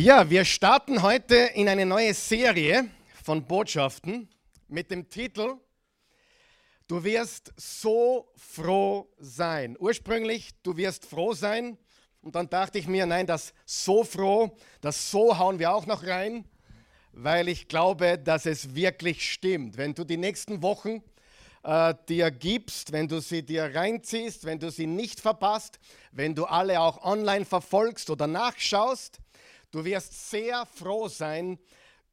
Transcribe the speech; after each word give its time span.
Ja, 0.00 0.30
wir 0.30 0.44
starten 0.44 1.02
heute 1.02 1.34
in 1.34 1.68
eine 1.68 1.84
neue 1.84 2.14
Serie 2.14 2.88
von 3.24 3.44
Botschaften 3.44 4.28
mit 4.68 4.92
dem 4.92 5.08
Titel 5.08 5.56
Du 6.86 7.02
wirst 7.02 7.52
so 7.56 8.30
froh 8.36 9.12
sein. 9.18 9.76
Ursprünglich, 9.76 10.50
du 10.62 10.76
wirst 10.76 11.04
froh 11.04 11.32
sein. 11.32 11.78
Und 12.22 12.36
dann 12.36 12.48
dachte 12.48 12.78
ich 12.78 12.86
mir, 12.86 13.06
nein, 13.06 13.26
das 13.26 13.52
so 13.66 14.04
froh, 14.04 14.56
das 14.80 15.10
so 15.10 15.36
hauen 15.36 15.58
wir 15.58 15.74
auch 15.74 15.86
noch 15.86 16.06
rein, 16.06 16.44
weil 17.10 17.48
ich 17.48 17.66
glaube, 17.66 18.18
dass 18.18 18.46
es 18.46 18.76
wirklich 18.76 19.28
stimmt. 19.28 19.78
Wenn 19.78 19.94
du 19.94 20.04
die 20.04 20.16
nächsten 20.16 20.62
Wochen 20.62 21.02
äh, 21.64 21.92
dir 22.08 22.30
gibst, 22.30 22.92
wenn 22.92 23.08
du 23.08 23.20
sie 23.20 23.42
dir 23.42 23.74
reinziehst, 23.74 24.44
wenn 24.44 24.60
du 24.60 24.70
sie 24.70 24.86
nicht 24.86 25.18
verpasst, 25.18 25.80
wenn 26.12 26.36
du 26.36 26.44
alle 26.44 26.80
auch 26.80 27.02
online 27.02 27.44
verfolgst 27.44 28.10
oder 28.10 28.28
nachschaust, 28.28 29.18
du 29.70 29.84
wirst 29.84 30.30
sehr 30.30 30.66
froh 30.66 31.08
sein 31.08 31.58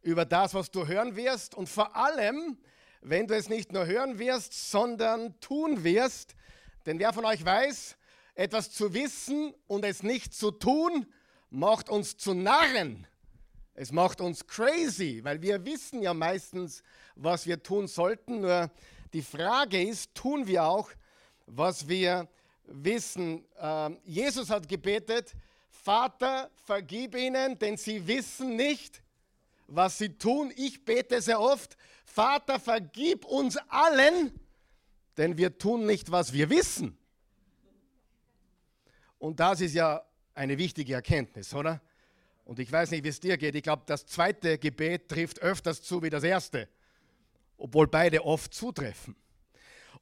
über 0.02 0.26
das, 0.26 0.54
was 0.54 0.72
du 0.72 0.88
hören 0.88 1.16
wirst 1.16 1.56
und 1.56 1.68
vor 1.68 1.96
allem, 1.96 2.58
wenn 3.02 3.28
du 3.28 3.36
es 3.36 3.50
nicht 3.50 3.72
nur 3.72 3.86
hören 3.86 4.20
wirst, 4.20 4.72
sondern 4.72 5.40
tun 5.40 5.84
wirst. 5.84 6.36
Denn 6.86 7.00
wer 7.00 7.14
von 7.14 7.26
euch 7.26 7.44
weiß, 7.44 7.98
etwas 8.36 8.72
zu 8.72 8.94
wissen 8.94 9.54
und 9.68 9.86
es 9.86 10.04
nicht 10.04 10.34
zu 10.34 10.52
tun, 10.52 11.06
macht 11.50 11.90
uns 11.90 12.18
zu 12.18 12.34
Narren. 12.34 13.08
Es 13.74 13.92
macht 13.92 14.22
uns 14.22 14.46
crazy, 14.48 15.22
weil 15.24 15.42
wir 15.42 15.66
wissen 15.66 16.02
ja 16.02 16.14
meistens, 16.14 16.84
was 17.16 17.46
wir 17.46 17.62
tun 17.62 17.88
sollten. 17.88 18.42
Nur 18.42 18.72
die 19.14 19.22
Frage 19.22 19.82
ist, 19.82 20.14
tun 20.16 20.48
wir 20.48 20.64
auch, 20.66 20.90
was 21.46 21.88
wir 21.88 22.28
wissen? 22.66 23.46
Ähm, 23.60 23.98
Jesus 24.04 24.50
hat 24.50 24.68
gebetet, 24.68 25.36
Vater, 25.86 26.50
vergib 26.66 27.16
ihnen, 27.16 27.58
denn 27.60 27.78
sie 27.78 28.06
wissen 28.08 28.56
nicht, 28.56 29.02
was 29.68 29.98
sie 29.98 30.18
tun. 30.18 30.52
Ich 30.58 30.84
bete 30.84 31.22
sehr 31.22 31.40
oft, 31.40 31.78
Vater, 32.04 32.60
vergib 32.60 33.24
uns 33.26 33.58
allen, 33.70 34.38
denn 35.16 35.38
wir 35.38 35.58
tun 35.58 35.86
nicht, 35.86 36.12
was 36.12 36.34
wir 36.34 36.50
wissen. 36.50 36.98
Und 39.20 39.40
das 39.40 39.62
ist 39.62 39.76
ja 39.76 40.04
eine 40.34 40.58
wichtige 40.58 40.96
Erkenntnis, 40.96 41.54
oder? 41.54 41.80
Und 42.44 42.60
ich 42.60 42.72
weiß 42.72 42.92
nicht, 42.92 43.04
wie 43.04 43.10
es 43.10 43.20
dir 43.20 43.38
geht. 43.38 43.56
Ich 43.56 43.64
glaube, 43.64 43.84
das 43.86 44.06
zweite 44.06 44.58
Gebet 44.58 45.08
trifft 45.08 45.40
öfters 45.40 45.82
zu 45.82 46.04
wie 46.04 46.10
das 46.10 46.24
erste 46.24 46.68
obwohl 47.58 47.88
beide 47.88 48.24
oft 48.24 48.54
zutreffen. 48.54 49.16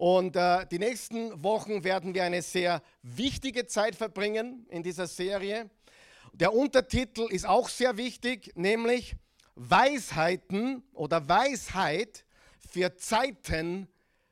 Und 0.03 0.35
äh, 0.35 0.65
die 0.69 0.79
nächsten 0.79 1.45
Wochen 1.45 1.85
werden 1.85 2.13
wir 2.13 2.25
eine 2.25 2.41
sehr 2.41 2.81
wichtige 3.03 3.67
Zeit 3.67 3.95
verbringen 3.95 4.67
in 4.69 4.83
dieser 4.83 5.07
Serie. 5.07 5.69
Der 6.33 6.53
Untertitel 6.53 7.25
ist 7.29 7.47
auch 7.47 7.69
sehr 7.69 7.95
wichtig, 7.95 8.51
nämlich 8.55 9.15
Weisheiten 9.55 10.83
oder 10.91 11.29
Weisheit 11.29 12.25
für 12.69 12.97
Zeiten 12.97 13.87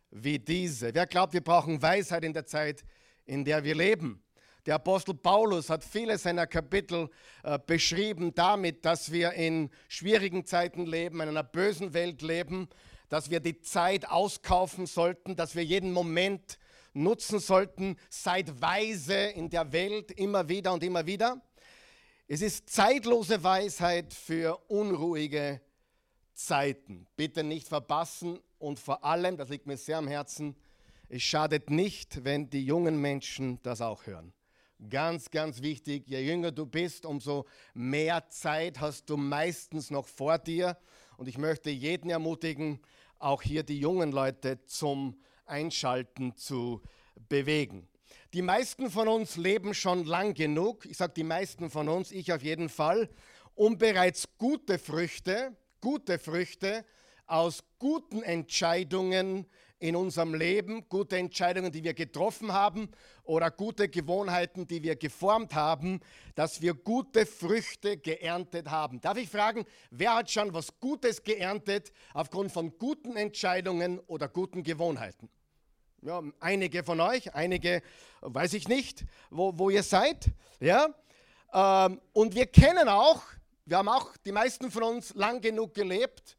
wie 0.09 0.39
diese. 0.39 0.93
Wer 0.93 1.07
glaubt, 1.07 1.31
wir 1.31 1.41
brauchen 1.41 1.81
Weisheit 1.81 2.25
in 2.25 2.33
der 2.33 2.45
Zeit, 2.45 2.83
in 3.23 3.45
der 3.45 3.63
wir 3.63 3.75
leben? 3.75 4.21
Der 4.65 4.75
Apostel 4.75 5.13
Paulus 5.13 5.69
hat 5.69 5.85
viele 5.85 6.17
seiner 6.17 6.47
Kapitel 6.47 7.09
äh, 7.43 7.57
beschrieben 7.65 8.35
damit, 8.35 8.83
dass 8.83 9.09
wir 9.09 9.31
in 9.31 9.69
schwierigen 9.87 10.45
Zeiten 10.45 10.85
leben, 10.85 11.21
in 11.21 11.29
einer 11.29 11.43
bösen 11.43 11.93
Welt 11.93 12.21
leben 12.21 12.67
dass 13.11 13.29
wir 13.29 13.41
die 13.41 13.59
Zeit 13.59 14.09
auskaufen 14.09 14.85
sollten, 14.85 15.35
dass 15.35 15.53
wir 15.53 15.65
jeden 15.65 15.91
Moment 15.91 16.57
nutzen 16.93 17.39
sollten. 17.39 17.97
Seid 18.09 18.61
weise 18.61 19.13
in 19.15 19.49
der 19.49 19.73
Welt 19.73 20.11
immer 20.11 20.47
wieder 20.47 20.71
und 20.71 20.81
immer 20.81 21.05
wieder. 21.05 21.41
Es 22.29 22.41
ist 22.41 22.69
zeitlose 22.69 23.43
Weisheit 23.43 24.13
für 24.13 24.57
unruhige 24.69 25.59
Zeiten. 26.33 27.05
Bitte 27.17 27.43
nicht 27.43 27.67
verpassen 27.67 28.39
und 28.59 28.79
vor 28.79 29.03
allem, 29.03 29.35
das 29.35 29.49
liegt 29.49 29.67
mir 29.67 29.75
sehr 29.75 29.97
am 29.97 30.07
Herzen, 30.07 30.55
es 31.09 31.21
schadet 31.21 31.69
nicht, 31.69 32.23
wenn 32.23 32.49
die 32.49 32.65
jungen 32.65 33.01
Menschen 33.01 33.61
das 33.61 33.81
auch 33.81 34.05
hören. 34.05 34.31
Ganz, 34.89 35.29
ganz 35.29 35.61
wichtig, 35.61 36.07
je 36.07 36.21
jünger 36.21 36.53
du 36.53 36.65
bist, 36.65 37.05
umso 37.05 37.45
mehr 37.73 38.29
Zeit 38.29 38.79
hast 38.79 39.09
du 39.09 39.17
meistens 39.17 39.91
noch 39.91 40.07
vor 40.07 40.37
dir. 40.37 40.77
Und 41.17 41.27
ich 41.27 41.37
möchte 41.37 41.69
jeden 41.69 42.09
ermutigen, 42.09 42.79
auch 43.21 43.41
hier 43.41 43.63
die 43.63 43.79
jungen 43.79 44.11
Leute 44.11 44.65
zum 44.65 45.19
Einschalten 45.45 46.35
zu 46.35 46.81
bewegen. 47.29 47.87
Die 48.33 48.41
meisten 48.41 48.89
von 48.89 49.07
uns 49.07 49.35
leben 49.35 49.73
schon 49.73 50.05
lang 50.05 50.33
genug, 50.33 50.85
ich 50.85 50.97
sage 50.97 51.13
die 51.15 51.23
meisten 51.23 51.69
von 51.69 51.89
uns, 51.89 52.11
ich 52.11 52.31
auf 52.33 52.43
jeden 52.43 52.69
Fall, 52.69 53.09
um 53.55 53.77
bereits 53.77 54.27
gute 54.37 54.79
Früchte, 54.79 55.55
gute 55.81 56.17
Früchte 56.17 56.85
aus 57.27 57.63
guten 57.79 58.23
Entscheidungen 58.23 59.47
in 59.81 59.95
unserem 59.95 60.35
Leben, 60.35 60.87
gute 60.89 61.17
Entscheidungen, 61.17 61.71
die 61.71 61.83
wir 61.83 61.95
getroffen 61.95 62.53
haben 62.53 62.89
oder 63.23 63.49
gute 63.49 63.89
Gewohnheiten, 63.89 64.67
die 64.67 64.83
wir 64.83 64.95
geformt 64.95 65.55
haben, 65.55 66.01
dass 66.35 66.61
wir 66.61 66.75
gute 66.75 67.25
Früchte 67.25 67.97
geerntet 67.97 68.69
haben. 68.69 69.01
Darf 69.01 69.17
ich 69.17 69.27
fragen, 69.27 69.65
wer 69.89 70.15
hat 70.15 70.29
schon 70.29 70.53
was 70.53 70.79
Gutes 70.79 71.23
geerntet 71.23 71.91
aufgrund 72.13 72.51
von 72.51 72.77
guten 72.77 73.17
Entscheidungen 73.17 73.99
oder 74.01 74.27
guten 74.27 74.61
Gewohnheiten? 74.61 75.29
Ja, 76.03 76.21
einige 76.39 76.83
von 76.83 76.99
euch, 76.99 77.33
einige 77.33 77.81
weiß 78.21 78.53
ich 78.53 78.67
nicht, 78.67 79.05
wo, 79.31 79.57
wo 79.57 79.71
ihr 79.71 79.83
seid. 79.83 80.31
Ja? 80.59 80.93
Ähm, 81.53 81.99
und 82.13 82.35
wir 82.35 82.45
kennen 82.45 82.87
auch, 82.87 83.23
wir 83.65 83.77
haben 83.77 83.89
auch 83.89 84.15
die 84.25 84.31
meisten 84.31 84.69
von 84.69 84.83
uns 84.83 85.15
lang 85.15 85.41
genug 85.41 85.73
gelebt, 85.73 86.37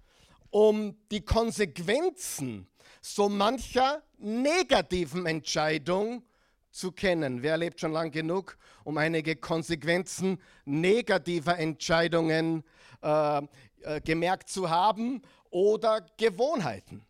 um 0.50 0.96
die 1.10 1.24
Konsequenzen 1.24 2.68
so 3.02 3.28
mancher 3.28 4.02
negativen 4.18 5.26
Entscheidung 5.26 6.22
zu 6.70 6.92
kennen. 6.92 7.42
Wer 7.42 7.58
lebt 7.58 7.80
schon 7.80 7.92
lang 7.92 8.10
genug, 8.10 8.56
um 8.84 8.96
einige 8.96 9.36
Konsequenzen 9.36 10.40
negativer 10.64 11.58
Entscheidungen 11.58 12.64
äh, 13.02 13.38
äh, 13.38 14.00
gemerkt 14.02 14.48
zu 14.48 14.70
haben 14.70 15.20
oder 15.50 16.06
Gewohnheiten? 16.16 17.04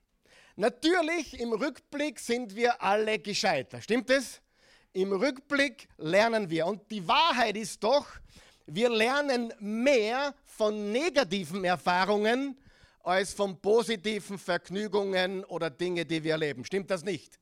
Natürlich, 0.56 1.38
im 1.38 1.52
Rückblick 1.52 2.18
sind 2.18 2.56
wir 2.56 2.82
alle 2.82 3.18
gescheitert. 3.18 3.84
Stimmt 3.84 4.10
es? 4.10 4.40
Im 4.92 5.12
Rückblick 5.12 5.88
lernen 5.98 6.50
wir. 6.50 6.66
Und 6.66 6.90
die 6.90 7.06
Wahrheit 7.06 7.56
ist 7.56 7.82
doch, 7.84 8.06
wir 8.66 8.90
lernen 8.90 9.52
mehr 9.60 10.34
von 10.44 10.92
negativen 10.92 11.64
Erfahrungen 11.64 12.58
als 13.02 13.32
von 13.34 13.60
positiven 13.60 14.38
Vergnügungen 14.38 15.44
oder 15.44 15.70
Dinge, 15.70 16.04
die 16.06 16.22
wir 16.22 16.32
erleben. 16.32 16.64
Stimmt 16.64 16.90
das 16.90 17.02
nicht? 17.02 17.38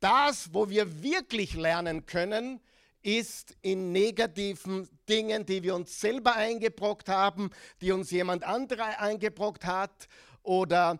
Das, 0.00 0.52
wo 0.52 0.68
wir 0.68 1.02
wirklich 1.02 1.54
lernen 1.54 2.06
können, 2.06 2.60
ist 3.02 3.54
in 3.60 3.92
negativen 3.92 4.88
Dingen, 5.08 5.44
die 5.44 5.62
wir 5.62 5.74
uns 5.74 6.00
selber 6.00 6.34
eingebrockt 6.34 7.08
haben, 7.08 7.50
die 7.80 7.92
uns 7.92 8.10
jemand 8.10 8.44
anderer 8.44 8.98
eingebrockt 8.98 9.64
hat 9.64 10.08
oder 10.42 10.98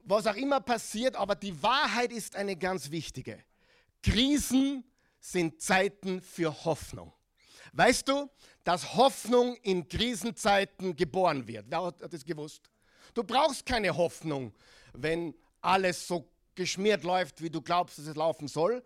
was 0.00 0.26
auch 0.26 0.36
immer 0.36 0.60
passiert. 0.60 1.16
Aber 1.16 1.34
die 1.34 1.62
Wahrheit 1.62 2.12
ist 2.12 2.36
eine 2.36 2.56
ganz 2.56 2.90
wichtige. 2.90 3.42
Krisen 4.02 4.84
sind 5.18 5.62
Zeiten 5.62 6.20
für 6.20 6.64
Hoffnung. 6.64 7.12
Weißt 7.72 8.06
du, 8.06 8.28
dass 8.62 8.94
Hoffnung 8.94 9.56
in 9.62 9.88
Krisenzeiten 9.88 10.94
geboren 10.94 11.46
wird? 11.46 11.66
Wer 11.68 11.84
hat 11.84 12.12
das 12.12 12.24
gewusst? 12.24 12.70
Du 13.12 13.22
brauchst 13.22 13.66
keine 13.66 13.96
Hoffnung, 13.96 14.52
wenn 14.92 15.34
alles 15.60 16.06
so 16.06 16.28
geschmiert 16.54 17.04
läuft, 17.04 17.42
wie 17.42 17.50
du 17.50 17.60
glaubst, 17.60 17.98
dass 17.98 18.06
es 18.06 18.16
laufen 18.16 18.48
soll. 18.48 18.82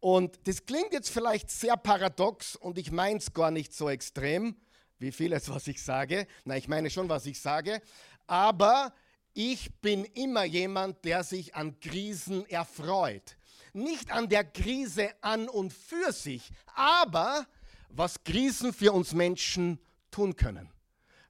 Und 0.00 0.46
das 0.46 0.66
klingt 0.66 0.92
jetzt 0.92 1.10
vielleicht 1.10 1.50
sehr 1.50 1.76
paradox 1.76 2.56
und 2.56 2.76
ich 2.76 2.92
meine 2.92 3.18
es 3.18 3.32
gar 3.32 3.50
nicht 3.50 3.72
so 3.72 3.88
extrem, 3.88 4.56
wie 4.98 5.12
vieles, 5.12 5.48
was 5.48 5.66
ich 5.66 5.82
sage. 5.82 6.26
Nein, 6.44 6.58
ich 6.58 6.68
meine 6.68 6.90
schon, 6.90 7.08
was 7.08 7.24
ich 7.26 7.40
sage. 7.40 7.80
Aber 8.26 8.92
ich 9.32 9.74
bin 9.80 10.04
immer 10.04 10.44
jemand, 10.44 11.04
der 11.04 11.24
sich 11.24 11.54
an 11.54 11.80
Krisen 11.80 12.46
erfreut. 12.50 13.36
Nicht 13.72 14.12
an 14.12 14.28
der 14.28 14.44
Krise 14.44 15.10
an 15.20 15.48
und 15.48 15.72
für 15.72 16.12
sich, 16.12 16.50
aber 16.74 17.46
was 17.88 18.22
Krisen 18.22 18.72
für 18.72 18.92
uns 18.92 19.12
Menschen 19.12 19.80
tun 20.10 20.36
können. 20.36 20.70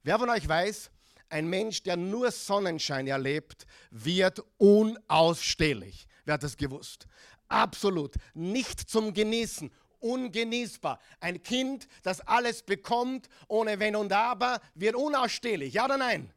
Wer 0.02 0.18
von 0.18 0.28
euch 0.28 0.46
weiß, 0.46 0.90
ein 1.34 1.48
Mensch, 1.48 1.82
der 1.82 1.96
nur 1.96 2.30
Sonnenschein 2.30 3.08
erlebt, 3.08 3.66
wird 3.90 4.40
unausstehlich. 4.56 6.06
Wer 6.24 6.34
hat 6.34 6.44
das 6.44 6.56
gewusst? 6.56 7.08
Absolut. 7.48 8.14
Nicht 8.34 8.88
zum 8.88 9.12
Genießen. 9.12 9.72
Ungenießbar. 9.98 11.00
Ein 11.18 11.42
Kind, 11.42 11.88
das 12.04 12.20
alles 12.20 12.62
bekommt, 12.62 13.28
ohne 13.48 13.80
Wenn 13.80 13.96
und 13.96 14.12
Aber, 14.12 14.60
wird 14.76 14.94
unausstehlich. 14.94 15.74
Ja 15.74 15.86
oder 15.86 15.98
nein? 15.98 16.32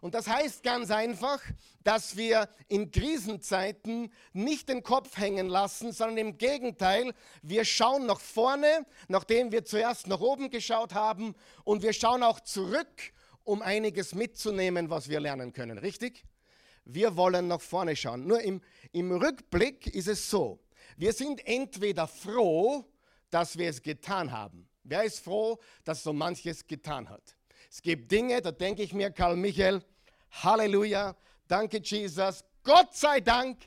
Und 0.00 0.14
das 0.14 0.26
heißt 0.26 0.62
ganz 0.62 0.90
einfach, 0.90 1.40
dass 1.82 2.16
wir 2.16 2.48
in 2.68 2.90
Krisenzeiten 2.90 4.10
nicht 4.32 4.70
den 4.70 4.82
Kopf 4.82 5.18
hängen 5.18 5.48
lassen, 5.48 5.92
sondern 5.92 6.16
im 6.16 6.38
Gegenteil, 6.38 7.12
wir 7.42 7.66
schauen 7.66 8.06
nach 8.06 8.20
vorne, 8.20 8.86
nachdem 9.08 9.52
wir 9.52 9.66
zuerst 9.66 10.06
nach 10.06 10.20
oben 10.20 10.48
geschaut 10.48 10.94
haben, 10.94 11.34
und 11.64 11.82
wir 11.82 11.92
schauen 11.92 12.22
auch 12.22 12.40
zurück, 12.40 13.12
um 13.44 13.62
einiges 13.62 14.14
mitzunehmen, 14.14 14.90
was 14.90 15.08
wir 15.08 15.20
lernen 15.20 15.52
können. 15.52 15.78
Richtig? 15.78 16.24
Wir 16.84 17.16
wollen 17.16 17.48
nach 17.48 17.60
vorne 17.60 17.96
schauen. 17.96 18.26
Nur 18.26 18.40
im, 18.40 18.60
im 18.92 19.12
Rückblick 19.12 19.86
ist 19.86 20.08
es 20.08 20.28
so, 20.28 20.60
wir 20.96 21.12
sind 21.12 21.46
entweder 21.46 22.06
froh, 22.06 22.84
dass 23.30 23.56
wir 23.56 23.70
es 23.70 23.82
getan 23.82 24.30
haben. 24.30 24.68
Wer 24.82 25.04
ist 25.04 25.20
froh, 25.20 25.58
dass 25.84 26.02
so 26.02 26.12
manches 26.12 26.66
getan 26.66 27.08
hat? 27.08 27.36
Es 27.70 27.80
gibt 27.82 28.12
Dinge, 28.12 28.40
da 28.42 28.52
denke 28.52 28.82
ich 28.82 28.92
mir, 28.92 29.10
Karl 29.10 29.36
Michael, 29.36 29.82
Halleluja, 30.30 31.16
danke 31.48 31.80
Jesus, 31.82 32.44
Gott 32.62 32.94
sei 32.94 33.20
Dank 33.20 33.58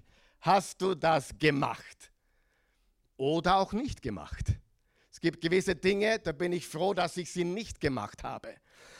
hast 0.42 0.82
du 0.82 0.96
das 0.96 1.38
gemacht. 1.38 2.12
Oder 3.18 3.58
auch 3.58 3.74
nicht 3.74 4.02
gemacht. 4.02 4.54
Es 5.12 5.20
gibt 5.20 5.42
gewisse 5.42 5.76
Dinge, 5.76 6.20
da 6.20 6.32
bin 6.32 6.52
ich 6.54 6.68
froh, 6.68 6.94
dass 6.94 7.18
ich 7.18 7.32
sie 7.32 7.44
nicht 7.44 7.80
gemacht 7.82 8.24
habe. 8.24 8.56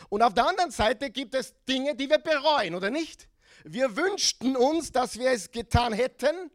Und 0.10 0.22
auf 0.22 0.34
der 0.34 0.48
anderen 0.48 0.72
Seite 0.72 1.10
gibt 1.10 1.36
es 1.36 1.54
Dinge, 1.68 1.96
die 1.96 2.10
wir 2.10 2.20
bereuen, 2.20 2.76
oder 2.76 2.90
nicht? 2.90 3.28
Wir 3.64 3.96
wünschten 3.96 4.56
uns, 4.56 4.92
dass 4.92 5.20
wir 5.20 5.32
es 5.32 5.52
getan 5.52 5.94
hätten 5.94 6.52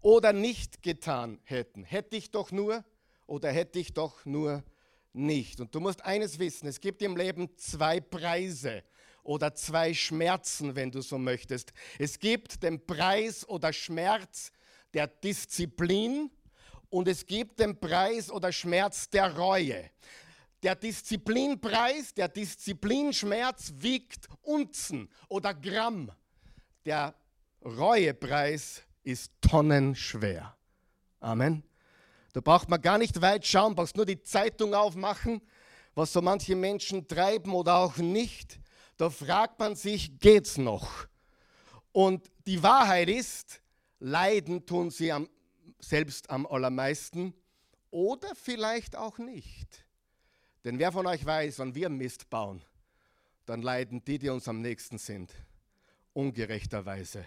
oder 0.00 0.32
nicht 0.32 0.82
getan 0.82 1.38
hätten. 1.44 1.84
Hätte 1.84 2.16
ich 2.16 2.30
doch 2.30 2.50
nur 2.50 2.84
oder 3.26 3.52
hätte 3.52 3.78
ich 3.78 3.92
doch 3.92 4.24
nur 4.24 4.64
nicht. 5.12 5.60
Und 5.60 5.74
du 5.74 5.80
musst 5.80 6.04
eines 6.04 6.38
wissen, 6.38 6.66
es 6.66 6.80
gibt 6.80 7.02
im 7.02 7.16
Leben 7.16 7.56
zwei 7.56 8.00
Preise 8.00 8.82
oder 9.22 9.54
zwei 9.54 9.94
Schmerzen, 9.94 10.74
wenn 10.74 10.90
du 10.90 11.02
so 11.02 11.18
möchtest. 11.18 11.72
Es 11.98 12.18
gibt 12.18 12.62
den 12.62 12.84
Preis 12.84 13.48
oder 13.48 13.72
Schmerz 13.72 14.52
der 14.94 15.06
Disziplin 15.06 16.30
und 16.88 17.06
es 17.06 17.26
gibt 17.26 17.60
den 17.60 17.78
Preis 17.78 18.30
oder 18.30 18.50
Schmerz 18.50 19.08
der 19.10 19.36
Reue. 19.36 19.90
Der 20.62 20.74
Disziplinpreis, 20.74 22.12
der 22.14 22.28
Disziplinschmerz 22.28 23.72
wiegt 23.76 24.28
Unzen 24.42 25.08
oder 25.28 25.54
Gramm. 25.54 26.12
Der 26.84 27.14
Reuepreis 27.64 28.82
ist 29.02 29.32
tonnenschwer. 29.40 30.54
Amen. 31.20 31.62
Da 32.32 32.40
braucht 32.40 32.68
man 32.68 32.80
gar 32.80 32.98
nicht 32.98 33.20
weit 33.20 33.46
schauen, 33.46 33.74
brauchst 33.74 33.96
nur 33.96 34.06
die 34.06 34.22
Zeitung 34.22 34.74
aufmachen, 34.74 35.40
was 35.94 36.12
so 36.12 36.22
manche 36.22 36.54
Menschen 36.54 37.08
treiben 37.08 37.52
oder 37.52 37.76
auch 37.76 37.96
nicht. 37.96 38.60
Da 38.96 39.10
fragt 39.10 39.58
man 39.58 39.74
sich, 39.74 40.18
geht's 40.18 40.58
noch? 40.58 41.06
Und 41.92 42.30
die 42.46 42.62
Wahrheit 42.62 43.08
ist, 43.08 43.60
leiden 43.98 44.64
tun 44.66 44.90
sie 44.90 45.10
am, 45.10 45.28
selbst 45.78 46.30
am 46.30 46.46
allermeisten 46.46 47.34
oder 47.90 48.34
vielleicht 48.34 48.94
auch 48.94 49.18
nicht. 49.18 49.84
Denn 50.64 50.78
wer 50.78 50.92
von 50.92 51.06
euch 51.06 51.24
weiß, 51.24 51.58
wenn 51.60 51.74
wir 51.74 51.88
Mist 51.88 52.28
bauen, 52.28 52.62
dann 53.46 53.62
leiden 53.62 54.04
die, 54.04 54.18
die 54.18 54.28
uns 54.28 54.46
am 54.48 54.60
nächsten 54.60 54.98
sind, 54.98 55.34
ungerechterweise 56.12 57.24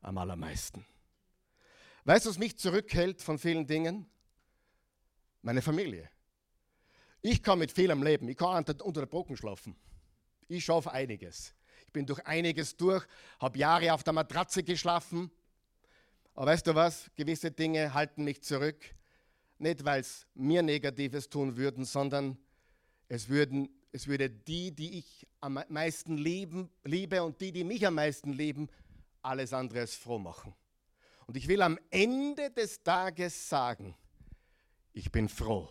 am 0.00 0.18
allermeisten. 0.18 0.84
Weißt 2.04 2.26
du, 2.26 2.30
was 2.30 2.38
mich 2.38 2.58
zurückhält 2.58 3.22
von 3.22 3.38
vielen 3.38 3.66
Dingen? 3.66 4.06
Meine 5.42 5.62
Familie. 5.62 6.08
Ich 7.22 7.42
kann 7.42 7.58
mit 7.58 7.72
viel 7.72 7.90
am 7.90 8.02
Leben. 8.02 8.28
Ich 8.28 8.36
kann 8.36 8.64
unter 8.64 9.00
der 9.00 9.06
Brücken 9.06 9.36
schlafen. 9.36 9.76
Ich 10.48 10.64
schaffe 10.64 10.92
einiges. 10.92 11.54
Ich 11.86 11.92
bin 11.92 12.04
durch 12.04 12.24
einiges 12.26 12.76
durch, 12.76 13.06
habe 13.40 13.58
Jahre 13.58 13.92
auf 13.94 14.02
der 14.02 14.12
Matratze 14.12 14.62
geschlafen. 14.62 15.30
Aber 16.34 16.46
weißt 16.46 16.66
du 16.66 16.74
was? 16.74 17.10
Gewisse 17.14 17.50
Dinge 17.50 17.94
halten 17.94 18.24
mich 18.24 18.42
zurück. 18.42 18.84
Nicht, 19.58 19.84
weil 19.84 20.00
es 20.00 20.26
mir 20.34 20.62
Negatives 20.62 21.30
tun 21.30 21.56
würden, 21.56 21.84
sondern 21.84 22.36
es, 23.14 23.28
würden, 23.28 23.68
es 23.92 24.08
würde 24.08 24.28
die, 24.28 24.72
die 24.72 24.98
ich 24.98 25.26
am 25.40 25.62
meisten 25.68 26.16
lieben, 26.16 26.68
liebe 26.82 27.22
und 27.22 27.40
die, 27.40 27.52
die 27.52 27.62
mich 27.62 27.86
am 27.86 27.94
meisten 27.94 28.32
lieben, 28.32 28.68
alles 29.22 29.52
andere 29.52 29.80
als 29.80 29.94
froh 29.94 30.18
machen. 30.18 30.54
Und 31.26 31.36
ich 31.36 31.46
will 31.46 31.62
am 31.62 31.78
Ende 31.90 32.50
des 32.50 32.82
Tages 32.82 33.48
sagen, 33.48 33.94
ich 34.92 35.12
bin 35.12 35.28
froh. 35.28 35.68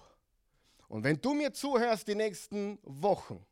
Und 0.88 1.04
wenn 1.04 1.20
du 1.20 1.34
mir 1.34 1.52
zuhörst 1.52 2.08
die 2.08 2.16
nächsten 2.16 2.80
Wochen, 2.84 3.46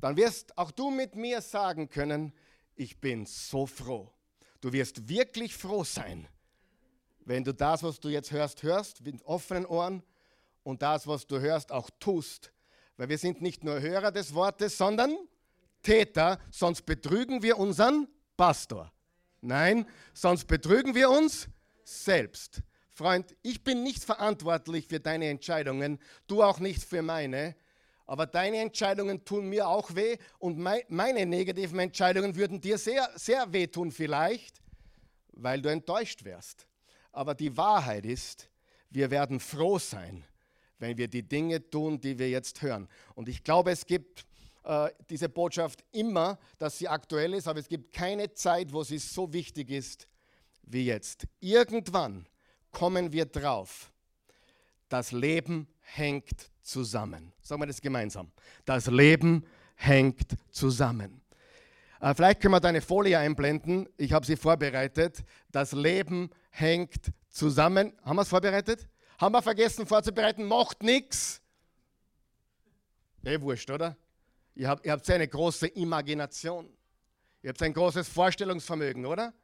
dann 0.00 0.16
wirst 0.16 0.56
auch 0.58 0.70
du 0.70 0.90
mit 0.90 1.14
mir 1.14 1.40
sagen 1.40 1.88
können, 1.88 2.32
ich 2.76 3.00
bin 3.00 3.26
so 3.26 3.66
froh. 3.66 4.12
Du 4.60 4.72
wirst 4.72 5.08
wirklich 5.08 5.56
froh 5.56 5.84
sein, 5.84 6.28
wenn 7.20 7.44
du 7.44 7.54
das, 7.54 7.82
was 7.82 8.00
du 8.00 8.08
jetzt 8.08 8.32
hörst, 8.32 8.62
hörst, 8.62 9.02
mit 9.02 9.22
offenen 9.24 9.64
Ohren 9.66 10.02
und 10.62 10.82
das, 10.82 11.06
was 11.06 11.26
du 11.26 11.40
hörst, 11.40 11.72
auch 11.72 11.88
tust. 11.98 12.52
Weil 12.96 13.08
wir 13.08 13.18
sind 13.18 13.40
nicht 13.40 13.64
nur 13.64 13.80
Hörer 13.80 14.12
des 14.12 14.34
Wortes, 14.34 14.76
sondern 14.76 15.16
Täter, 15.82 16.38
sonst 16.50 16.82
betrügen 16.82 17.42
wir 17.42 17.58
unseren 17.58 18.08
Pastor. 18.36 18.92
Nein, 19.40 19.86
sonst 20.12 20.46
betrügen 20.46 20.94
wir 20.94 21.10
uns 21.10 21.48
selbst. 21.84 22.62
Freund, 22.90 23.34
ich 23.42 23.64
bin 23.64 23.82
nicht 23.82 24.04
verantwortlich 24.04 24.86
für 24.86 25.00
deine 25.00 25.28
Entscheidungen, 25.28 25.98
du 26.26 26.42
auch 26.42 26.60
nicht 26.60 26.84
für 26.84 27.00
meine, 27.00 27.56
aber 28.06 28.26
deine 28.26 28.58
Entscheidungen 28.58 29.24
tun 29.24 29.48
mir 29.48 29.68
auch 29.68 29.94
weh 29.94 30.18
und 30.38 30.58
meine 30.58 31.26
negativen 31.26 31.78
Entscheidungen 31.78 32.36
würden 32.36 32.60
dir 32.60 32.76
sehr, 32.76 33.08
sehr 33.14 33.52
wehtun 33.52 33.92
vielleicht, 33.92 34.60
weil 35.32 35.62
du 35.62 35.70
enttäuscht 35.70 36.24
wärst. 36.24 36.66
Aber 37.12 37.34
die 37.34 37.56
Wahrheit 37.56 38.04
ist, 38.04 38.50
wir 38.90 39.10
werden 39.10 39.40
froh 39.40 39.78
sein, 39.78 40.24
wenn 40.80 40.98
wir 40.98 41.06
die 41.06 41.22
Dinge 41.22 41.70
tun, 41.70 42.00
die 42.00 42.18
wir 42.18 42.28
jetzt 42.28 42.60
hören. 42.62 42.88
Und 43.14 43.28
ich 43.28 43.44
glaube, 43.44 43.70
es 43.70 43.86
gibt 43.86 44.26
äh, 44.64 44.88
diese 45.08 45.28
Botschaft 45.28 45.84
immer, 45.92 46.38
dass 46.58 46.78
sie 46.78 46.88
aktuell 46.88 47.34
ist, 47.34 47.46
aber 47.46 47.60
es 47.60 47.68
gibt 47.68 47.92
keine 47.92 48.32
Zeit, 48.34 48.72
wo 48.72 48.82
sie 48.82 48.98
so 48.98 49.32
wichtig 49.32 49.70
ist 49.70 50.08
wie 50.62 50.86
jetzt. 50.86 51.26
Irgendwann 51.40 52.26
kommen 52.70 53.12
wir 53.12 53.26
drauf, 53.26 53.92
das 54.88 55.12
Leben 55.12 55.68
hängt 55.80 56.50
zusammen. 56.62 57.32
Sagen 57.42 57.62
wir 57.62 57.66
das 57.66 57.80
gemeinsam. 57.80 58.30
Das 58.64 58.86
Leben 58.86 59.44
hängt 59.76 60.36
zusammen. 60.50 61.20
Äh, 62.00 62.14
vielleicht 62.14 62.40
können 62.40 62.54
wir 62.54 62.60
deine 62.60 62.80
Folie 62.80 63.18
einblenden. 63.18 63.88
Ich 63.96 64.12
habe 64.12 64.26
sie 64.26 64.36
vorbereitet. 64.36 65.24
Das 65.50 65.72
Leben 65.72 66.30
hängt 66.50 67.12
zusammen. 67.28 67.92
Haben 68.02 68.16
wir 68.16 68.22
es 68.22 68.28
vorbereitet? 68.28 68.88
Haben 69.20 69.34
wir 69.34 69.42
vergessen 69.42 69.86
vorzubereiten? 69.86 70.44
Macht 70.44 70.82
nichts. 70.82 71.42
Eh 73.22 73.38
wurscht, 73.38 73.70
oder? 73.70 73.94
Ihr 74.54 74.66
habt, 74.66 74.86
ihr 74.86 74.92
habt 74.92 75.10
eine 75.10 75.28
große 75.28 75.66
Imagination. 75.66 76.74
Ihr 77.42 77.50
habt 77.50 77.62
ein 77.62 77.74
großes 77.74 78.08
Vorstellungsvermögen, 78.08 79.04
oder? 79.04 79.34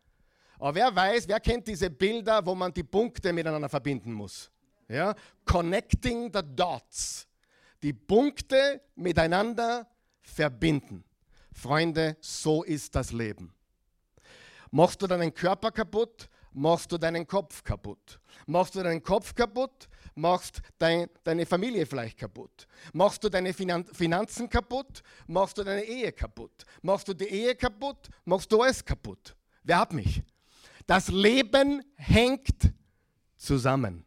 Aber 0.58 0.74
wer 0.76 0.96
weiß, 0.96 1.28
wer 1.28 1.40
kennt 1.40 1.68
diese 1.68 1.90
Bilder, 1.90 2.46
wo 2.46 2.54
man 2.54 2.72
die 2.72 2.84
Punkte 2.84 3.34
miteinander 3.34 3.68
verbinden 3.68 4.14
muss? 4.14 4.50
Ja? 4.88 5.14
Connecting 5.44 6.32
the 6.32 6.40
dots. 6.42 7.28
Die 7.82 7.92
Punkte 7.92 8.80
miteinander 8.94 9.86
verbinden. 10.22 11.04
Freunde, 11.52 12.16
so 12.22 12.62
ist 12.62 12.94
das 12.94 13.12
Leben. 13.12 13.52
Machst 14.70 15.02
du 15.02 15.06
deinen 15.06 15.34
Körper 15.34 15.70
kaputt, 15.70 16.30
machst 16.56 16.90
du 16.90 16.98
deinen 16.98 17.26
Kopf 17.26 17.62
kaputt. 17.62 18.18
Machst 18.46 18.74
du 18.74 18.82
deinen 18.82 19.02
Kopf 19.02 19.34
kaputt, 19.34 19.88
machst 20.14 20.62
dein, 20.78 21.08
deine 21.22 21.44
Familie 21.44 21.84
vielleicht 21.84 22.18
kaputt. 22.18 22.66
Machst 22.92 23.22
du 23.22 23.28
deine 23.28 23.52
Finanzen 23.52 24.48
kaputt, 24.48 25.02
machst 25.26 25.58
du 25.58 25.64
deine 25.64 25.84
Ehe 25.84 26.10
kaputt. 26.12 26.64
Machst 26.82 27.08
du 27.08 27.14
die 27.14 27.26
Ehe 27.26 27.54
kaputt, 27.54 28.08
machst 28.24 28.50
du 28.50 28.62
alles 28.62 28.84
kaputt. 28.84 29.36
Wer 29.62 29.80
hat 29.80 29.92
mich? 29.92 30.22
Das 30.86 31.08
Leben 31.08 31.82
hängt 31.96 32.72
zusammen. 33.36 34.04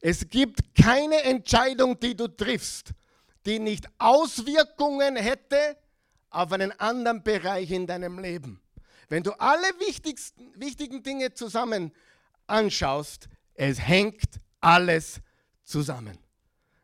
Es 0.00 0.28
gibt 0.28 0.74
keine 0.74 1.22
Entscheidung, 1.22 1.98
die 2.00 2.16
du 2.16 2.28
triffst, 2.28 2.92
die 3.44 3.58
nicht 3.58 3.86
Auswirkungen 3.98 5.16
hätte 5.16 5.76
auf 6.30 6.50
einen 6.52 6.72
anderen 6.80 7.22
Bereich 7.22 7.70
in 7.70 7.86
deinem 7.86 8.18
Leben. 8.18 8.60
Wenn 9.14 9.22
du 9.22 9.30
alle 9.38 9.68
wichtigsten, 9.78 10.60
wichtigen 10.60 11.00
Dinge 11.04 11.32
zusammen 11.32 11.92
anschaust, 12.48 13.28
es 13.54 13.78
hängt 13.78 14.40
alles 14.60 15.20
zusammen. 15.62 16.18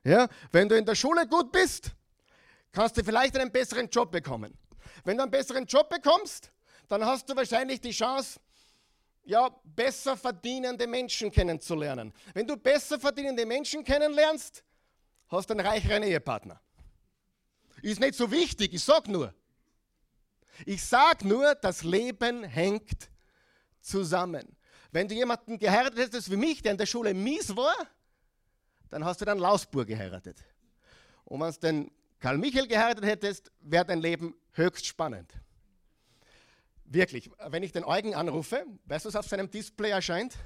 Ja? 0.05 0.29
Wenn 0.53 0.69
du 0.69 0.77
in 0.77 0.87
der 0.87 0.95
Schule 0.95 1.27
gut 1.27 1.51
bist, 1.51 1.91
kannst 2.71 2.97
du 2.97 3.03
vielleicht 3.03 3.37
einen 3.37 3.51
besseren 3.51 3.91
Job 3.91 4.13
bekommen. 4.13 4.57
Wenn 5.03 5.17
du 5.17 5.25
einen 5.25 5.33
besseren 5.33 5.67
Job 5.67 5.91
bekommst, 5.91 6.53
dann 6.87 7.05
hast 7.05 7.29
du 7.29 7.35
wahrscheinlich 7.35 7.81
die 7.81 7.91
Chance, 7.91 8.39
ja, 9.25 9.51
besser 9.65 10.17
verdienende 10.17 10.87
Menschen 10.87 11.33
kennenzulernen. 11.33 12.15
Wenn 12.33 12.47
du 12.47 12.57
besser 12.57 13.01
verdienende 13.01 13.45
Menschen 13.45 13.83
kennenlernst, 13.83 14.63
hast 15.27 15.51
du 15.51 15.55
einen 15.55 15.67
reicheren 15.67 16.05
Ehepartner. 16.05 16.61
Ist 17.83 17.99
nicht 17.99 18.15
so 18.15 18.31
wichtig, 18.31 18.73
ich 18.73 18.85
sag 18.85 19.09
nur. 19.09 19.35
Ich 20.67 20.85
sage 20.85 21.27
nur, 21.27 21.55
das 21.55 21.83
Leben 21.83 22.45
hängt 22.45 23.11
zusammen. 23.81 24.57
Wenn 24.93 25.09
du 25.09 25.15
jemanden 25.15 25.59
geheiratet 25.59 25.99
hättest 25.99 26.31
wie 26.31 26.37
mich, 26.37 26.63
der 26.63 26.73
in 26.73 26.79
der 26.79 26.87
Schule 26.87 27.15
mies 27.15 27.55
war, 27.57 27.77
dann 28.91 29.05
hast 29.05 29.21
du 29.21 29.25
dann 29.25 29.39
Lausbur 29.39 29.85
geheiratet. 29.85 30.45
Und 31.25 31.41
wenn 31.41 31.53
du 31.53 31.61
den 31.61 31.91
Karl 32.19 32.39
Michael 32.39 32.67
geheiratet 32.67 33.05
hättest, 33.05 33.51
wäre 33.61 33.85
dein 33.85 34.01
Leben 34.01 34.35
höchst 34.53 34.87
spannend. 34.87 35.33
Wirklich, 36.85 37.31
wenn 37.47 37.63
ich 37.63 37.71
den 37.71 37.85
Eugen 37.85 38.15
anrufe, 38.15 38.67
weißt 38.87 39.05
du, 39.05 39.09
was 39.09 39.17
auf 39.17 39.27
seinem 39.27 39.49
Display 39.49 39.91
erscheint? 39.91 40.37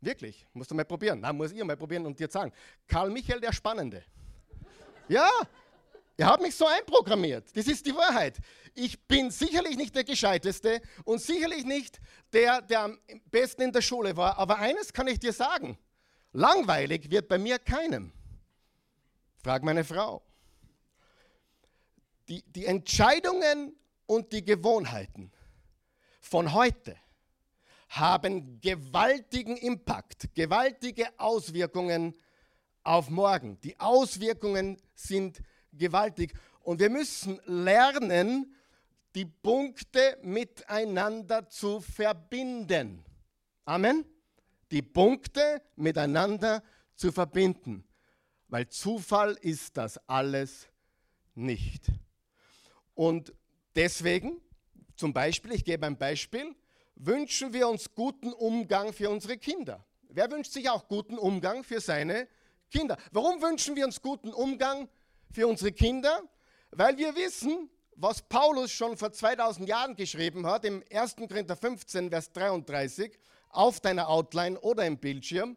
Wirklich, 0.00 0.46
musst 0.52 0.70
du 0.70 0.76
mal 0.76 0.84
probieren. 0.84 1.18
Na, 1.20 1.32
muss 1.32 1.50
ich 1.50 1.62
mal 1.64 1.76
probieren 1.76 2.06
und 2.06 2.18
dir 2.18 2.30
sagen. 2.30 2.52
Karl 2.86 3.10
Michael, 3.10 3.40
der 3.40 3.52
Spannende. 3.52 4.04
Ja, 5.08 5.28
er 6.18 6.26
hat 6.26 6.42
mich 6.42 6.56
so 6.56 6.66
einprogrammiert. 6.66 7.56
Das 7.56 7.68
ist 7.68 7.86
die 7.86 7.94
Wahrheit. 7.94 8.38
Ich 8.74 9.06
bin 9.06 9.30
sicherlich 9.30 9.76
nicht 9.76 9.94
der 9.94 10.02
Gescheiteste 10.02 10.82
und 11.04 11.22
sicherlich 11.22 11.64
nicht 11.64 12.00
der, 12.32 12.60
der 12.60 12.80
am 12.82 12.98
besten 13.30 13.62
in 13.62 13.72
der 13.72 13.82
Schule 13.82 14.16
war. 14.16 14.36
Aber 14.36 14.58
eines 14.58 14.92
kann 14.92 15.06
ich 15.06 15.20
dir 15.20 15.32
sagen: 15.32 15.78
Langweilig 16.32 17.08
wird 17.08 17.28
bei 17.28 17.38
mir 17.38 17.60
keinem. 17.60 18.12
Frag 19.44 19.62
meine 19.62 19.84
Frau. 19.84 20.20
Die, 22.28 22.42
die 22.50 22.66
Entscheidungen 22.66 23.76
und 24.06 24.32
die 24.32 24.44
Gewohnheiten 24.44 25.30
von 26.20 26.52
heute 26.52 26.96
haben 27.90 28.60
gewaltigen 28.60 29.56
Impact, 29.56 30.34
gewaltige 30.34 31.08
Auswirkungen 31.18 32.16
auf 32.82 33.08
morgen. 33.08 33.60
Die 33.60 33.78
Auswirkungen 33.78 34.82
sind 34.96 35.36
gewaltig 35.36 35.57
und 36.62 36.80
wir 36.80 36.90
müssen 36.90 37.40
lernen, 37.46 38.54
die 39.14 39.24
Punkte 39.24 40.18
miteinander 40.22 41.48
zu 41.48 41.80
verbinden. 41.80 43.04
Amen. 43.64 44.04
Die 44.70 44.82
Punkte 44.82 45.62
miteinander 45.76 46.62
zu 46.94 47.10
verbinden, 47.10 47.84
weil 48.48 48.68
Zufall 48.68 49.38
ist 49.40 49.76
das 49.76 49.98
alles 50.08 50.68
nicht. 51.34 51.86
Und 52.94 53.32
deswegen, 53.74 54.40
zum 54.96 55.12
Beispiel, 55.12 55.52
ich 55.52 55.64
gebe 55.64 55.86
ein 55.86 55.96
Beispiel, 55.96 56.54
wünschen 56.96 57.52
wir 57.52 57.68
uns 57.68 57.94
guten 57.94 58.32
Umgang 58.32 58.92
für 58.92 59.08
unsere 59.08 59.38
Kinder. 59.38 59.84
Wer 60.08 60.30
wünscht 60.30 60.52
sich 60.52 60.68
auch 60.68 60.88
guten 60.88 61.16
Umgang 61.16 61.64
für 61.64 61.80
seine 61.80 62.28
Kinder? 62.70 62.96
Warum 63.12 63.40
wünschen 63.40 63.76
wir 63.76 63.86
uns 63.86 64.02
guten 64.02 64.32
Umgang 64.32 64.88
für 65.32 65.46
unsere 65.46 65.72
Kinder? 65.72 66.22
Weil 66.70 66.96
wir 66.96 67.14
wissen, 67.16 67.70
was 67.96 68.22
Paulus 68.22 68.70
schon 68.70 68.96
vor 68.96 69.12
2000 69.12 69.68
Jahren 69.68 69.96
geschrieben 69.96 70.46
hat, 70.46 70.64
im 70.64 70.84
1. 70.92 71.16
Korinther 71.16 71.56
15, 71.56 72.10
Vers 72.10 72.32
33, 72.32 73.18
auf 73.50 73.80
deiner 73.80 74.08
Outline 74.08 74.58
oder 74.60 74.86
im 74.86 74.98
Bildschirm. 74.98 75.56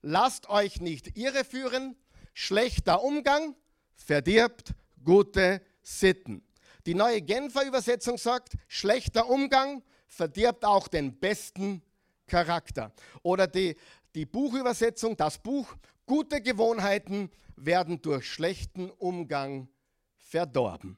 Lasst 0.00 0.48
euch 0.48 0.80
nicht 0.80 1.16
irreführen, 1.16 1.96
schlechter 2.32 3.02
Umgang 3.02 3.54
verdirbt 3.94 4.74
gute 5.04 5.60
Sitten. 5.82 6.42
Die 6.86 6.94
neue 6.94 7.22
Genfer 7.22 7.64
Übersetzung 7.64 8.18
sagt, 8.18 8.54
schlechter 8.68 9.28
Umgang 9.28 9.82
verdirbt 10.06 10.64
auch 10.64 10.88
den 10.88 11.18
besten 11.18 11.82
Charakter. 12.26 12.92
Oder 13.22 13.46
die, 13.46 13.76
die 14.14 14.26
Buchübersetzung, 14.26 15.16
das 15.16 15.38
Buch, 15.38 15.74
gute 16.06 16.40
Gewohnheiten 16.40 17.30
werden 17.56 18.00
durch 18.02 18.26
schlechten 18.26 18.90
Umgang 18.90 19.68
verdorben. 20.16 20.96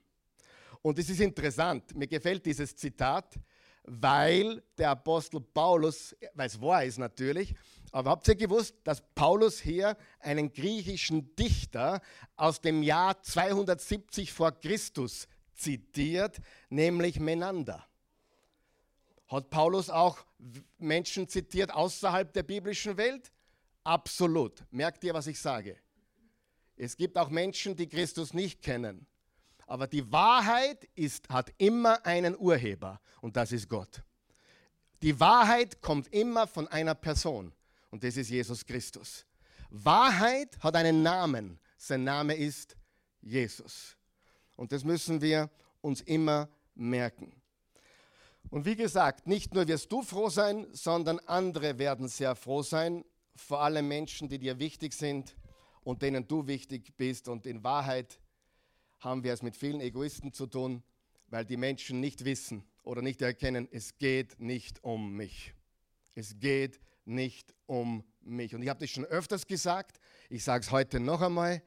Und 0.83 0.99
es 0.99 1.09
ist 1.09 1.21
interessant, 1.21 1.95
mir 1.95 2.07
gefällt 2.07 2.45
dieses 2.47 2.77
Zitat, 2.77 3.39
weil 3.85 4.63
der 4.79 4.91
Apostel 4.91 5.41
Paulus, 5.41 6.17
weil 6.35 6.47
es 6.47 6.61
wahr 6.61 6.85
ist 6.85 6.99
natürlich, 6.99 7.55
aber 7.93 8.11
habt 8.11 8.27
ihr 8.29 8.35
gewusst, 8.35 8.75
dass 8.85 9.03
Paulus 9.15 9.61
hier 9.61 9.97
einen 10.19 10.53
griechischen 10.53 11.35
Dichter 11.37 12.01
aus 12.37 12.61
dem 12.61 12.83
Jahr 12.83 13.23
270 13.23 14.33
vor 14.33 14.53
Christus 14.53 15.29
zitiert, 15.55 16.39
nämlich 16.71 17.21
Menander. 17.21 17.87
Hat 19.29 19.51
Paulus 19.51 19.91
auch 19.91 20.19
Menschen 20.79 21.29
zitiert 21.29 21.73
außerhalb 21.73 22.33
der 22.33 22.43
biblischen 22.43 22.97
Welt? 22.97 23.33
Absolut. 23.85 24.65
Merkt 24.71 25.05
ihr, 25.05 25.15
was 25.15 25.27
ich 25.27 25.39
sage? 25.39 25.79
Es 26.77 26.97
gibt 26.97 27.17
auch 27.17 27.29
Menschen, 27.29 27.77
die 27.77 27.87
Christus 27.87 28.35
nicht 28.35 28.63
kennen. 28.63 29.07
Aber 29.67 29.87
die 29.87 30.11
Wahrheit 30.11 30.89
ist, 30.95 31.29
hat 31.29 31.53
immer 31.59 32.05
einen 32.05 32.37
Urheber 32.37 33.01
und 33.21 33.37
das 33.37 33.53
ist 33.53 33.69
Gott. 33.69 34.03
Die 35.03 35.19
Wahrheit 35.21 35.81
kommt 35.81 36.13
immer 36.13 36.47
von 36.47 36.67
einer 36.69 36.95
Person 36.95 37.53
und 37.91 38.03
das 38.03 38.17
ist 38.17 38.31
Jesus 38.31 38.65
Christus. 38.65 39.25
Wahrheit 39.71 40.59
hat 40.61 40.77
einen 40.77 41.03
Namen. 41.03 41.59
Sein 41.77 42.05
Name 42.05 42.35
ist 42.35 42.77
Jesus. 43.21 43.97
Und 44.57 44.73
das 44.73 44.85
müssen 44.85 45.21
wir 45.21 45.51
uns 45.81 46.01
immer 46.03 46.49
merken. 46.75 47.35
Und 48.51 48.67
wie 48.67 48.77
gesagt, 48.77 49.27
nicht 49.27 49.55
nur 49.55 49.67
wirst 49.67 49.91
du 49.91 50.03
froh 50.03 50.29
sein, 50.29 50.67
sondern 50.73 51.19
andere 51.21 51.79
werden 51.79 52.09
sehr 52.09 52.37
froh 52.37 52.63
sein, 52.63 53.05
vor 53.37 53.61
allem 53.61 53.89
Menschen, 53.89 54.29
die 54.29 54.39
dir 54.39 54.59
wichtig 54.59 54.93
sind 54.95 55.37
und 55.83 56.03
denen 56.03 56.27
du 56.27 56.47
wichtig 56.47 56.97
bist. 56.97 57.29
Und 57.29 57.47
in 57.47 57.63
Wahrheit 57.65 58.19
haben 59.01 59.23
wir 59.23 59.33
es 59.33 59.43
mit 59.43 59.57
vielen 59.57 59.81
Egoisten 59.81 60.33
zu 60.33 60.47
tun, 60.47 60.83
weil 61.29 61.45
die 61.45 61.57
Menschen 61.57 62.01
nicht 62.01 62.25
wissen 62.25 62.65
oder 62.83 63.03
nicht 63.03 63.23
erkennen, 63.23 63.69
es 63.71 63.99
geht 63.99 64.39
nicht 64.41 64.83
um 64.85 65.17
mich. 65.17 65.55
Es 66.15 66.39
geht 66.39 66.81
nicht 67.05 67.55
um 67.67 68.05
mich. 68.21 68.55
Und 68.55 68.63
ich 68.63 68.69
habe 68.69 68.81
das 68.81 68.91
schon 68.91 69.05
öfters 69.05 69.47
gesagt, 69.47 69.99
ich 70.31 70.45
sage 70.45 70.65
es 70.65 70.71
heute 70.71 71.01
noch 71.01 71.21
einmal, 71.21 71.63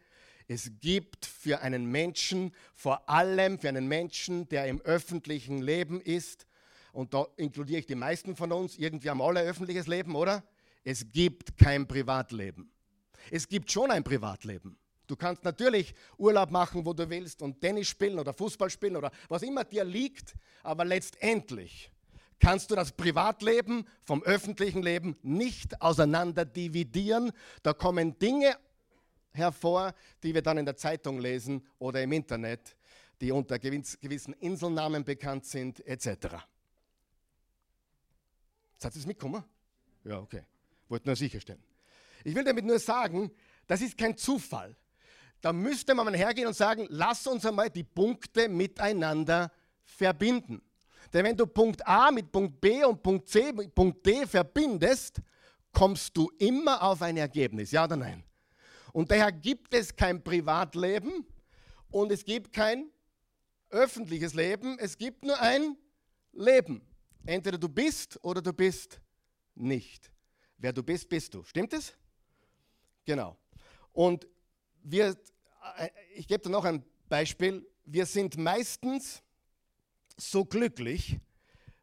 es 0.48 0.72
gibt 0.80 1.26
für 1.26 1.60
einen 1.60 1.86
Menschen, 1.86 2.54
vor 2.74 3.10
allem 3.10 3.60
für 3.60 3.68
einen 3.68 3.88
Menschen, 3.88 4.48
der 4.48 4.68
im 4.68 4.80
öffentlichen 4.82 5.62
Leben 5.62 6.00
ist, 6.00 6.48
und 6.94 7.14
da 7.14 7.28
inkludiere 7.36 7.80
ich 7.80 7.86
die 7.86 7.96
meisten 7.96 8.36
von 8.36 8.52
uns, 8.52 8.78
irgendwie 8.78 9.10
haben 9.10 9.22
alle 9.22 9.42
öffentliches 9.42 9.88
Leben, 9.88 10.16
oder? 10.16 10.44
Es 10.90 11.12
gibt 11.12 11.58
kein 11.58 11.86
Privatleben. 11.86 12.72
Es 13.30 13.46
gibt 13.50 13.70
schon 13.70 13.92
ein 13.92 14.06
Privatleben. 14.06 14.78
Du 15.06 15.18
kannst 15.18 15.44
natürlich 15.44 15.94
Urlaub 16.18 16.50
machen, 16.50 16.86
wo 16.86 16.94
du 16.94 17.10
willst 17.10 17.42
und 17.42 17.60
Tennis 17.60 17.90
spielen 17.90 18.18
oder 18.18 18.32
Fußball 18.32 18.70
spielen 18.70 18.96
oder 18.96 19.12
was 19.28 19.42
immer 19.42 19.66
dir 19.66 19.84
liegt, 19.84 20.36
aber 20.64 20.86
letztendlich 20.86 21.92
kannst 22.40 22.72
du 22.72 22.76
das 22.76 22.94
Privatleben 22.94 23.86
vom 24.06 24.24
öffentlichen 24.24 24.82
Leben 24.82 25.18
nicht 25.24 25.82
auseinander 25.82 26.46
dividieren. 26.46 27.34
Da 27.64 27.74
kommen 27.74 28.18
Dinge 28.18 28.56
hervor, 29.32 29.94
die 30.24 30.34
wir 30.34 30.42
dann 30.42 30.58
in 30.58 30.66
der 30.66 30.78
Zeitung 30.78 31.20
lesen 31.20 31.68
oder 31.80 32.02
im 32.02 32.14
Internet, 32.14 32.78
die 33.20 33.34
unter 33.34 33.60
gewissen 33.60 34.32
Inselnamen 34.36 35.04
bekannt 35.04 35.44
sind, 35.48 35.86
etc. 35.86 36.46
Seid 38.78 38.96
ihr 38.96 39.00
es 39.02 39.06
mitgekommen? 39.06 39.44
Ja, 40.06 40.20
okay. 40.20 40.46
Wollte 40.90 41.08
nur 41.08 41.16
sicherstellen. 41.16 41.64
Ich 42.24 42.36
will 42.36 42.44
damit 42.44 42.66
nur 42.66 42.80
sagen, 42.80 43.32
das 43.68 43.82
ist 43.82 43.98
kein 43.98 44.18
Zufall. 44.18 44.76
Da 45.42 45.54
müsste 45.54 45.94
man 45.94 46.14
hergehen 46.14 46.48
und 46.48 46.56
sagen, 46.56 46.88
lass 46.90 47.28
uns 47.28 47.46
einmal 47.46 47.70
die 47.70 47.84
Punkte 47.84 48.50
miteinander 48.50 49.52
verbinden. 49.84 50.62
Denn 51.14 51.26
wenn 51.26 51.38
du 51.38 51.46
Punkt 51.46 51.86
A 51.88 52.12
mit 52.12 52.32
Punkt 52.32 52.60
B 52.60 52.84
und 52.84 53.02
Punkt 53.02 53.30
C 53.30 53.52
mit 53.52 53.74
Punkt 53.74 54.06
D 54.06 54.26
verbindest, 54.26 55.22
kommst 55.72 56.18
du 56.18 56.32
immer 56.40 56.82
auf 56.82 57.02
ein 57.02 57.18
Ergebnis. 57.18 57.72
Ja 57.72 57.86
oder 57.86 57.96
nein? 57.96 58.24
Und 58.94 59.12
daher 59.12 59.32
gibt 59.32 59.74
es 59.74 59.96
kein 59.96 60.24
Privatleben 60.24 61.26
und 61.92 62.12
es 62.12 62.26
gibt 62.26 62.52
kein 62.52 62.90
öffentliches 63.70 64.34
Leben, 64.34 64.78
es 64.80 64.98
gibt 64.98 65.24
nur 65.24 65.40
ein 65.40 65.78
Leben. 66.34 66.82
Entweder 67.26 67.58
du 67.58 67.70
bist 67.70 68.18
oder 68.24 68.42
du 68.42 68.54
bist 68.54 69.00
nicht. 69.56 70.12
Wer 70.58 70.74
du 70.74 70.84
bist, 70.84 71.08
bist 71.08 71.34
du. 71.34 71.44
Stimmt 71.44 71.74
es? 71.74 71.94
Genau. 73.06 73.38
Und 73.94 74.28
wir, 74.84 75.16
äh, 75.78 75.90
ich 76.16 76.28
gebe 76.28 76.44
dir 76.44 76.50
noch 76.50 76.66
ein 76.66 76.84
Beispiel. 77.10 77.66
Wir 77.86 78.06
sind 78.06 78.38
meistens 78.38 79.22
so 80.18 80.44
glücklich, 80.46 81.18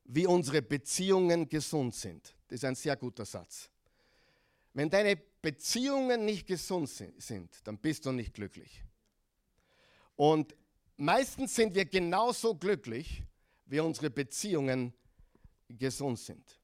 wie 0.04 0.26
unsere 0.26 0.60
Beziehungen 0.60 1.48
gesund 1.48 1.94
sind. 1.94 2.34
Das 2.48 2.56
ist 2.56 2.64
ein 2.64 2.74
sehr 2.74 2.96
guter 2.96 3.24
Satz. 3.24 3.70
Wenn 4.74 4.90
deine 4.90 5.16
Beziehungen 5.16 6.24
nicht 6.24 6.46
gesund 6.46 6.88
sind, 6.88 7.66
dann 7.66 7.78
bist 7.78 8.04
du 8.06 8.12
nicht 8.12 8.34
glücklich. 8.34 8.82
Und 10.16 10.54
meistens 10.96 11.54
sind 11.54 11.74
wir 11.74 11.84
genauso 11.84 12.54
glücklich, 12.54 13.22
wie 13.66 13.80
unsere 13.80 14.10
Beziehungen 14.10 14.92
gesund 15.68 16.18
sind. 16.18 16.60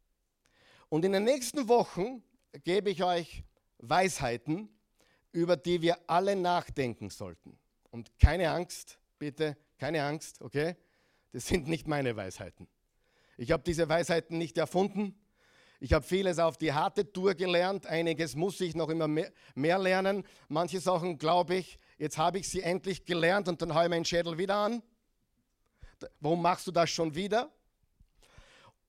Und 0.90 1.04
in 1.04 1.12
den 1.12 1.24
nächsten 1.24 1.68
Wochen 1.68 2.22
gebe 2.64 2.90
ich 2.90 3.02
euch 3.02 3.44
Weisheiten, 3.78 4.68
über 5.32 5.56
die 5.56 5.80
wir 5.80 5.98
alle 6.08 6.36
nachdenken 6.36 7.10
sollten. 7.10 7.58
Und 7.90 8.10
keine 8.18 8.50
Angst, 8.50 8.98
bitte, 9.18 9.56
keine 9.78 10.04
Angst, 10.04 10.42
okay? 10.42 10.76
Das 11.32 11.46
sind 11.46 11.68
nicht 11.68 11.86
meine 11.86 12.16
Weisheiten. 12.16 12.68
Ich 13.36 13.52
habe 13.52 13.62
diese 13.62 13.88
Weisheiten 13.88 14.36
nicht 14.36 14.58
erfunden. 14.58 15.14
Ich 15.78 15.92
habe 15.92 16.04
vieles 16.04 16.38
auf 16.38 16.58
die 16.58 16.72
harte 16.72 17.10
Tour 17.10 17.34
gelernt. 17.34 17.86
Einiges 17.86 18.34
muss 18.34 18.60
ich 18.60 18.74
noch 18.74 18.90
immer 18.90 19.08
mehr, 19.08 19.78
lernen. 19.78 20.24
Manche 20.48 20.80
Sachen 20.80 21.18
glaube 21.18 21.54
ich, 21.54 21.78
jetzt 21.98 22.18
habe 22.18 22.38
ich 22.38 22.48
sie 22.48 22.62
endlich 22.62 23.04
gelernt 23.04 23.48
und 23.48 23.62
dann 23.62 23.74
haue 23.74 23.84
ich 23.84 23.90
meinen 23.90 24.04
Schädel 24.04 24.36
wieder 24.36 24.56
an. 24.56 24.82
Warum 26.18 26.42
machst 26.42 26.66
du 26.66 26.72
das 26.72 26.90
schon 26.90 27.14
wieder? 27.14 27.50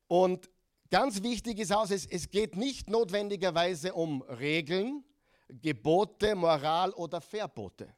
Und 0.08 0.50
ganz 0.92 1.24
wichtig 1.24 1.58
ist 1.58 1.72
auch, 1.72 1.90
es, 1.90 2.06
es 2.06 2.30
geht 2.30 2.56
nicht 2.56 2.90
notwendigerweise 2.90 3.94
um 3.94 4.22
Regeln, 4.22 5.04
Gebote, 5.50 6.36
Moral 6.36 6.92
oder 6.92 7.20
Verbote. 7.20 7.94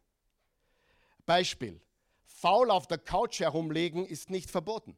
Beispiel, 1.26 1.82
faul 2.26 2.72
auf 2.72 2.88
der 2.88 2.98
Couch 2.98 3.42
herumlegen 3.42 4.06
ist 4.06 4.30
nicht 4.30 4.50
verboten. 4.50 4.98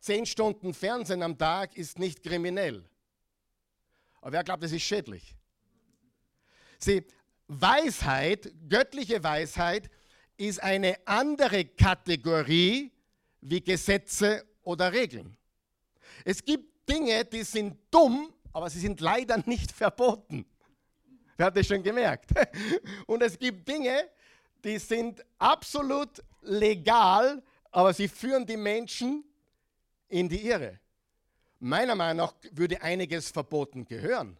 Zehn 0.00 0.26
Stunden 0.26 0.74
Fernsehen 0.74 1.22
am 1.22 1.38
Tag 1.38 1.76
ist 1.76 1.98
nicht 1.98 2.22
kriminell. 2.22 2.84
Aber 4.20 4.32
wer 4.32 4.44
glaubt, 4.44 4.62
das 4.62 4.72
ist 4.72 4.82
schädlich? 4.82 5.34
Sieh, 6.78 7.04
Weisheit, 7.48 8.52
göttliche 8.68 9.22
Weisheit, 9.22 9.90
ist 10.36 10.62
eine 10.62 10.98
andere 11.06 11.64
Kategorie 11.64 12.92
wie 13.40 13.62
Gesetze 13.62 14.44
oder 14.62 14.92
Regeln. 14.92 15.36
Es 16.24 16.42
gibt 16.42 16.88
Dinge, 16.88 17.24
die 17.24 17.42
sind 17.42 17.76
dumm, 17.90 18.32
aber 18.52 18.70
sie 18.70 18.80
sind 18.80 19.00
leider 19.00 19.42
nicht 19.46 19.70
verboten. 19.70 20.46
Wer 21.36 21.46
hat 21.46 21.56
das 21.56 21.66
schon 21.66 21.82
gemerkt? 21.82 22.30
Und 23.06 23.22
es 23.22 23.38
gibt 23.38 23.68
Dinge, 23.68 24.08
die 24.62 24.78
sind 24.78 25.24
absolut 25.38 26.22
legal, 26.42 27.42
aber 27.70 27.92
sie 27.92 28.08
führen 28.08 28.46
die 28.46 28.56
Menschen 28.56 29.24
in 30.08 30.28
die 30.28 30.46
Irre. 30.46 30.78
Meiner 31.58 31.94
Meinung 31.94 32.26
nach 32.26 32.34
würde 32.52 32.80
einiges 32.80 33.30
verboten 33.30 33.84
gehören. 33.84 34.38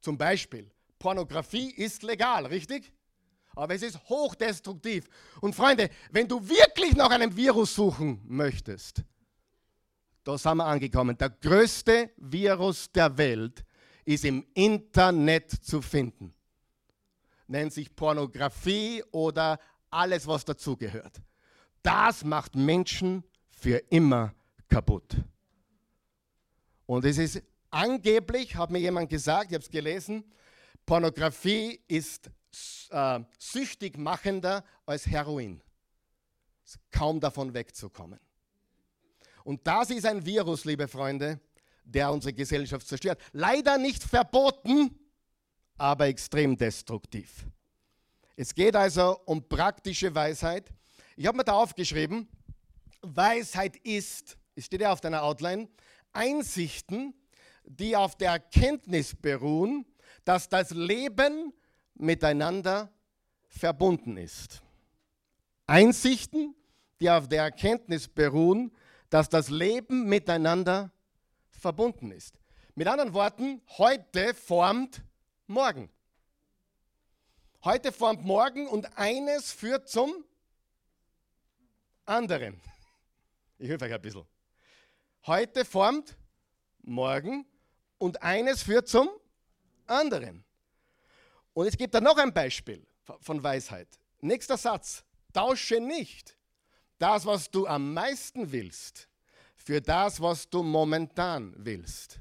Zum 0.00 0.18
Beispiel, 0.18 0.70
Pornografie 0.98 1.70
ist 1.70 2.02
legal, 2.02 2.46
richtig? 2.46 2.92
Aber 3.54 3.74
es 3.74 3.82
ist 3.82 3.98
hochdestruktiv. 4.08 5.08
Und 5.40 5.54
Freunde, 5.54 5.88
wenn 6.10 6.28
du 6.28 6.46
wirklich 6.46 6.94
nach 6.94 7.10
einem 7.10 7.34
Virus 7.34 7.74
suchen 7.74 8.20
möchtest, 8.26 9.02
da 10.26 10.36
sind 10.36 10.56
wir 10.56 10.66
angekommen. 10.66 11.16
Der 11.16 11.30
größte 11.30 12.10
Virus 12.16 12.90
der 12.90 13.16
Welt 13.16 13.64
ist 14.04 14.24
im 14.24 14.44
Internet 14.54 15.52
zu 15.52 15.80
finden. 15.80 16.34
Nennt 17.46 17.72
sich 17.72 17.94
Pornografie 17.94 19.04
oder 19.12 19.60
alles, 19.88 20.26
was 20.26 20.44
dazugehört. 20.44 21.22
Das 21.80 22.24
macht 22.24 22.56
Menschen 22.56 23.22
für 23.50 23.76
immer 23.88 24.34
kaputt. 24.68 25.16
Und 26.86 27.04
es 27.04 27.18
ist 27.18 27.40
angeblich, 27.70 28.56
hat 28.56 28.72
mir 28.72 28.80
jemand 28.80 29.08
gesagt, 29.08 29.50
ich 29.50 29.54
habe 29.54 29.62
es 29.62 29.70
gelesen, 29.70 30.24
Pornografie 30.84 31.80
ist 31.86 32.30
äh, 32.90 33.20
süchtig 33.38 33.96
machender 33.96 34.64
als 34.86 35.06
Heroin. 35.06 35.62
Kaum 36.90 37.20
davon 37.20 37.54
wegzukommen. 37.54 38.18
Und 39.46 39.64
das 39.64 39.90
ist 39.90 40.04
ein 40.04 40.26
Virus, 40.26 40.64
liebe 40.64 40.88
Freunde, 40.88 41.38
der 41.84 42.10
unsere 42.10 42.32
Gesellschaft 42.32 42.84
zerstört. 42.84 43.22
Leider 43.30 43.78
nicht 43.78 44.02
verboten, 44.02 44.90
aber 45.78 46.08
extrem 46.08 46.56
destruktiv. 46.56 47.46
Es 48.34 48.52
geht 48.52 48.74
also 48.74 49.20
um 49.24 49.48
praktische 49.48 50.12
Weisheit. 50.12 50.72
Ich 51.14 51.28
habe 51.28 51.36
mir 51.36 51.44
da 51.44 51.52
aufgeschrieben, 51.52 52.28
Weisheit 53.02 53.76
ist, 53.84 54.36
es 54.56 54.64
steht 54.64 54.80
ja 54.80 54.92
auf 54.92 55.00
deiner 55.00 55.22
Outline, 55.22 55.68
Einsichten, 56.12 57.14
die 57.62 57.94
auf 57.94 58.16
der 58.16 58.32
Erkenntnis 58.32 59.14
beruhen, 59.14 59.86
dass 60.24 60.48
das 60.48 60.70
Leben 60.70 61.52
miteinander 61.94 62.92
verbunden 63.46 64.16
ist. 64.16 64.60
Einsichten, 65.68 66.56
die 67.00 67.08
auf 67.08 67.28
der 67.28 67.44
Erkenntnis 67.44 68.08
beruhen, 68.08 68.72
dass 69.10 69.28
das 69.28 69.48
Leben 69.48 70.08
miteinander 70.08 70.90
verbunden 71.50 72.10
ist. 72.10 72.38
Mit 72.74 72.88
anderen 72.88 73.14
Worten, 73.14 73.62
heute 73.78 74.34
formt 74.34 75.02
morgen. 75.46 75.90
Heute 77.64 77.90
formt 77.92 78.24
morgen 78.24 78.68
und 78.68 78.98
eines 78.98 79.52
führt 79.52 79.88
zum 79.88 80.24
anderen. 82.04 82.60
Ich 83.58 83.70
helfe 83.70 83.86
euch 83.86 83.94
ein 83.94 84.02
bisschen. 84.02 84.26
Heute 85.24 85.64
formt 85.64 86.14
morgen 86.82 87.46
und 87.96 88.22
eines 88.22 88.62
führt 88.62 88.86
zum 88.86 89.08
anderen. 89.86 90.44
Und 91.54 91.66
es 91.66 91.78
gibt 91.78 91.94
da 91.94 92.02
noch 92.02 92.18
ein 92.18 92.34
Beispiel 92.34 92.86
von 93.20 93.42
Weisheit. 93.42 93.88
Nächster 94.20 94.58
Satz. 94.58 95.06
Tausche 95.32 95.80
nicht 95.80 96.35
das, 96.98 97.26
was 97.26 97.50
du 97.50 97.66
am 97.66 97.92
meisten 97.92 98.50
willst, 98.50 99.08
für 99.56 99.80
das, 99.80 100.20
was 100.20 100.48
du 100.48 100.62
momentan 100.62 101.52
willst. 101.56 102.20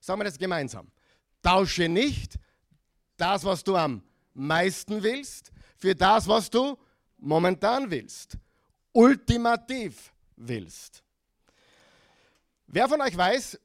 Sagen 0.00 0.20
wir 0.20 0.24
das 0.24 0.38
gemeinsam. 0.38 0.90
Tausche 1.42 1.88
nicht 1.88 2.38
das, 3.16 3.44
was 3.44 3.62
du 3.62 3.76
am 3.76 4.02
meisten 4.34 5.02
willst, 5.02 5.52
für 5.76 5.94
das, 5.94 6.26
was 6.26 6.50
du 6.50 6.78
momentan 7.18 7.90
willst. 7.90 8.36
Ultimativ 8.92 10.12
willst. 10.36 11.02
Wer 12.66 12.88
von 12.88 13.00
euch 13.00 13.16
weiß, 13.16 13.60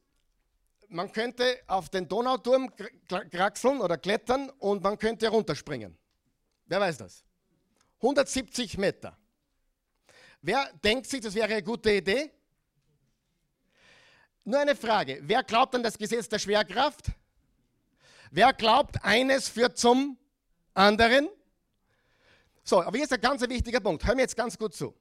man 0.89 1.11
könnte 1.11 1.59
auf 1.67 1.89
den 1.89 2.07
Donauturm 2.07 2.69
kraxeln 3.07 3.79
oder 3.79 3.97
klettern 3.97 4.49
und 4.59 4.83
man 4.83 4.97
könnte 4.97 5.27
runterspringen. 5.29 5.97
Wer 6.65 6.79
weiß 6.79 6.97
das? 6.97 7.23
170 7.97 8.77
Meter. 8.77 9.17
Wer 10.41 10.71
denkt 10.83 11.07
sich, 11.07 11.21
das 11.21 11.35
wäre 11.35 11.51
eine 11.51 11.63
gute 11.63 11.91
Idee? 11.91 12.31
Nur 14.43 14.59
eine 14.59 14.75
Frage. 14.75 15.19
Wer 15.21 15.43
glaubt 15.43 15.75
an 15.75 15.83
das 15.83 15.97
Gesetz 15.97 16.27
der 16.27 16.39
Schwerkraft? 16.39 17.11
Wer 18.31 18.53
glaubt, 18.53 19.03
eines 19.03 19.49
führt 19.49 19.77
zum 19.77 20.17
anderen? 20.73 21.29
So, 22.63 22.81
aber 22.81 22.95
hier 22.97 23.03
ist 23.03 23.13
ein 23.13 23.21
ganz 23.21 23.41
wichtiger 23.47 23.79
Punkt. 23.79 24.05
Hör 24.05 24.15
mir 24.15 24.21
jetzt 24.21 24.35
ganz 24.35 24.57
gut 24.57 24.73
zu. 24.73 24.95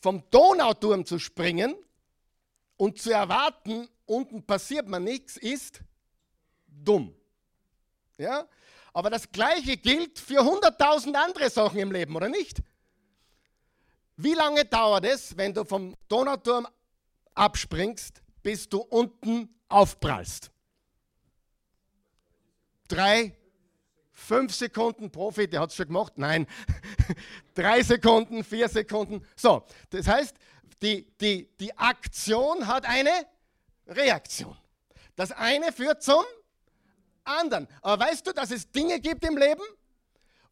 Vom 0.00 0.22
Donauturm 0.30 1.04
zu 1.04 1.18
springen 1.18 1.74
und 2.76 3.00
zu 3.00 3.10
erwarten, 3.10 3.88
unten 4.06 4.46
passiert 4.46 4.88
man 4.88 5.04
nichts, 5.04 5.36
ist 5.36 5.80
dumm. 6.66 7.14
Ja? 8.16 8.46
Aber 8.92 9.10
das 9.10 9.30
Gleiche 9.30 9.76
gilt 9.76 10.18
für 10.18 10.40
100.000 10.40 11.14
andere 11.14 11.50
Sachen 11.50 11.78
im 11.80 11.92
Leben, 11.92 12.14
oder 12.16 12.28
nicht? 12.28 12.62
Wie 14.16 14.34
lange 14.34 14.64
dauert 14.64 15.04
es, 15.04 15.36
wenn 15.36 15.52
du 15.52 15.64
vom 15.64 15.96
Donauturm 16.08 16.68
abspringst, 17.34 18.22
bis 18.42 18.68
du 18.68 18.78
unten 18.78 19.48
aufprallst? 19.68 20.50
Drei, 22.86 23.36
fünf 24.12 24.54
Sekunden, 24.54 25.10
Profi, 25.10 25.48
der 25.48 25.60
hat 25.60 25.70
es 25.70 25.76
schon 25.76 25.86
gemacht. 25.86 26.12
Nein, 26.16 26.46
drei 27.54 27.82
Sekunden, 27.82 28.44
vier 28.44 28.68
Sekunden. 28.68 29.26
So, 29.34 29.64
das 29.90 30.06
heißt, 30.06 30.36
die, 30.80 31.10
die, 31.18 31.48
die 31.58 31.76
Aktion 31.76 32.66
hat 32.66 32.86
eine 32.86 33.26
Reaktion. 33.86 34.56
Das 35.16 35.32
eine 35.32 35.72
führt 35.72 36.02
zum 36.02 36.24
anderen. 37.24 37.66
Aber 37.82 38.04
weißt 38.04 38.26
du, 38.26 38.32
dass 38.32 38.50
es 38.50 38.70
Dinge 38.70 39.00
gibt 39.00 39.24
im 39.24 39.36
Leben, 39.36 39.62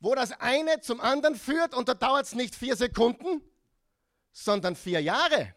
wo 0.00 0.14
das 0.14 0.32
eine 0.32 0.80
zum 0.80 1.00
anderen 1.00 1.36
führt 1.36 1.74
und 1.74 1.88
da 1.88 1.94
dauert 1.94 2.26
es 2.26 2.34
nicht 2.34 2.54
vier 2.54 2.76
Sekunden, 2.76 3.40
sondern 4.32 4.76
vier 4.76 5.00
Jahre 5.00 5.54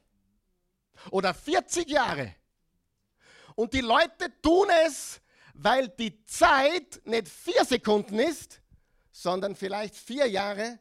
oder 1.11 1.33
40 1.33 1.89
Jahre. 1.89 2.35
Und 3.55 3.73
die 3.73 3.81
Leute 3.81 4.41
tun 4.41 4.67
es, 4.85 5.21
weil 5.53 5.87
die 5.87 6.23
Zeit 6.25 7.01
nicht 7.05 7.29
vier 7.29 7.63
Sekunden 7.63 8.19
ist, 8.19 8.61
sondern 9.11 9.55
vielleicht 9.55 9.95
vier 9.95 10.27
Jahre 10.27 10.79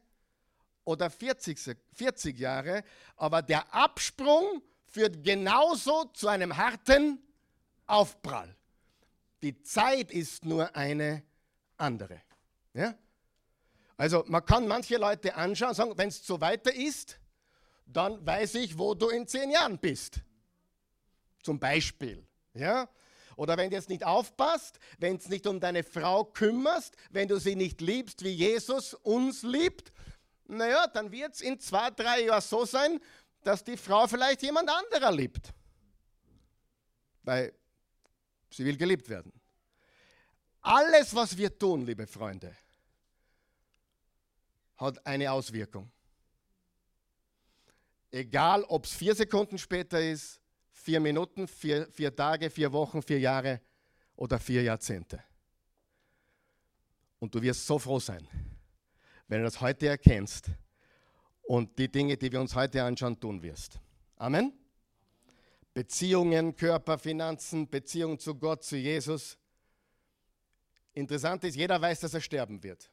oder 0.85 1.09
40, 1.09 1.79
40 1.93 2.39
Jahre. 2.39 2.83
Aber 3.17 3.43
der 3.43 3.73
Absprung 3.73 4.63
führt 4.87 5.23
genauso 5.23 6.05
zu 6.07 6.29
einem 6.29 6.57
harten 6.57 7.23
Aufprall. 7.87 8.57
Die 9.43 9.63
Zeit 9.63 10.11
ist 10.11 10.45
nur 10.45 10.75
eine 10.75 11.23
andere. 11.77 12.21
Ja? 12.73 12.95
Also 13.97 14.25
man 14.27 14.45
kann 14.45 14.67
manche 14.67 14.97
Leute 14.97 15.35
anschauen 15.35 15.71
und 15.71 15.75
sagen, 15.75 15.93
wenn 15.97 16.09
es 16.09 16.27
so 16.27 16.41
weiter 16.41 16.75
ist, 16.75 17.19
dann 17.87 18.25
weiß 18.25 18.57
ich, 18.57 18.79
wo 18.79 18.95
du 18.95 19.09
in 19.09 19.27
zehn 19.27 19.51
Jahren 19.51 19.79
bist. 19.79 20.21
Zum 21.43 21.59
Beispiel. 21.59 22.27
Ja? 22.55 22.89
Oder 23.37 23.57
wenn 23.57 23.71
du 23.71 23.77
jetzt 23.77 23.89
nicht 23.89 24.05
aufpasst, 24.05 24.79
wenn 24.99 25.19
du 25.19 25.29
nicht 25.29 25.47
um 25.47 25.61
deine 25.61 25.83
Frau 25.83 26.25
kümmerst, 26.25 26.97
wenn 27.11 27.29
du 27.29 27.39
sie 27.39 27.57
nicht 27.57 27.81
liebst, 27.81 28.23
wie 28.25 28.31
Jesus 28.31 28.95
uns 28.95 29.43
liebt, 29.43 29.93
naja, 30.47 30.87
dann 30.87 31.11
wird 31.11 31.35
es 31.35 31.41
in 31.41 31.59
zwei, 31.59 31.91
drei 31.91 32.25
Jahren 32.25 32.41
so 32.41 32.65
sein, 32.65 33.01
dass 33.43 33.65
die 33.65 33.77
Frau 33.77 34.07
vielleicht 34.07 34.43
jemand 34.43 34.71
anderer 34.71 35.13
liebt. 35.13 35.53
Weil 37.23 37.55
sie 38.51 38.65
will 38.65 38.77
geliebt 38.77 39.09
werden. 39.09 39.33
Alles, 40.61 41.15
was 41.15 41.37
wir 41.37 41.59
tun, 41.59 41.85
liebe 41.85 42.07
Freunde, 42.07 42.55
hat 44.77 45.05
eine 45.07 45.31
Auswirkung. 45.31 45.91
Egal, 48.15 48.63
ob 48.69 48.85
es 48.85 48.95
vier 48.95 49.13
Sekunden 49.13 49.59
später 49.59 50.01
ist, 50.01 50.41
vier 50.71 51.01
Minuten, 51.01 51.49
vier, 51.49 51.89
vier 51.91 52.15
Tage, 52.15 52.49
vier 52.49 52.73
Wochen, 52.73 53.03
vier 53.03 53.19
Jahre 53.19 53.61
oder 54.15 54.39
vier 54.39 54.63
Jahrzehnte. 54.63 55.21
Und 57.19 57.35
du 57.35 57.43
wirst 57.43 57.67
so 57.67 57.77
froh 57.77 57.99
sein, 57.99 58.25
wenn 59.27 59.39
du 59.39 59.45
das 59.47 59.61
heute 59.61 59.89
erkennst 59.89 60.49
und 61.43 61.77
die 61.77 61.91
Dinge, 61.91 62.17
die 62.17 62.31
wir 62.31 62.41
uns 62.41 62.55
heute 62.55 62.85
anschauen, 62.85 63.19
tun 63.19 63.43
wirst. 63.43 63.81
Amen. 64.15 64.53
Beziehungen, 65.73 66.55
Körper, 66.55 66.97
Finanzen, 66.97 67.69
Beziehung 67.69 68.17
zu 68.17 68.37
Gott, 68.37 68.63
zu 68.63 68.77
Jesus. 68.77 69.37
Interessant 70.93 71.43
ist, 71.43 71.57
jeder 71.57 71.83
weiß, 71.83 71.99
dass 71.99 72.15
er 72.15 72.21
sterben 72.21 72.63
wird. 72.63 72.89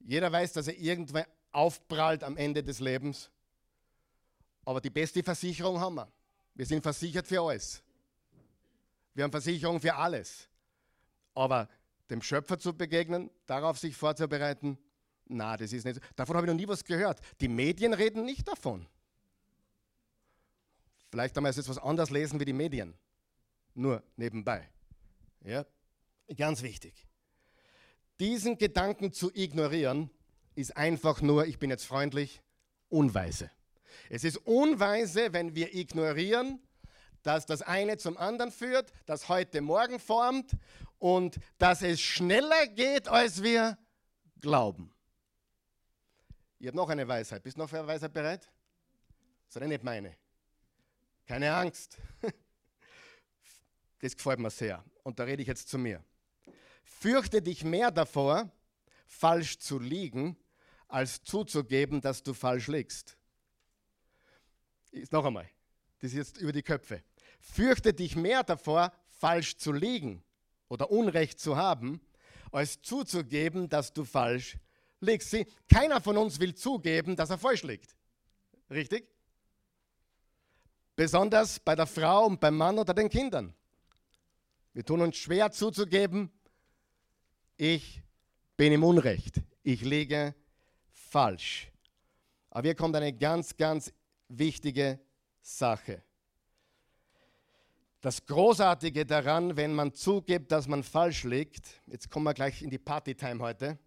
Jeder 0.00 0.30
weiß, 0.30 0.52
dass 0.52 0.68
er 0.68 0.76
irgendwann 0.76 1.24
aufprallt 1.52 2.22
am 2.22 2.36
Ende 2.36 2.62
des 2.62 2.80
Lebens. 2.80 3.30
Aber 4.66 4.82
die 4.82 4.90
beste 4.90 5.22
Versicherung 5.22 5.80
haben 5.80 5.94
wir. 5.94 6.12
Wir 6.54 6.66
sind 6.66 6.82
versichert 6.82 7.26
für 7.26 7.40
alles. 7.40 7.82
Wir 9.14 9.24
haben 9.24 9.30
Versicherung 9.30 9.80
für 9.80 9.94
alles. 9.94 10.48
Aber 11.34 11.68
dem 12.10 12.20
Schöpfer 12.20 12.58
zu 12.58 12.74
begegnen, 12.76 13.30
darauf 13.46 13.78
sich 13.78 13.96
vorzubereiten, 13.96 14.76
na, 15.28 15.56
das 15.56 15.72
ist 15.72 15.84
nicht. 15.84 16.00
Davon 16.14 16.36
habe 16.36 16.46
ich 16.46 16.52
noch 16.52 16.58
nie 16.58 16.68
was 16.68 16.84
gehört. 16.84 17.20
Die 17.40 17.48
Medien 17.48 17.94
reden 17.94 18.24
nicht 18.24 18.46
davon. 18.46 18.86
Vielleicht 21.10 21.36
haben 21.36 21.44
wir 21.44 21.50
jetzt 21.50 21.68
was 21.68 21.78
anderes 21.78 22.10
lesen 22.10 22.38
wie 22.38 22.44
die 22.44 22.52
Medien. 22.52 22.94
Nur 23.74 24.02
nebenbei. 24.16 24.68
Ja, 25.42 25.64
ganz 26.36 26.62
wichtig. 26.62 27.06
Diesen 28.20 28.58
Gedanken 28.58 29.12
zu 29.12 29.30
ignorieren, 29.34 30.10
ist 30.54 30.76
einfach 30.76 31.20
nur, 31.20 31.46
ich 31.46 31.58
bin 31.58 31.70
jetzt 31.70 31.84
freundlich, 31.84 32.40
unweise. 32.88 33.50
Es 34.08 34.24
ist 34.24 34.38
unweise, 34.38 35.32
wenn 35.32 35.54
wir 35.54 35.74
ignorieren, 35.74 36.60
dass 37.22 37.46
das 37.46 37.62
eine 37.62 37.96
zum 37.96 38.16
anderen 38.16 38.52
führt, 38.52 38.92
dass 39.06 39.28
heute 39.28 39.60
morgen 39.60 39.98
formt 39.98 40.52
und 40.98 41.38
dass 41.58 41.82
es 41.82 42.00
schneller 42.00 42.66
geht, 42.68 43.08
als 43.08 43.42
wir 43.42 43.78
glauben. 44.40 44.92
Ich 46.58 46.66
habe 46.66 46.76
noch 46.76 46.88
eine 46.88 47.06
Weisheit. 47.06 47.42
Bist 47.42 47.56
du 47.56 47.60
noch 47.60 47.68
für 47.68 47.78
eine 47.78 47.88
Weisheit 47.88 48.12
bereit? 48.12 48.50
Das 49.52 49.62
nicht 49.62 49.82
meine. 49.82 50.16
Keine 51.26 51.54
Angst. 51.54 51.98
Das 53.98 54.14
gefällt 54.14 54.38
mir 54.38 54.50
sehr. 54.50 54.84
Und 55.02 55.18
da 55.18 55.24
rede 55.24 55.40
ich 55.40 55.48
jetzt 55.48 55.70
zu 55.70 55.78
mir. 55.78 56.04
Fürchte 56.84 57.40
dich 57.40 57.64
mehr 57.64 57.90
davor, 57.90 58.50
falsch 59.06 59.58
zu 59.58 59.78
liegen, 59.78 60.36
als 60.86 61.22
zuzugeben, 61.22 62.02
dass 62.02 62.22
du 62.22 62.34
falsch 62.34 62.68
liegst. 62.68 63.16
Noch 65.10 65.24
einmal. 65.24 65.48
Das 66.00 66.12
ist 66.12 66.16
jetzt 66.16 66.38
über 66.38 66.52
die 66.52 66.62
Köpfe. 66.62 67.02
Fürchte 67.40 67.92
dich 67.92 68.16
mehr 68.16 68.42
davor, 68.42 68.92
falsch 69.08 69.56
zu 69.56 69.72
liegen 69.72 70.22
oder 70.68 70.90
Unrecht 70.90 71.38
zu 71.40 71.56
haben, 71.56 72.00
als 72.52 72.80
zuzugeben, 72.82 73.68
dass 73.68 73.92
du 73.92 74.04
falsch 74.04 74.58
liegst. 75.00 75.30
Sie, 75.30 75.46
keiner 75.72 76.00
von 76.00 76.16
uns 76.16 76.40
will 76.40 76.54
zugeben, 76.54 77.16
dass 77.16 77.30
er 77.30 77.38
falsch 77.38 77.62
liegt. 77.62 77.94
Richtig? 78.70 79.08
Besonders 80.94 81.60
bei 81.60 81.74
der 81.74 81.86
Frau 81.86 82.26
und 82.26 82.40
beim 82.40 82.56
Mann 82.56 82.78
oder 82.78 82.94
den 82.94 83.08
Kindern. 83.08 83.54
Wir 84.72 84.84
tun 84.84 85.00
uns 85.00 85.16
schwer 85.16 85.50
zuzugeben, 85.52 86.30
ich 87.56 88.02
bin 88.56 88.72
im 88.72 88.84
Unrecht, 88.84 89.40
ich 89.62 89.82
liege 89.82 90.34
falsch. 90.90 91.70
Aber 92.50 92.68
hier 92.68 92.74
kommt 92.74 92.96
eine 92.96 93.12
ganz, 93.12 93.56
ganz 93.56 93.92
wichtige 94.28 95.00
Sache. 95.40 96.02
Das 98.00 98.24
Großartige 98.24 99.04
daran, 99.04 99.56
wenn 99.56 99.74
man 99.74 99.92
zugibt, 99.92 100.52
dass 100.52 100.68
man 100.68 100.82
falsch 100.82 101.24
liegt, 101.24 101.80
jetzt 101.86 102.10
kommen 102.10 102.24
wir 102.24 102.34
gleich 102.34 102.62
in 102.62 102.70
die 102.70 102.78
Partytime 102.78 103.42
heute. 103.42 103.78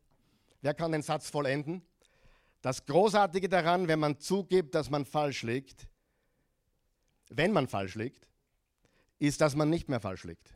Wer 0.61 0.73
kann 0.73 0.91
den 0.91 1.01
Satz 1.01 1.29
vollenden? 1.29 1.81
Das 2.61 2.85
Großartige 2.85 3.47
daran, 3.47 3.87
wenn 3.87 3.99
man 3.99 4.19
zugibt, 4.19 4.75
dass 4.75 4.89
man 4.89 5.05
falsch 5.05 5.43
liegt, 5.43 5.87
wenn 7.29 7.53
man 7.53 7.67
falsch 7.67 7.95
liegt, 7.95 8.27
ist, 9.19 9.39
dass 9.39 9.55
man 9.55 9.69
nicht 9.69 9.87
mehr 9.87 10.01
falsch 10.01 10.23
liegt. 10.23 10.53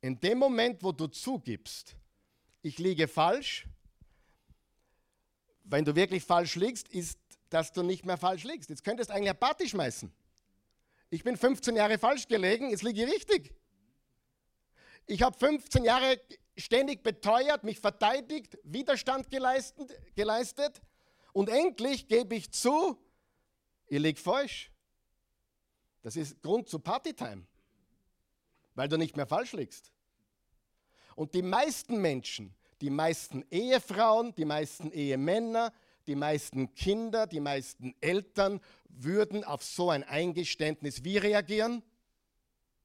In 0.00 0.20
dem 0.20 0.38
Moment, 0.38 0.82
wo 0.82 0.92
du 0.92 1.06
zugibst, 1.06 1.96
ich 2.60 2.78
liege 2.78 3.08
falsch, 3.08 3.66
wenn 5.64 5.84
du 5.84 5.94
wirklich 5.94 6.22
falsch 6.22 6.56
liegst, 6.56 6.88
ist, 6.88 7.18
dass 7.54 7.70
du 7.70 7.84
nicht 7.84 8.04
mehr 8.04 8.16
falsch 8.16 8.42
liegst. 8.42 8.68
Jetzt 8.68 8.82
könntest 8.82 9.10
du 9.10 9.14
eigentlich 9.14 9.30
eine 9.30 9.38
Party 9.38 9.68
schmeißen. 9.68 10.12
Ich 11.08 11.22
bin 11.22 11.36
15 11.36 11.76
Jahre 11.76 11.98
falsch 11.98 12.26
gelegen, 12.26 12.70
jetzt 12.70 12.82
liege 12.82 13.04
ich 13.04 13.12
richtig. 13.12 13.54
Ich 15.06 15.22
habe 15.22 15.38
15 15.38 15.84
Jahre 15.84 16.20
ständig 16.56 17.04
beteuert, 17.04 17.62
mich 17.62 17.78
verteidigt, 17.78 18.58
Widerstand 18.64 19.30
geleistet, 19.30 19.96
geleistet 20.16 20.82
und 21.32 21.48
endlich 21.48 22.08
gebe 22.08 22.34
ich 22.34 22.50
zu, 22.50 22.98
ihr 23.86 24.00
liegt 24.00 24.18
falsch. 24.18 24.72
Das 26.02 26.16
ist 26.16 26.42
Grund 26.42 26.68
zu 26.68 26.80
Partytime, 26.80 27.46
weil 28.74 28.88
du 28.88 28.96
nicht 28.96 29.16
mehr 29.16 29.28
falsch 29.28 29.52
liegst. 29.52 29.92
Und 31.14 31.34
die 31.34 31.42
meisten 31.42 31.98
Menschen, 31.98 32.52
die 32.80 32.90
meisten 32.90 33.44
Ehefrauen, 33.52 34.34
die 34.34 34.44
meisten 34.44 34.90
Ehemänner, 34.90 35.72
die 36.06 36.16
meisten 36.16 36.74
Kinder, 36.74 37.26
die 37.26 37.40
meisten 37.40 37.94
Eltern 38.00 38.60
würden 38.88 39.44
auf 39.44 39.62
so 39.64 39.90
ein 39.90 40.04
Eingeständnis 40.04 41.04
wie 41.04 41.18
reagieren? 41.18 41.82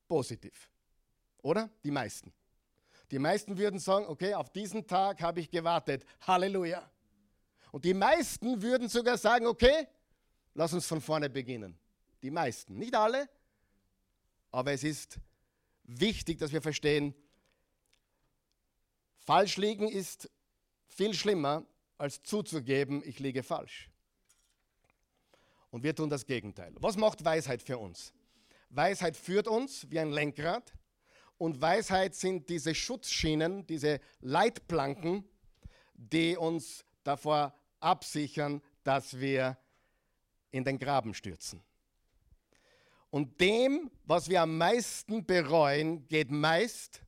Positiv. 0.07 0.69
Oder? 1.41 1.69
Die 1.83 1.91
meisten. 1.91 2.33
Die 3.11 3.19
meisten 3.19 3.57
würden 3.57 3.79
sagen, 3.79 4.05
okay, 4.07 4.33
auf 4.33 4.49
diesen 4.51 4.85
Tag 4.87 5.21
habe 5.21 5.39
ich 5.39 5.49
gewartet. 5.49 6.05
Halleluja. 6.21 6.89
Und 7.71 7.85
die 7.85 7.93
meisten 7.93 8.61
würden 8.61 8.89
sogar 8.89 9.17
sagen, 9.17 9.45
okay, 9.47 9.87
lass 10.53 10.73
uns 10.73 10.85
von 10.85 11.01
vorne 11.01 11.29
beginnen. 11.29 11.77
Die 12.21 12.31
meisten, 12.31 12.77
nicht 12.77 12.95
alle, 12.95 13.29
aber 14.51 14.73
es 14.73 14.83
ist 14.83 15.19
wichtig, 15.83 16.39
dass 16.39 16.51
wir 16.51 16.61
verstehen, 16.61 17.13
falsch 19.19 19.57
liegen 19.57 19.87
ist 19.87 20.29
viel 20.87 21.13
schlimmer, 21.13 21.65
als 21.99 22.23
zuzugeben, 22.23 23.03
ich 23.05 23.19
liege 23.19 23.43
falsch. 23.43 23.89
Und 25.69 25.83
wir 25.83 25.95
tun 25.95 26.09
das 26.09 26.25
Gegenteil. 26.25 26.73
Was 26.79 26.97
macht 26.97 27.23
Weisheit 27.23 27.61
für 27.61 27.77
uns? 27.77 28.13
Weisheit 28.69 29.15
führt 29.15 29.47
uns 29.47 29.85
wie 29.91 29.99
ein 29.99 30.09
Lenkrad 30.09 30.73
und 31.37 31.61
Weisheit 31.61 32.15
sind 32.15 32.49
diese 32.49 32.73
Schutzschienen, 32.73 33.67
diese 33.67 33.99
Leitplanken, 34.21 35.23
die 35.93 36.37
uns 36.37 36.85
davor 37.03 37.53
absichern, 37.79 38.61
dass 38.83 39.19
wir 39.19 39.57
in 40.51 40.63
den 40.63 40.79
Graben 40.79 41.13
stürzen. 41.13 41.61
Und 43.11 43.41
dem, 43.41 43.91
was 44.05 44.29
wir 44.29 44.41
am 44.41 44.57
meisten 44.57 45.25
bereuen, 45.25 46.07
geht 46.07 46.31
meist 46.31 47.01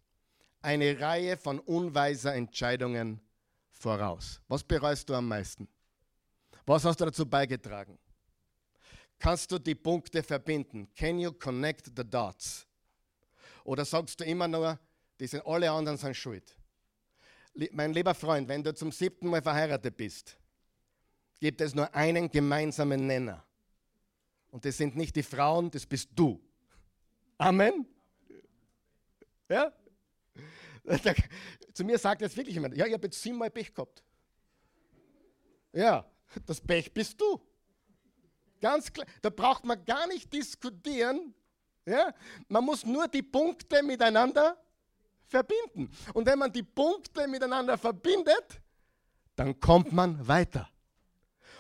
eine 0.62 1.00
Reihe 1.00 1.38
von 1.38 1.60
unweiser 1.60 2.36
Entscheidungen 2.36 3.22
voraus. 3.82 4.40
Was 4.48 4.64
bereust 4.64 5.10
du 5.10 5.14
am 5.14 5.28
meisten? 5.28 5.68
Was 6.66 6.86
hast 6.86 7.00
du 7.00 7.06
dazu 7.06 7.26
beigetragen? 7.26 7.98
Kannst 9.20 9.52
du 9.52 9.60
die 9.60 9.76
Punkte 9.76 10.24
verbinden? 10.24 10.88
Can 10.96 11.20
you 11.20 11.32
connect 11.32 11.92
the 11.96 12.04
dots? 12.04 12.66
Oder 13.64 13.86
sagst 13.86 14.20
du 14.20 14.24
immer 14.24 14.48
nur, 14.48 14.80
die 15.20 15.28
sind 15.28 15.46
alle 15.46 15.70
anderen 15.70 15.98
sind 15.98 16.16
schuld? 16.16 16.58
Mein 17.72 17.94
lieber 17.94 18.16
Freund, 18.16 18.48
wenn 18.48 18.64
du 18.64 18.74
zum 18.74 18.92
siebten 18.92 19.28
Mal 19.28 19.42
verheiratet 19.42 19.96
bist, 19.98 20.38
gibt 21.40 21.60
es 21.62 21.76
nur 21.76 21.94
einen 21.94 22.32
gemeinsamen 22.32 23.06
Nenner. 23.06 23.44
Und 24.52 24.66
das 24.66 24.78
sind 24.78 24.96
nicht 24.96 25.16
die 25.16 25.24
Frauen, 25.24 25.70
das 25.70 25.86
bist 25.86 26.10
du. 26.16 26.42
Amen? 27.38 27.86
Ja? 29.50 29.72
Zu 31.74 31.84
mir 31.84 31.98
sagt 31.98 32.22
jetzt 32.22 32.36
wirklich 32.36 32.56
jemand, 32.56 32.76
ja, 32.76 32.86
ich 32.86 32.94
habe 32.94 33.08
jetzt 33.08 33.22
siebenmal 33.22 33.50
Pech 33.50 33.74
gehabt. 33.74 34.04
Ja, 35.74 36.06
das 36.46 36.60
Pech 36.60 36.94
bist 36.94 37.20
du. 37.20 37.40
Ganz 38.60 38.92
klar, 38.92 39.08
da 39.22 39.30
braucht 39.30 39.66
man 39.66 39.84
gar 39.86 40.08
nicht 40.08 40.32
diskutieren. 40.32 41.34
Ja? 41.86 42.14
Man 42.48 42.64
muss 42.64 42.86
nur 42.86 43.08
die 43.08 43.24
Punkte 43.24 43.82
miteinander 43.82 44.58
verbinden. 45.26 45.90
Und 46.14 46.26
wenn 46.26 46.38
man 46.38 46.52
die 46.52 46.64
Punkte 46.64 47.28
miteinander 47.28 47.78
verbindet, 47.78 48.62
dann 49.36 49.60
kommt 49.60 49.92
man 49.92 50.28
weiter. 50.28 50.70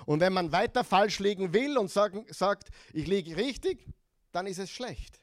Und 0.05 0.19
wenn 0.19 0.33
man 0.33 0.51
weiter 0.51 0.83
falsch 0.83 1.19
liegen 1.19 1.53
will 1.53 1.77
und 1.77 1.89
sagen, 1.89 2.25
sagt, 2.29 2.69
ich 2.93 3.07
liege 3.07 3.35
richtig, 3.37 3.87
dann 4.31 4.47
ist 4.47 4.59
es 4.59 4.69
schlecht. 4.69 5.19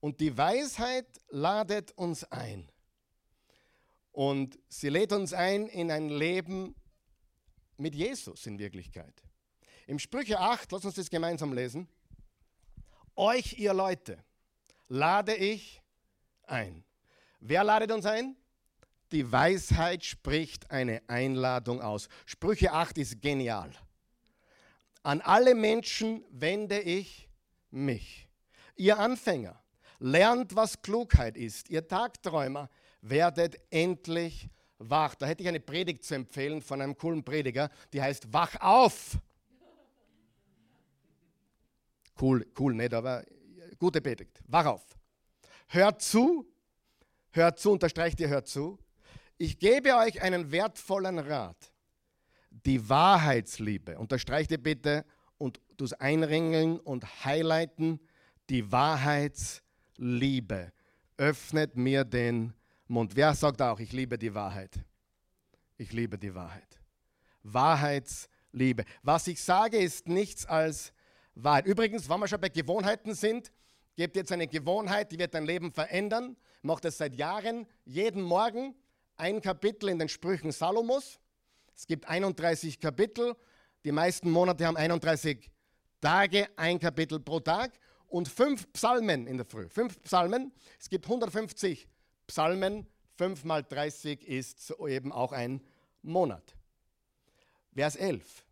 Und 0.00 0.20
die 0.20 0.36
Weisheit 0.36 1.06
ladet 1.28 1.92
uns 1.92 2.24
ein. 2.24 2.68
Und 4.14 4.60
sie 4.68 4.90
lädt 4.90 5.12
uns 5.12 5.32
ein 5.32 5.66
in 5.66 5.90
ein 5.90 6.08
Leben 6.08 6.76
mit 7.76 7.96
Jesus 7.96 8.46
in 8.46 8.60
Wirklichkeit. 8.60 9.12
Im 9.88 9.98
Sprüche 9.98 10.38
8, 10.38 10.70
lass 10.70 10.84
uns 10.84 10.94
das 10.94 11.10
gemeinsam 11.10 11.52
lesen. 11.52 11.88
Euch, 13.16 13.58
ihr 13.58 13.74
Leute, 13.74 14.22
lade 14.86 15.34
ich 15.34 15.82
ein. 16.44 16.84
Wer 17.40 17.64
ladet 17.64 17.90
uns 17.90 18.06
ein? 18.06 18.36
Die 19.10 19.32
Weisheit 19.32 20.04
spricht 20.04 20.70
eine 20.70 21.02
Einladung 21.08 21.82
aus. 21.82 22.08
Sprüche 22.24 22.70
8 22.72 22.98
ist 22.98 23.20
genial. 23.20 23.72
An 25.02 25.22
alle 25.22 25.56
Menschen 25.56 26.24
wende 26.30 26.78
ich 26.78 27.28
mich. 27.72 28.28
Ihr 28.76 28.96
Anfänger, 28.96 29.60
lernt, 29.98 30.54
was 30.54 30.82
Klugheit 30.82 31.36
ist. 31.36 31.68
Ihr 31.68 31.88
Tagträumer, 31.88 32.70
werdet 33.08 33.60
endlich 33.70 34.48
wach. 34.78 35.14
Da 35.14 35.26
hätte 35.26 35.42
ich 35.42 35.48
eine 35.48 35.60
Predigt 35.60 36.04
zu 36.04 36.14
empfehlen 36.14 36.62
von 36.62 36.80
einem 36.80 36.96
coolen 36.96 37.22
Prediger, 37.22 37.70
die 37.92 38.02
heißt 38.02 38.32
Wach 38.32 38.56
auf. 38.60 39.18
Cool, 42.20 42.46
cool, 42.58 42.74
nicht, 42.74 42.94
aber 42.94 43.24
gute 43.78 44.00
Predigt. 44.00 44.40
Wach 44.46 44.66
auf. 44.66 44.84
Hört 45.68 46.00
zu, 46.00 46.46
hört 47.32 47.58
zu, 47.58 47.72
unterstreicht 47.72 48.20
ihr, 48.20 48.28
hört 48.28 48.48
zu. 48.48 48.78
Ich 49.36 49.58
gebe 49.58 49.96
euch 49.96 50.22
einen 50.22 50.52
wertvollen 50.52 51.18
Rat. 51.18 51.72
Die 52.50 52.88
Wahrheitsliebe, 52.88 53.98
unterstreicht 53.98 54.52
ihr 54.52 54.62
bitte 54.62 55.04
und 55.38 55.60
das 55.76 55.92
Einringeln 55.92 56.78
und 56.78 57.24
Highlighten, 57.24 57.98
die 58.48 58.70
Wahrheitsliebe 58.70 60.72
öffnet 61.16 61.76
mir 61.76 62.04
den 62.04 62.54
Mund. 62.94 63.14
Wer 63.14 63.34
sagt 63.34 63.60
auch, 63.60 63.80
ich 63.80 63.92
liebe 63.92 64.16
die 64.16 64.32
Wahrheit? 64.34 64.78
Ich 65.76 65.92
liebe 65.92 66.16
die 66.16 66.34
Wahrheit. 66.34 66.80
Wahrheitsliebe. 67.42 68.84
Was 69.02 69.26
ich 69.26 69.42
sage, 69.42 69.76
ist 69.76 70.08
nichts 70.08 70.46
als 70.46 70.92
Wahrheit. 71.34 71.66
Übrigens, 71.66 72.08
wenn 72.08 72.20
wir 72.20 72.28
schon 72.28 72.40
bei 72.40 72.48
Gewohnheiten 72.48 73.14
sind, 73.14 73.52
gebt 73.96 74.16
jetzt 74.16 74.32
eine 74.32 74.46
Gewohnheit, 74.46 75.10
die 75.12 75.18
wird 75.18 75.34
dein 75.34 75.44
Leben 75.44 75.72
verändern. 75.72 76.36
Macht 76.62 76.84
es 76.84 76.96
seit 76.96 77.16
Jahren, 77.16 77.66
jeden 77.84 78.22
Morgen 78.22 78.74
ein 79.16 79.40
Kapitel 79.40 79.88
in 79.88 79.98
den 79.98 80.08
Sprüchen 80.08 80.52
Salomos. 80.52 81.18
Es 81.76 81.86
gibt 81.86 82.08
31 82.08 82.78
Kapitel. 82.78 83.34
Die 83.84 83.92
meisten 83.92 84.30
Monate 84.30 84.66
haben 84.66 84.76
31 84.76 85.50
Tage, 86.00 86.48
ein 86.56 86.78
Kapitel 86.78 87.18
pro 87.18 87.40
Tag 87.40 87.72
und 88.06 88.28
fünf 88.28 88.72
Psalmen 88.72 89.26
in 89.26 89.36
der 89.36 89.46
Früh. 89.46 89.68
Fünf 89.68 90.00
Psalmen. 90.02 90.52
Es 90.78 90.88
gibt 90.88 91.06
150 91.06 91.88
Psalmen. 92.26 92.86
Fünf 93.16 93.44
mal 93.44 93.62
30 93.62 94.26
ist 94.26 94.74
eben 94.88 95.12
auch 95.12 95.32
ein 95.32 95.60
Monat. 96.02 96.56
Vers 97.74 97.96
11. 97.96 98.44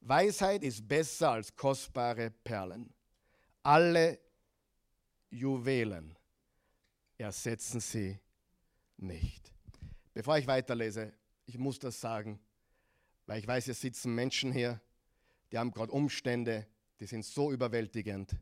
Weisheit 0.00 0.62
ist 0.62 0.86
besser 0.86 1.32
als 1.32 1.54
kostbare 1.54 2.30
Perlen. 2.30 2.92
Alle 3.62 4.18
Juwelen 5.30 6.16
ersetzen 7.16 7.80
sie 7.80 8.18
nicht. 8.96 9.52
Bevor 10.14 10.38
ich 10.38 10.46
weiterlese, 10.46 11.12
ich 11.46 11.58
muss 11.58 11.78
das 11.78 12.00
sagen, 12.00 12.40
weil 13.26 13.40
ich 13.40 13.46
weiß, 13.46 13.66
hier 13.66 13.74
sitzen 13.74 14.14
Menschen 14.14 14.52
hier, 14.52 14.80
die 15.52 15.58
haben 15.58 15.70
gerade 15.70 15.92
Umstände, 15.92 16.66
die 17.00 17.06
sind 17.06 17.24
so 17.24 17.52
überwältigend, 17.52 18.34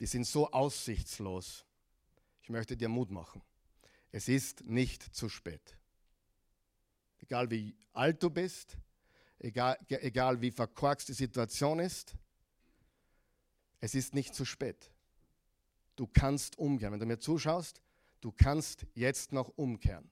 die 0.00 0.06
sind 0.06 0.24
so 0.26 0.50
aussichtslos. 0.50 1.64
Ich 2.48 2.50
möchte 2.50 2.78
dir 2.78 2.88
Mut 2.88 3.10
machen. 3.10 3.42
Es 4.10 4.26
ist 4.26 4.64
nicht 4.64 5.02
zu 5.14 5.28
spät. 5.28 5.76
Egal 7.20 7.50
wie 7.50 7.76
alt 7.92 8.22
du 8.22 8.30
bist, 8.30 8.78
egal, 9.38 9.76
egal 9.90 10.40
wie 10.40 10.50
verkorkst 10.50 11.10
die 11.10 11.12
Situation 11.12 11.78
ist, 11.78 12.16
es 13.80 13.94
ist 13.94 14.14
nicht 14.14 14.34
zu 14.34 14.46
spät. 14.46 14.90
Du 15.94 16.06
kannst 16.06 16.58
umkehren. 16.58 16.94
Wenn 16.94 17.00
du 17.00 17.04
mir 17.04 17.18
zuschaust, 17.18 17.82
du 18.22 18.32
kannst 18.32 18.86
jetzt 18.94 19.30
noch 19.30 19.50
umkehren. 19.58 20.10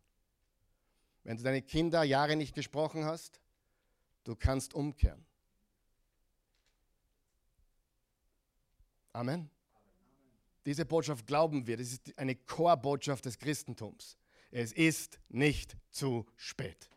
Wenn 1.24 1.38
du 1.38 1.42
deine 1.42 1.62
Kinder 1.62 2.02
Jahre 2.02 2.36
nicht 2.36 2.54
gesprochen 2.54 3.06
hast, 3.06 3.40
du 4.24 4.36
kannst 4.36 4.74
umkehren. 4.74 5.24
Amen. 9.14 9.55
Diese 10.66 10.84
Botschaft 10.84 11.28
glauben 11.28 11.68
wir, 11.68 11.76
das 11.76 11.92
ist 11.92 12.18
eine 12.18 12.34
Chorbotschaft 12.34 13.24
des 13.24 13.38
Christentums. 13.38 14.16
Es 14.50 14.72
ist 14.72 15.20
nicht 15.28 15.76
zu 15.90 16.26
spät. 16.34 16.90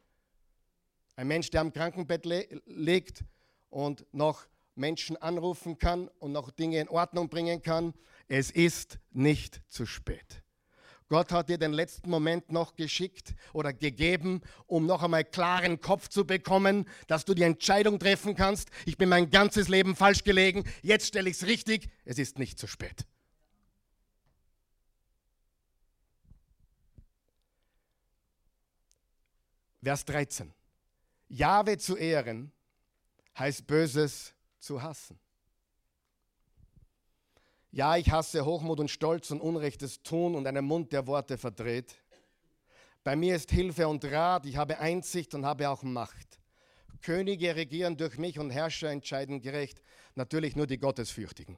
Ein 1.15 1.27
Mensch, 1.27 1.51
der 1.51 1.61
am 1.61 1.71
Krankenbett 1.71 2.25
liegt 2.65 3.23
und 3.69 4.07
noch 4.11 4.47
Menschen 4.73 5.17
anrufen 5.17 5.77
kann 5.77 6.07
und 6.19 6.31
noch 6.31 6.49
Dinge 6.49 6.79
in 6.79 6.89
Ordnung 6.89 7.29
bringen 7.29 7.61
kann, 7.61 7.93
es 8.27 8.49
ist 8.49 8.97
nicht 9.11 9.61
zu 9.67 9.85
spät. 9.85 10.41
Gott 11.07 11.31
hat 11.31 11.49
dir 11.49 11.57
den 11.57 11.73
letzten 11.73 12.09
Moment 12.09 12.51
noch 12.51 12.75
geschickt 12.75 13.35
oder 13.53 13.73
gegeben, 13.73 14.41
um 14.65 14.85
noch 14.85 15.03
einmal 15.03 15.25
klaren 15.25 15.79
Kopf 15.79 16.07
zu 16.07 16.25
bekommen, 16.25 16.87
dass 17.07 17.25
du 17.25 17.33
die 17.33 17.43
Entscheidung 17.43 17.99
treffen 17.99 18.35
kannst. 18.35 18.69
Ich 18.85 18.97
bin 18.97 19.09
mein 19.09 19.29
ganzes 19.29 19.67
Leben 19.67 19.95
falsch 19.95 20.23
gelegen, 20.23 20.63
jetzt 20.81 21.07
stelle 21.07 21.29
ich 21.29 21.37
es 21.37 21.45
richtig, 21.45 21.89
es 22.05 22.17
ist 22.17 22.39
nicht 22.39 22.57
zu 22.57 22.65
spät. 22.65 23.05
Vers 29.81 30.03
13. 30.05 30.53
Jahwe 31.29 31.77
zu 31.77 31.95
ehren 31.95 32.51
heißt 33.37 33.65
Böses 33.65 34.33
zu 34.59 34.81
hassen. 34.81 35.19
Ja, 37.71 37.95
ich 37.97 38.09
hasse 38.11 38.45
Hochmut 38.45 38.79
und 38.79 38.89
Stolz 38.89 39.31
und 39.31 39.41
Unrechtes 39.41 40.01
tun 40.01 40.35
und 40.35 40.47
einen 40.47 40.65
Mund, 40.65 40.91
der 40.91 41.05
Worte 41.07 41.37
verdreht. 41.37 41.95
Bei 43.03 43.15
mir 43.15 43.35
ist 43.35 43.51
Hilfe 43.51 43.87
und 43.87 44.03
Rat, 44.05 44.45
ich 44.45 44.57
habe 44.57 44.79
Einsicht 44.79 45.33
und 45.35 45.45
habe 45.45 45.69
auch 45.69 45.83
Macht. 45.83 46.39
Könige 47.01 47.55
regieren 47.55 47.95
durch 47.95 48.17
mich 48.17 48.39
und 48.39 48.49
Herrscher 48.49 48.89
entscheiden 48.89 49.39
gerecht. 49.39 49.81
Natürlich 50.15 50.55
nur 50.55 50.67
die 50.67 50.79
Gottesfürchtigen. 50.79 51.57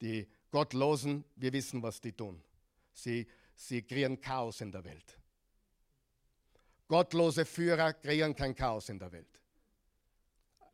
Die 0.00 0.26
Gottlosen, 0.50 1.24
wir 1.36 1.52
wissen, 1.52 1.82
was 1.82 2.00
die 2.00 2.12
tun. 2.12 2.42
Sie, 2.92 3.28
sie 3.54 3.82
kreieren 3.82 4.20
Chaos 4.20 4.60
in 4.60 4.72
der 4.72 4.84
Welt. 4.84 5.21
Gottlose 6.92 7.46
Führer 7.46 7.94
kreieren 7.94 8.36
kein 8.36 8.54
Chaos 8.54 8.90
in 8.90 8.98
der 8.98 9.10
Welt. 9.12 9.40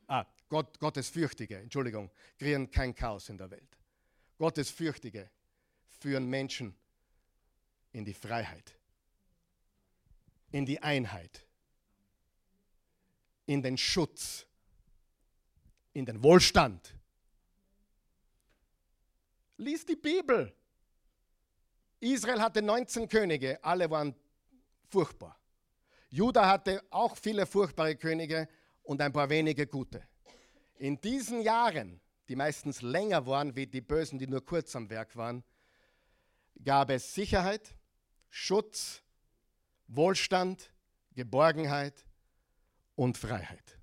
Ah, 0.08 0.26
Gott, 0.48 0.76
Gottesfürchtige, 0.80 1.58
Entschuldigung, 1.58 2.10
kreieren 2.36 2.68
kein 2.68 2.92
Chaos 2.92 3.28
in 3.28 3.38
der 3.38 3.48
Welt. 3.52 3.78
Gottesfürchtige 4.36 5.30
führen 6.00 6.26
Menschen 6.26 6.74
in 7.92 8.04
die 8.04 8.14
Freiheit, 8.14 8.76
in 10.50 10.66
die 10.66 10.82
Einheit, 10.82 11.46
in 13.46 13.62
den 13.62 13.78
Schutz, 13.78 14.44
in 15.92 16.04
den 16.04 16.20
Wohlstand. 16.20 16.96
Lies 19.56 19.86
die 19.86 19.94
Bibel. 19.94 20.52
Israel 22.00 22.40
hatte 22.40 22.60
19 22.60 23.08
Könige, 23.08 23.62
alle 23.62 23.88
waren 23.88 24.16
furchtbar. 24.88 25.37
Juda 26.10 26.48
hatte 26.48 26.82
auch 26.90 27.16
viele 27.16 27.46
furchtbare 27.46 27.96
Könige 27.96 28.48
und 28.82 29.00
ein 29.00 29.12
paar 29.12 29.28
wenige 29.28 29.66
gute. 29.66 30.02
In 30.76 31.00
diesen 31.00 31.42
Jahren, 31.42 32.00
die 32.28 32.36
meistens 32.36 32.82
länger 32.82 33.26
waren 33.26 33.54
wie 33.54 33.66
die 33.66 33.80
Bösen, 33.80 34.18
die 34.18 34.26
nur 34.26 34.44
kurz 34.44 34.74
am 34.74 34.88
Werk 34.88 35.16
waren, 35.16 35.44
gab 36.64 36.90
es 36.90 37.14
Sicherheit, 37.14 37.74
Schutz, 38.30 39.02
Wohlstand, 39.86 40.70
Geborgenheit 41.12 42.06
und 42.94 43.18
Freiheit. 43.18 43.78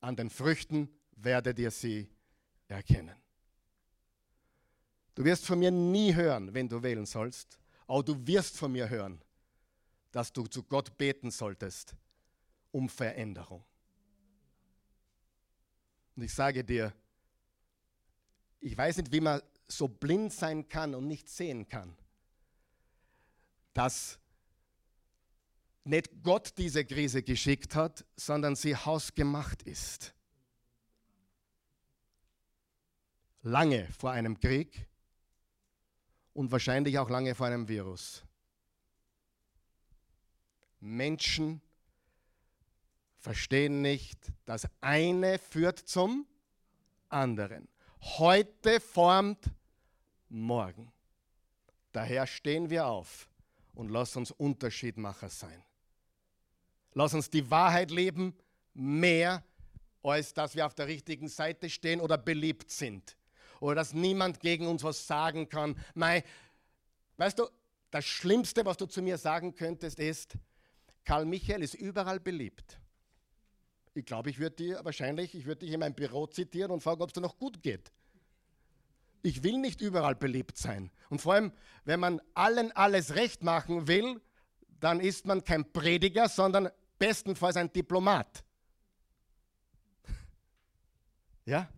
An 0.00 0.16
den 0.16 0.28
Früchten 0.28 0.88
werdet 1.16 1.58
ihr 1.58 1.70
sie 1.70 2.10
erkennen. 2.68 3.16
Du 5.14 5.24
wirst 5.24 5.46
von 5.46 5.58
mir 5.58 5.70
nie 5.70 6.14
hören, 6.14 6.52
wenn 6.52 6.68
du 6.68 6.82
wählen 6.82 7.06
sollst, 7.06 7.58
aber 7.86 8.02
du 8.02 8.26
wirst 8.26 8.58
von 8.58 8.72
mir 8.72 8.88
hören, 8.88 9.23
dass 10.14 10.32
du 10.32 10.46
zu 10.46 10.62
Gott 10.62 10.96
beten 10.96 11.32
solltest 11.32 11.96
um 12.70 12.88
Veränderung. 12.88 13.64
Und 16.14 16.22
ich 16.22 16.32
sage 16.32 16.62
dir, 16.62 16.94
ich 18.60 18.78
weiß 18.78 18.98
nicht, 18.98 19.10
wie 19.10 19.20
man 19.20 19.42
so 19.66 19.88
blind 19.88 20.32
sein 20.32 20.68
kann 20.68 20.94
und 20.94 21.08
nicht 21.08 21.28
sehen 21.28 21.68
kann, 21.68 21.96
dass 23.72 24.20
nicht 25.82 26.22
Gott 26.22 26.56
diese 26.58 26.84
Krise 26.84 27.24
geschickt 27.24 27.74
hat, 27.74 28.06
sondern 28.14 28.54
sie 28.54 28.76
hausgemacht 28.76 29.64
ist. 29.64 30.14
Lange 33.42 33.88
vor 33.98 34.12
einem 34.12 34.38
Krieg 34.38 34.86
und 36.34 36.52
wahrscheinlich 36.52 37.00
auch 37.00 37.10
lange 37.10 37.34
vor 37.34 37.48
einem 37.48 37.66
Virus. 37.66 38.22
Menschen 40.84 41.62
verstehen 43.16 43.80
nicht, 43.80 44.18
das 44.44 44.68
eine 44.82 45.38
führt 45.38 45.78
zum 45.78 46.26
anderen. 47.08 47.68
Heute 48.18 48.80
formt 48.80 49.50
morgen. 50.28 50.92
Daher 51.92 52.26
stehen 52.26 52.68
wir 52.68 52.86
auf 52.86 53.30
und 53.72 53.88
lass 53.88 54.14
uns 54.16 54.30
Unterschiedmacher 54.30 55.30
sein. 55.30 55.64
Lass 56.92 57.14
uns 57.14 57.30
die 57.30 57.50
Wahrheit 57.50 57.90
leben, 57.90 58.36
mehr 58.74 59.42
als 60.02 60.34
dass 60.34 60.54
wir 60.54 60.66
auf 60.66 60.74
der 60.74 60.86
richtigen 60.86 61.28
Seite 61.28 61.70
stehen 61.70 62.00
oder 62.00 62.18
beliebt 62.18 62.70
sind. 62.70 63.16
Oder 63.58 63.76
dass 63.76 63.94
niemand 63.94 64.40
gegen 64.40 64.66
uns 64.66 64.84
was 64.84 65.06
sagen 65.06 65.48
kann. 65.48 65.78
Mei, 65.94 66.24
weißt 67.16 67.38
du, 67.38 67.48
das 67.90 68.04
Schlimmste, 68.04 68.66
was 68.66 68.76
du 68.76 68.84
zu 68.84 69.00
mir 69.00 69.16
sagen 69.16 69.54
könntest, 69.54 69.98
ist, 69.98 70.36
Karl 71.04 71.24
Michael 71.26 71.62
ist 71.62 71.74
überall 71.74 72.20
beliebt. 72.20 72.80
Ich 73.94 74.04
glaube, 74.04 74.30
ich 74.30 74.38
würde 74.38 74.56
dir 74.56 74.84
wahrscheinlich, 74.84 75.34
ich 75.34 75.46
würde 75.46 75.60
dich 75.60 75.72
in 75.72 75.80
meinem 75.80 75.94
Büro 75.94 76.26
zitieren 76.26 76.70
und 76.70 76.82
fragen, 76.82 77.02
ob 77.02 77.10
es 77.10 77.14
dir 77.14 77.20
noch 77.20 77.38
gut 77.38 77.62
geht. 77.62 77.92
Ich 79.22 79.42
will 79.42 79.58
nicht 79.58 79.80
überall 79.80 80.16
beliebt 80.16 80.58
sein. 80.58 80.90
Und 81.08 81.20
vor 81.20 81.34
allem, 81.34 81.52
wenn 81.84 82.00
man 82.00 82.20
allen 82.34 82.72
alles 82.72 83.14
recht 83.14 83.42
machen 83.42 83.86
will, 83.86 84.20
dann 84.80 85.00
ist 85.00 85.26
man 85.26 85.44
kein 85.44 85.72
Prediger, 85.72 86.28
sondern 86.28 86.68
bestenfalls 86.98 87.56
ein 87.56 87.72
Diplomat. 87.72 88.44
Ja? 91.46 91.68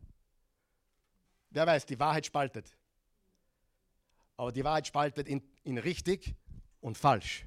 Wer 1.50 1.66
weiß, 1.66 1.86
die 1.86 1.98
Wahrheit 1.98 2.24
spaltet. 2.24 2.76
Aber 4.36 4.52
die 4.52 4.62
Wahrheit 4.62 4.86
spaltet 4.86 5.26
in, 5.26 5.42
in 5.64 5.76
richtig 5.78 6.36
und 6.80 6.96
falsch. 6.96 7.46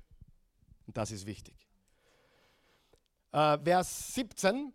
Und 0.86 0.98
das 0.98 1.12
ist 1.12 1.26
wichtig. 1.26 1.69
Äh, 3.32 3.60
Vers 3.64 4.14
17 4.16 4.74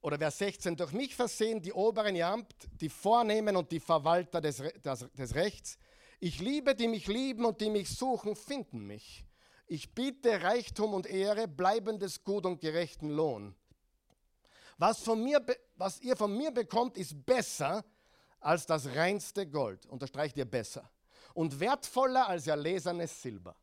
oder 0.00 0.18
Vers 0.18 0.38
16, 0.38 0.76
durch 0.76 0.92
mich 0.92 1.14
versehen 1.14 1.62
die 1.62 1.72
Oberen 1.72 2.16
ihr 2.16 2.26
Amt, 2.26 2.54
die 2.80 2.88
Vornehmen 2.88 3.56
und 3.56 3.70
die 3.70 3.80
Verwalter 3.80 4.40
des, 4.40 4.62
des, 4.84 5.06
des 5.12 5.34
Rechts. 5.34 5.78
Ich 6.20 6.40
liebe, 6.40 6.74
die 6.74 6.88
mich 6.88 7.06
lieben 7.06 7.44
und 7.44 7.60
die 7.60 7.70
mich 7.70 7.90
suchen, 7.90 8.34
finden 8.34 8.86
mich. 8.86 9.24
Ich 9.66 9.94
biete 9.94 10.42
Reichtum 10.42 10.94
und 10.94 11.06
Ehre, 11.06 11.48
bleibendes 11.48 12.22
Gut 12.22 12.44
und 12.44 12.60
gerechten 12.60 13.10
Lohn. 13.10 13.54
Was, 14.76 15.00
von 15.00 15.22
mir, 15.22 15.44
was 15.76 16.00
ihr 16.00 16.16
von 16.16 16.36
mir 16.36 16.50
bekommt, 16.50 16.98
ist 16.98 17.24
besser 17.24 17.84
als 18.40 18.66
das 18.66 18.94
reinste 18.94 19.46
Gold. 19.46 19.86
Unterstreicht 19.86 20.36
ihr 20.36 20.44
besser. 20.44 20.90
Und 21.32 21.60
wertvoller 21.60 22.28
als 22.28 22.46
erlesenes 22.46 23.22
Silber. 23.22 23.56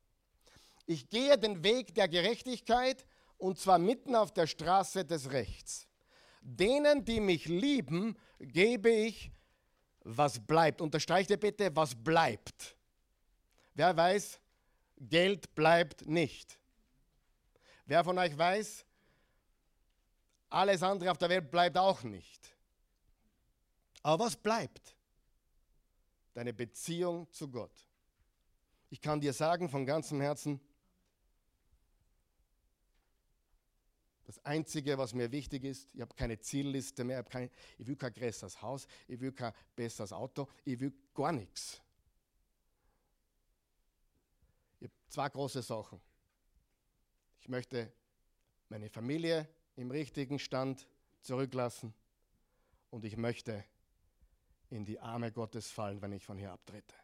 Ich 0.86 1.08
gehe 1.10 1.38
den 1.38 1.64
Weg 1.64 1.94
der 1.94 2.08
Gerechtigkeit 2.08 3.06
und 3.42 3.58
zwar 3.58 3.80
mitten 3.80 4.16
auf 4.16 4.32
der 4.32 4.46
Straße 4.46 5.04
des 5.04 5.32
Rechts. 5.32 5.88
Denen, 6.42 7.04
die 7.04 7.20
mich 7.20 7.46
lieben, 7.46 8.18
gebe 8.40 8.90
ich, 8.90 9.32
was 10.04 10.40
bleibt. 10.40 10.82
Unterstreicht 10.82 11.30
ihr 11.32 11.38
bitte, 11.38 11.76
was 11.76 11.96
bleibt. 11.96 12.76
Wer 13.74 13.96
weiß, 13.96 14.40
Geld 14.98 15.54
bleibt 15.56 16.06
nicht. 16.08 16.60
Wer 17.86 18.04
von 18.04 18.18
euch 18.18 18.38
weiß, 18.38 18.86
alles 20.50 20.84
andere 20.84 21.12
auf 21.12 21.18
der 21.18 21.30
Welt 21.30 21.50
bleibt 21.50 21.78
auch 21.78 22.04
nicht. 22.04 22.56
Aber 24.04 24.26
was 24.26 24.36
bleibt? 24.36 24.96
Deine 26.34 26.54
Beziehung 26.54 27.32
zu 27.32 27.50
Gott. 27.50 27.88
Ich 28.90 29.02
kann 29.02 29.20
dir 29.20 29.34
sagen 29.34 29.70
von 29.70 29.86
ganzem 29.86 30.22
Herzen, 30.22 30.60
Das 34.32 34.46
Einzige, 34.46 34.98
was 34.98 35.14
mir 35.14 35.30
wichtig 35.30 35.66
ist, 35.66 35.94
ich 35.94 36.00
habe 36.00 36.16
keine 36.16 36.40
Zielliste 36.40 37.04
mehr, 37.04 37.20
ich, 37.20 37.28
keine, 37.28 37.50
ich 37.78 37.86
will 37.86 37.98
kein 37.98 38.14
größeres 38.14 38.62
Haus, 38.62 38.88
ich 39.06 39.20
will 39.20 39.34
kein 39.34 39.52
besseres 39.76 40.14
Auto, 40.14 40.48
ich 40.64 40.80
will 40.80 40.94
gar 41.14 41.34
nichts. 41.34 41.82
Ich 44.80 44.88
habe 44.88 44.94
zwei 45.10 45.28
große 45.28 45.62
Sachen. 45.62 46.00
Ich 47.42 47.50
möchte 47.50 47.92
meine 48.70 48.90
Familie 48.90 49.50
im 49.76 49.92
richtigen 49.92 50.40
Stand 50.40 50.88
zurücklassen 51.20 51.94
und 52.90 53.04
ich 53.04 53.18
möchte 53.18 53.66
in 54.70 54.86
die 54.86 54.98
Arme 54.98 55.34
Gottes 55.34 55.70
fallen, 55.70 56.02
wenn 56.02 56.14
ich 56.14 56.26
von 56.26 56.38
hier 56.38 56.54
abtrete. 56.54 56.96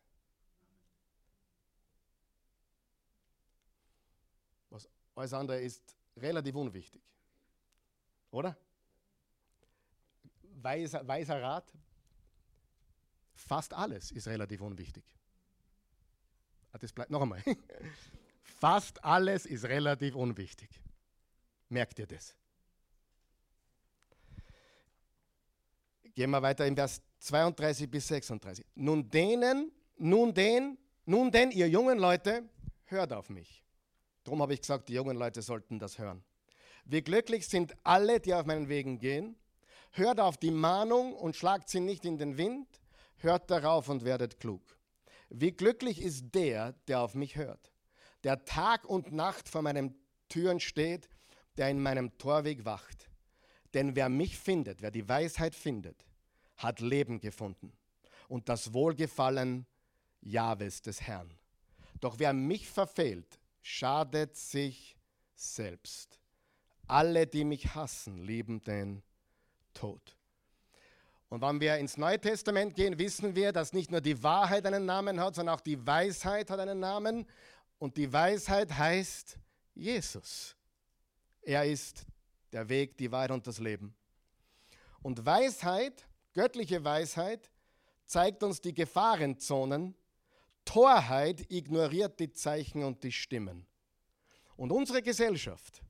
Was 4.69 4.87
alles 5.13 5.33
andere 5.33 5.59
ist 5.59 5.97
relativ 6.15 6.55
unwichtig. 6.55 7.01
Oder? 8.38 8.56
Weiser, 10.62 11.08
weiser 11.08 11.41
Rat. 11.41 11.73
Fast 13.34 13.73
alles 13.73 14.12
ist 14.12 14.28
relativ 14.28 14.62
unwichtig. 14.62 15.04
Ah, 16.71 16.78
das 16.78 16.93
bleibt 16.93 17.10
noch 17.10 17.23
einmal. 17.23 17.41
Fast 18.43 19.04
alles 19.04 19.47
ist 19.47 19.65
relativ 19.65 20.13
unwichtig. 20.13 20.69
Merkt 21.69 21.97
ihr 21.97 22.06
das? 22.06 22.36
Gehen 26.13 26.30
wir 26.30 26.41
weiter 26.43 26.67
in 26.67 26.76
Vers 26.76 27.02
32 27.19 27.89
bis 27.89 28.08
36. 28.08 28.63
Nun 28.76 29.10
denen, 29.10 29.71
nun 29.97 30.32
den, 30.32 30.78
nun 31.06 31.32
denn, 31.32 31.50
ihr 31.50 31.67
jungen 31.67 31.97
Leute, 31.97 32.47
hört 32.86 33.13
auf 33.13 33.30
mich. 33.30 33.63
Darum 34.23 34.43
habe 34.43 34.54
ich 34.54 34.62
gesagt, 34.62 34.89
die 34.89 34.93
jungen 34.93 35.17
Leute 35.17 35.41
sollten 35.41 35.80
das 35.80 35.97
hören. 35.97 36.23
Wie 36.89 37.02
glücklich 37.02 37.50
sind 37.50 37.76
alle, 37.84 38.21
die 38.21 38.34
auf 38.34 38.45
meinen 38.45 38.69
Wegen 38.69 38.97
gehen. 38.97 39.36
Hört 39.91 40.21
auf 40.21 40.38
die 40.38 40.52
Mahnung 40.52 41.13
und 41.13 41.36
schlagt 41.36 41.67
sie 41.69 41.82
nicht 41.82 42.06
in 42.06 42.17
den 42.17 42.38
Wind. 42.38 42.67
Hört 43.17 43.52
darauf 43.52 43.89
und 43.89 44.06
werdet 44.06 44.39
klug. 44.39 44.62
Wie 45.30 45.52
glücklich 45.52 46.02
ist 46.02 46.34
der, 46.34 46.71
der 46.88 47.02
auf 47.02 47.13
mich 47.13 47.36
hört, 47.36 47.73
der 48.23 48.45
Tag 48.45 48.86
und 48.86 49.12
Nacht 49.12 49.50
vor 49.50 49.62
meinen 49.62 49.95
Türen 50.30 50.62
steht, 50.62 51.10
der 51.58 51.69
in 51.69 51.82
meinem 51.82 52.17
Torweg 52.17 52.63
wacht. 52.63 53.10
Denn 53.73 53.97
wer 53.97 54.08
mich 54.08 54.38
findet, 54.38 54.82
wer 54.82 54.91
die 54.91 55.10
Weisheit 55.10 55.56
findet, 55.56 56.06
hat 56.56 56.80
Leben 56.80 57.19
gefunden 57.19 57.73
und 58.30 58.47
das 58.47 58.73
Wohlgefallen 58.73 59.65
Jahwes 60.21 60.82
des 60.82 61.02
Herrn. 61.02 61.34
Doch 62.00 62.19
wer 62.19 62.32
mich 62.32 62.69
verfehlt, 62.69 63.41
schadet 63.62 64.38
sich 64.38 64.95
selbst. 65.36 66.21
Alle, 66.88 67.28
die 67.28 67.43
mich 67.43 67.76
hassen, 67.76 68.17
lieben 68.19 68.62
den 68.62 69.04
Tod. 69.73 70.15
Und 71.30 71.41
wenn 71.41 71.60
wir 71.60 71.78
ins 71.78 71.97
Neue 71.97 72.19
Testament 72.19 72.76
gehen, 72.76 72.97
wissen 72.97 73.36
wir, 73.36 73.52
dass 73.52 73.73
nicht 73.73 73.91
nur 73.91 74.00
die 74.00 74.23
Wahrheit 74.23 74.65
einen 74.65 74.86
Namen 74.86 75.19
hat, 75.19 75.36
sondern 75.36 75.56
auch 75.56 75.62
die 75.62 75.86
Weisheit 75.86 76.50
hat 76.50 76.60
einen 76.60 76.80
Namen. 76.80 77.26
Und 77.80 77.97
die 77.97 78.12
Weisheit 78.12 78.76
heißt 78.78 79.38
Jesus. 79.76 80.56
Er 81.41 81.65
ist 81.65 82.06
der 82.52 82.67
Weg, 82.69 82.97
die 82.97 83.12
Wahrheit 83.12 83.32
und 83.32 83.45
das 83.45 83.60
Leben. 83.60 83.93
Und 85.02 85.26
Weisheit, 85.26 86.08
göttliche 86.34 86.84
Weisheit, 86.84 87.50
zeigt 88.06 88.41
uns 88.43 88.62
die 88.62 88.73
Gefahrenzonen. 88.73 89.95
Torheit 90.63 91.45
ignoriert 91.52 92.19
die 92.19 92.32
Zeichen 92.32 92.84
und 92.84 93.04
die 93.04 93.12
Stimmen. 93.12 93.65
Und 94.56 94.71
unsere 94.71 95.02
Gesellschaft 95.02 95.82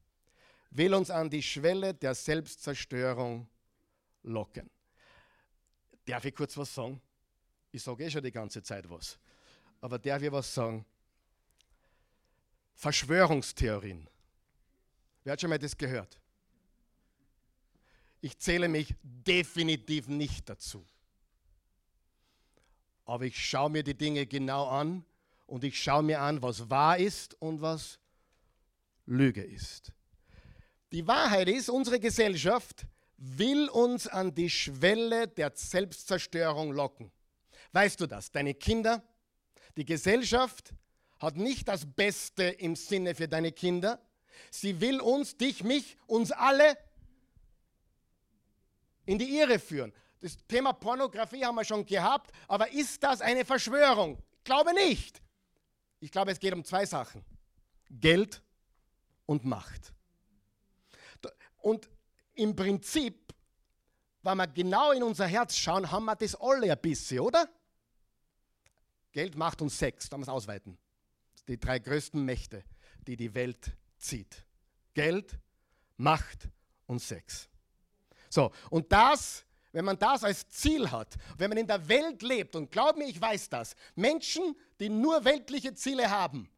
will 0.72 0.94
uns 0.94 1.10
an 1.10 1.30
die 1.30 1.42
Schwelle 1.42 1.94
der 1.94 2.14
Selbstzerstörung 2.16 3.48
locken. 4.24 4.70
Darf 6.06 6.26
ich 6.26 6.36
kurz 6.36 6.58
was 6.58 6.74
sagen? 6.74 7.02
Ich 7.72 7.84
sage 7.84 8.06
eh 8.06 8.10
schon 8.10 8.24
die 8.24 8.32
ganze 8.32 8.64
Zeit 8.64 8.90
was. 8.90 9.18
Aber 9.82 10.00
darf 10.00 10.22
ich 10.22 10.32
was 10.32 10.54
sagen? 10.54 10.86
Verschwörungstheorien. 12.76 14.10
Wer 15.24 15.34
hat 15.34 15.42
schon 15.42 15.50
mal 15.50 15.60
das 15.60 15.76
gehört? 15.76 16.18
Ich 18.22 18.38
zähle 18.38 18.68
mich 18.68 18.96
definitiv 19.02 20.08
nicht 20.08 20.50
dazu. 20.50 20.86
Aber 23.06 23.26
ich 23.26 23.38
schaue 23.38 23.70
mir 23.70 23.84
die 23.84 23.98
Dinge 23.98 24.26
genau 24.26 24.68
an 24.68 25.06
und 25.46 25.64
ich 25.64 25.82
schaue 25.82 26.04
mir 26.04 26.22
an, 26.22 26.42
was 26.42 26.70
wahr 26.70 26.98
ist 26.98 27.34
und 27.42 27.62
was 27.62 28.00
Lüge 29.06 29.44
ist. 29.44 29.94
Die 30.92 31.06
Wahrheit 31.06 31.50
ist, 31.50 31.70
unsere 31.70 32.00
Gesellschaft 32.00 32.86
will 33.18 33.68
uns 33.70 34.08
an 34.08 34.34
die 34.34 34.50
Schwelle 34.50 35.28
der 35.28 35.52
Selbstzerstörung 35.54 36.72
locken. 36.72 37.12
Weißt 37.74 38.00
du 38.00 38.08
das? 38.08 38.32
Deine 38.32 38.54
Kinder, 38.54 39.04
die 39.76 39.86
Gesellschaft 39.86 40.74
hat 41.20 41.36
nicht 41.36 41.68
das 41.68 41.86
Beste 41.86 42.44
im 42.44 42.76
Sinne 42.76 43.16
für 43.16 43.28
deine 43.28 43.52
Kinder. 43.52 44.00
Sie 44.52 44.80
will 44.80 45.02
uns, 45.02 45.36
dich, 45.36 45.64
mich, 45.64 45.98
uns 46.06 46.32
alle 46.32 46.78
in 49.06 49.18
die 49.18 49.38
Irre 49.38 49.60
führen. 49.60 49.92
Das 50.22 50.38
Thema 50.48 50.74
Pornografie 50.74 51.44
haben 51.44 51.56
wir 51.56 51.66
schon 51.66 51.86
gehabt, 51.86 52.32
aber 52.48 52.72
ist 52.72 53.04
das 53.04 53.22
eine 53.22 53.46
Verschwörung? 53.46 54.18
Ich 54.38 54.44
glaube 54.44 54.74
nicht. 54.74 55.22
Ich 56.00 56.12
glaube, 56.12 56.32
es 56.32 56.40
geht 56.40 56.54
um 56.54 56.64
zwei 56.64 56.86
Sachen. 56.86 57.26
Geld 57.90 58.42
und 59.26 59.44
Macht. 59.44 59.94
Und 61.68 61.90
im 62.36 62.56
Prinzip, 62.56 63.34
wenn 64.22 64.38
wir 64.38 64.48
genau 64.48 64.94
in 64.94 65.04
unser 65.04 65.28
Herz 65.28 65.58
schauen, 65.58 65.92
haben 65.92 66.06
wir 66.06 66.16
das 66.16 66.34
alle 66.36 66.72
ein 66.72 66.82
bisschen, 66.82 67.20
oder? 67.20 67.50
Geld, 69.12 69.36
Macht 69.36 69.62
und 69.62 69.70
Sex, 69.70 70.08
da 70.08 70.18
es 70.18 70.30
ausweiten. 70.30 70.78
Die 71.46 71.60
drei 71.60 71.80
größten 71.80 72.24
Mächte, 72.24 72.64
die 73.06 73.18
die 73.18 73.34
Welt 73.36 73.76
zieht. 73.98 74.46
Geld, 74.94 75.38
Macht 75.98 76.48
und 76.86 77.00
Sex. 77.00 77.50
So, 78.30 78.54
und 78.70 78.90
das, 78.90 79.46
wenn 79.74 79.84
man 79.84 80.00
das 80.00 80.24
als 80.24 80.48
Ziel 80.48 80.90
hat, 80.90 81.16
wenn 81.38 81.50
man 81.50 81.58
in 81.58 81.68
der 81.68 81.86
Welt 81.90 82.22
lebt, 82.22 82.56
und 82.56 82.72
glaub 82.72 82.96
mir, 82.96 83.10
ich 83.10 83.20
weiß 83.20 83.50
das, 83.50 83.76
Menschen, 83.94 84.56
die 84.80 84.88
nur 84.88 85.26
weltliche 85.26 85.74
Ziele 85.74 86.10
haben, 86.10 86.50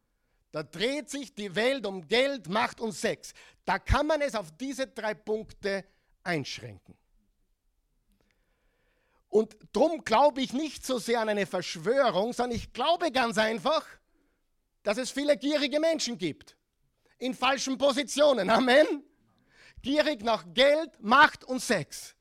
da 0.52 0.62
dreht 0.62 1.08
sich 1.10 1.34
die 1.34 1.54
Welt 1.54 1.86
um 1.86 2.06
Geld, 2.08 2.48
Macht 2.48 2.80
und 2.80 2.92
Sex. 2.92 3.32
Da 3.64 3.78
kann 3.78 4.06
man 4.06 4.20
es 4.20 4.34
auf 4.34 4.50
diese 4.56 4.86
drei 4.86 5.14
Punkte 5.14 5.84
einschränken. 6.22 6.96
Und 9.28 9.56
darum 9.72 10.02
glaube 10.04 10.40
ich 10.40 10.52
nicht 10.52 10.84
so 10.84 10.98
sehr 10.98 11.20
an 11.20 11.28
eine 11.28 11.46
Verschwörung, 11.46 12.32
sondern 12.32 12.56
ich 12.56 12.72
glaube 12.72 13.12
ganz 13.12 13.38
einfach, 13.38 13.86
dass 14.82 14.98
es 14.98 15.10
viele 15.12 15.36
gierige 15.36 15.78
Menschen 15.78 16.18
gibt. 16.18 16.56
In 17.18 17.34
falschen 17.34 17.78
Positionen. 17.78 18.50
Amen. 18.50 19.04
Gierig 19.82 20.22
nach 20.22 20.44
Geld, 20.52 21.00
Macht 21.00 21.44
und 21.44 21.60
Sex. 21.60 22.16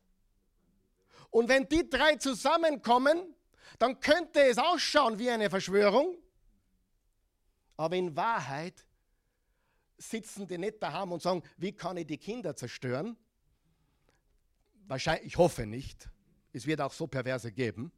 Und 1.32 1.50
wenn 1.50 1.68
die 1.68 1.90
drei 1.90 2.16
zusammenkommen, 2.18 3.36
dann 3.80 4.00
könnte 4.00 4.42
es 4.44 4.58
ausschauen 4.58 5.18
wie 5.18 5.30
eine 5.30 5.50
Verschwörung. 5.50 6.16
Aber 7.80 7.96
in 7.96 8.14
Wahrheit 8.14 8.86
sitzen 9.98 10.46
die 10.46 10.58
nicht 10.58 10.84
daheim 10.84 11.14
und 11.14 11.22
sagen, 11.22 11.42
wie 11.56 11.72
kann 11.72 11.96
ich 11.96 12.08
die 12.08 12.18
Kinder 12.18 12.54
zerstören? 12.54 13.16
Wahrscheinlich, 14.86 15.28
ich 15.28 15.38
hoffe 15.38 15.66
nicht. 15.66 16.10
Es 16.52 16.68
wird 16.68 16.82
auch 16.82 16.92
so 16.92 17.08
Perverse 17.08 17.54
geben. 17.54 17.94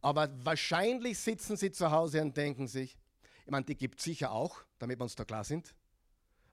Aber 0.00 0.30
wahrscheinlich 0.44 1.18
sitzen 1.18 1.56
sie 1.56 1.72
zu 1.72 1.90
Hause 1.90 2.22
und 2.22 2.36
denken 2.36 2.68
sich, 2.68 2.96
ich 3.44 3.50
meine, 3.50 3.64
die 3.64 3.74
gibt 3.74 3.98
es 3.98 4.04
sicher 4.04 4.30
auch, 4.30 4.62
damit 4.78 5.00
wir 5.00 5.02
uns 5.02 5.16
da 5.16 5.24
klar 5.24 5.42
sind, 5.42 5.74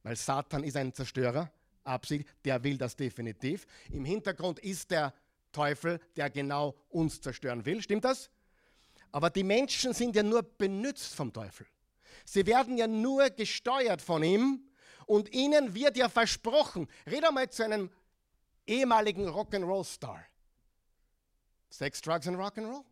weil 0.01 0.15
Satan 0.15 0.63
ist 0.63 0.76
ein 0.76 0.95
Zerstörer, 0.95 1.51
Absicht, 1.84 2.28
der 2.43 2.63
will 2.63 2.80
das 2.80 2.95
definitiv. 2.95 3.68
Im 3.91 4.05
Hintergrund 4.05 4.57
ist 4.57 4.89
der 4.89 5.13
Teufel, 5.51 5.99
der 6.15 6.32
genau 6.32 6.76
uns 6.89 7.22
zerstören 7.22 7.63
will, 7.63 7.80
stimmt 7.80 8.05
das? 8.05 8.32
Aber 9.11 9.30
die 9.30 9.43
Menschen 9.43 9.93
sind 9.93 10.15
ja 10.15 10.24
nur 10.24 10.41
benützt 10.41 11.13
vom 11.13 11.32
Teufel. 11.32 11.68
Sie 12.30 12.45
werden 12.45 12.78
ja 12.78 12.88
nur 12.88 13.30
gesteuert 13.30 14.01
von 14.01 14.21
ihm 14.21 14.61
und 15.05 15.34
ihnen 15.34 15.73
wird 15.73 15.95
ja 15.95 16.09
versprochen, 16.09 16.89
red 17.05 17.23
einmal 17.23 17.49
zu 17.49 17.63
einem 17.63 17.89
ehemaligen 18.67 19.30
Rock'n'Roll-Star. 19.30 20.25
Sex, 21.69 22.01
Drugs 22.01 22.28
und 22.28 22.36
Rock'n'Roll? 22.36 22.84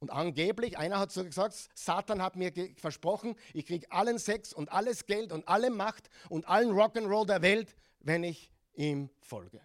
Und 0.00 0.10
angeblich, 0.10 0.76
einer 0.76 0.98
hat 0.98 1.12
so 1.12 1.22
gesagt, 1.22 1.70
Satan 1.74 2.20
hat 2.20 2.34
mir 2.34 2.52
versprochen, 2.76 3.36
ich 3.54 3.66
kriege 3.66 3.90
allen 3.92 4.18
Sex 4.18 4.52
und 4.52 4.72
alles 4.72 5.06
Geld 5.06 5.30
und 5.30 5.46
alle 5.46 5.70
Macht 5.70 6.10
und 6.28 6.48
allen 6.48 6.70
Rock'n'Roll 6.70 7.26
der 7.26 7.42
Welt, 7.42 7.76
wenn 8.00 8.24
ich 8.24 8.50
ihm 8.74 9.08
folge. 9.20 9.60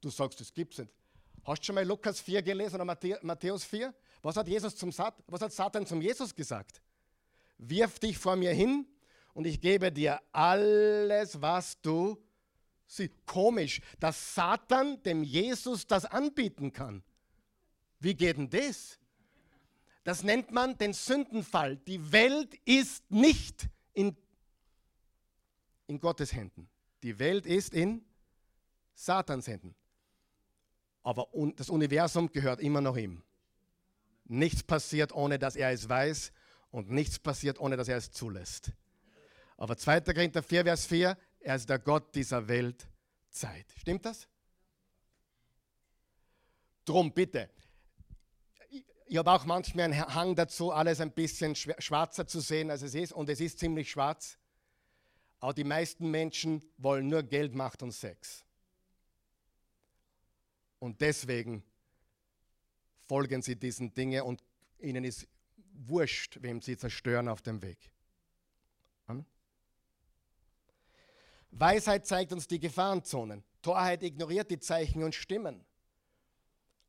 Du 0.00 0.10
sagst, 0.10 0.40
das 0.40 0.52
gibt's 0.52 0.78
nicht. 0.78 0.92
Hast 1.44 1.62
du 1.62 1.66
schon 1.66 1.76
mal 1.76 1.84
Lukas 1.84 2.20
4 2.20 2.42
gelesen 2.42 2.80
oder 2.80 2.96
Matthäus 3.22 3.62
4? 3.62 3.94
Was 4.22 4.36
hat, 4.36 4.48
Jesus 4.48 4.76
zum 4.76 4.92
Sat 4.92 5.14
was 5.26 5.40
hat 5.40 5.52
Satan 5.52 5.86
zum 5.86 6.00
Jesus 6.00 6.34
gesagt? 6.34 6.80
Wirf 7.58 7.98
dich 7.98 8.18
vor 8.18 8.36
mir 8.36 8.52
hin 8.52 8.86
und 9.34 9.46
ich 9.46 9.60
gebe 9.60 9.92
dir 9.92 10.20
alles, 10.32 11.40
was 11.40 11.80
du 11.80 12.16
siehst. 12.86 13.14
Komisch, 13.26 13.80
dass 14.00 14.34
Satan 14.34 15.02
dem 15.02 15.22
Jesus 15.22 15.86
das 15.86 16.04
anbieten 16.04 16.72
kann. 16.72 17.02
Wie 17.98 18.14
geht 18.14 18.36
denn 18.36 18.50
das? 18.50 18.98
Das 20.04 20.22
nennt 20.22 20.52
man 20.52 20.78
den 20.78 20.92
Sündenfall. 20.92 21.76
Die 21.76 22.12
Welt 22.12 22.54
ist 22.64 23.10
nicht 23.10 23.68
in, 23.92 24.16
in 25.88 25.98
Gottes 25.98 26.32
Händen. 26.32 26.68
Die 27.02 27.18
Welt 27.18 27.44
ist 27.44 27.74
in 27.74 28.04
Satans 28.94 29.48
Händen. 29.48 29.74
Aber 31.02 31.28
das 31.56 31.70
Universum 31.70 32.30
gehört 32.30 32.60
immer 32.60 32.80
noch 32.80 32.96
ihm. 32.96 33.22
Nichts 34.28 34.62
passiert, 34.62 35.12
ohne 35.12 35.38
dass 35.38 35.56
er 35.56 35.70
es 35.70 35.88
weiß 35.88 36.32
und 36.70 36.90
nichts 36.90 37.18
passiert, 37.18 37.58
ohne 37.58 37.76
dass 37.76 37.88
er 37.88 37.96
es 37.96 38.10
zulässt. 38.10 38.72
Aber 39.56 39.76
2. 39.76 40.00
Korinther 40.00 40.42
4, 40.42 40.64
Vers 40.64 40.86
4, 40.86 41.16
er 41.40 41.56
ist 41.56 41.68
der 41.68 41.78
Gott 41.78 42.14
dieser 42.14 42.46
Welt 42.48 42.86
Zeit. 43.30 43.66
Stimmt 43.78 44.04
das? 44.04 44.28
Drum 46.84 47.12
bitte. 47.12 47.50
Ich 49.08 49.16
habe 49.16 49.30
auch 49.30 49.44
manchmal 49.44 49.86
einen 49.86 50.14
Hang 50.14 50.34
dazu, 50.34 50.72
alles 50.72 51.00
ein 51.00 51.12
bisschen 51.12 51.54
schwarzer 51.54 52.26
zu 52.26 52.40
sehen, 52.40 52.70
als 52.70 52.82
es 52.82 52.94
ist. 52.94 53.12
Und 53.12 53.28
es 53.28 53.40
ist 53.40 53.58
ziemlich 53.58 53.90
schwarz. 53.90 54.38
Aber 55.38 55.54
die 55.54 55.64
meisten 55.64 56.10
Menschen 56.10 56.64
wollen 56.76 57.06
nur 57.06 57.22
Geld, 57.22 57.54
Macht 57.54 57.82
und 57.82 57.92
Sex. 57.92 58.44
Und 60.78 61.00
deswegen 61.00 61.62
folgen 63.06 63.42
sie 63.42 63.56
diesen 63.56 63.94
Dingen 63.94 64.22
und 64.22 64.42
ihnen 64.78 65.04
ist 65.04 65.26
wurscht, 65.72 66.38
wem 66.42 66.60
sie 66.60 66.76
zerstören 66.76 67.28
auf 67.28 67.42
dem 67.42 67.62
Weg. 67.62 67.90
Weisheit 71.58 72.06
zeigt 72.06 72.32
uns 72.32 72.46
die 72.46 72.60
Gefahrenzonen. 72.60 73.42
Torheit 73.62 74.02
ignoriert 74.02 74.50
die 74.50 74.58
Zeichen 74.58 75.02
und 75.02 75.14
Stimmen. 75.14 75.64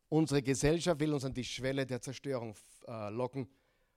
Unsere 0.09 0.41
Gesellschaft 0.41 0.99
will 0.99 1.13
uns 1.13 1.25
an 1.25 1.33
die 1.33 1.43
Schwelle 1.43 1.85
der 1.85 2.01
Zerstörung 2.01 2.55
äh, 2.87 3.09
locken. 3.09 3.49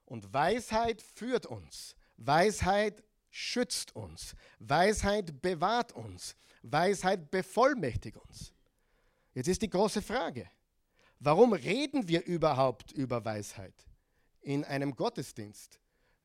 Und 0.05 0.33
Weisheit 0.33 1.03
führt 1.03 1.47
uns. 1.47 1.97
Weisheit 2.17 3.03
schützt 3.31 3.95
uns. 3.95 4.35
Weisheit 4.59 5.41
bewahrt 5.41 5.93
uns. 5.93 6.37
Weisheit 6.63 7.31
bevollmächtigt 7.31 8.17
uns. 8.17 8.53
Jetzt 9.35 9.49
ist 9.49 9.63
die 9.63 9.71
große 9.71 10.03
Frage. 10.03 10.49
Warum 11.21 11.53
reden 11.53 12.09
wir 12.09 12.25
überhaupt 12.25 12.93
über 12.93 13.23
Weisheit 13.27 13.75
in 14.41 14.65
einem 14.65 14.97
Gottesdienst? 14.97 15.79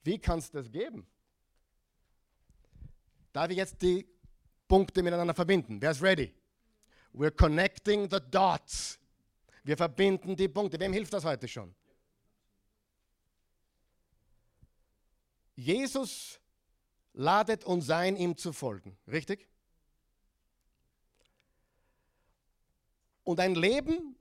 Wie 0.04 0.18
kann 0.18 0.40
es 0.40 0.50
das 0.50 0.72
geben? 0.72 1.06
Darf 3.34 3.52
ich 3.52 3.58
jetzt 3.58 3.82
die 3.82 4.08
Punkte 4.70 5.04
miteinander 5.04 5.34
verbinden? 5.34 5.82
Wer 5.82 5.92
ist 5.92 6.02
ready? 6.02 6.34
We're 7.14 7.36
connecting 7.36 8.10
the 8.10 8.20
dots. 8.32 8.98
Wir 9.66 9.76
verbinden 9.76 10.38
die 10.38 10.48
Punkte. 10.48 10.80
Wem 10.80 10.94
hilft 10.94 11.12
das 11.12 11.26
heute 11.26 11.50
schon? 11.50 11.76
Jesus 15.56 16.40
ladet 17.12 17.66
uns 17.66 17.90
ein, 17.90 18.16
ihm 18.16 18.38
zu 18.38 18.54
folgen. 18.54 18.98
Richtig? 19.08 19.50
Und 23.26 23.42
ein 23.42 23.56
Leben 23.56 24.16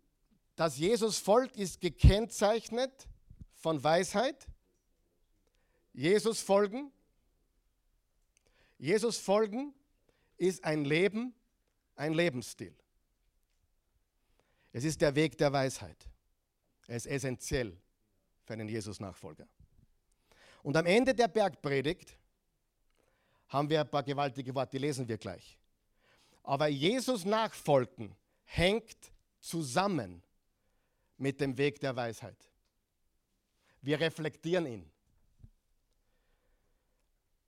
das 0.57 0.79
Jesus 0.79 1.19
folgt, 1.19 1.57
ist 1.57 1.81
gekennzeichnet 1.81 3.09
von 3.55 3.83
Weisheit. 3.83 4.47
Jesus 5.93 6.41
folgen. 6.41 6.93
Jesus 8.79 9.19
folgen 9.19 9.75
ist 10.37 10.65
ein 10.65 10.85
Leben, 10.85 11.35
ein 11.97 12.13
Lebensstil. 12.13 12.75
Es 14.73 14.85
ist 14.85 15.01
der 15.01 15.15
Weg 15.15 15.39
der 15.39 15.53
Weisheit. 15.53 16.09
Er 16.87 16.97
ist 16.97 17.07
essentiell 17.07 17.77
für 18.43 18.53
einen 18.53 18.69
Jesus-Nachfolger. 18.69 19.47
Und 20.63 20.77
am 20.77 20.87
Ende 20.87 21.15
der 21.15 21.29
Bergpredigt 21.29 22.19
haben 23.49 23.71
wir 23.71 23.81
ein 23.81 23.91
paar 23.91 24.03
gewaltige 24.03 24.55
Worte, 24.55 24.73
die 24.73 24.79
lesen 24.79 25.07
wir 25.07 25.19
gleich. 25.19 25.59
Aber 26.43 26.67
Jesus 26.67 27.25
nachfolgen 27.25 28.15
hängt 28.45 29.13
zusammen 29.41 30.23
mit 31.17 31.41
dem 31.41 31.57
Weg 31.59 31.81
der 31.81 31.97
Weisheit. 31.97 32.37
Wir 33.83 34.01
reflektieren 34.01 34.67
ihn. 34.67 34.91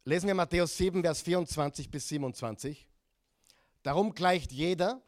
Lesen 0.05 0.29
wir 0.29 0.35
Matthäus 0.35 0.77
7, 0.77 1.03
Vers 1.03 1.23
24 1.23 1.91
bis 1.91 2.09
27. 2.09 2.89
Darum 3.83 4.15
gleicht 4.15 4.53
jeder, 4.53 5.03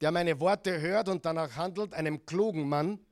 der 0.00 0.12
meine 0.12 0.38
Worte 0.40 0.80
hört 0.80 1.08
und 1.08 1.24
danach 1.24 1.56
handelt, 1.56 1.94
einem 1.94 2.24
klugen 2.24 2.68
Mann, 2.68 3.04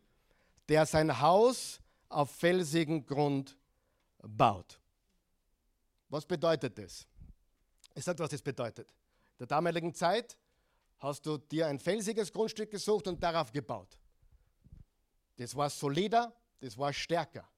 der 0.68 0.86
sein 0.86 1.20
Haus 1.20 1.80
auf 2.09 2.30
felsigen 2.30 3.07
Grund 3.07 3.57
baut. 4.22 4.80
Was 6.09 6.24
bedeutet 6.24 6.78
das? 6.78 7.07
Ich 7.95 8.05
sage, 8.05 8.20
was 8.20 8.30
das 8.30 8.43
bedeutet. 8.43 8.89
In 9.32 9.39
der 9.41 9.47
damaligen 9.49 9.95
Zeit 9.95 10.36
hast 10.99 11.26
du 11.26 11.39
dir 11.39 11.66
ein 11.66 11.78
felsiges 11.78 12.32
Grundstück 12.32 12.70
gesucht 12.70 13.07
und 13.09 13.22
darauf 13.22 13.53
gebaut. 13.53 13.99
Das 15.39 15.55
war 15.55 15.70
solider, 15.70 16.32
das 16.61 16.76
war 16.76 16.93
stärker. 16.93 17.49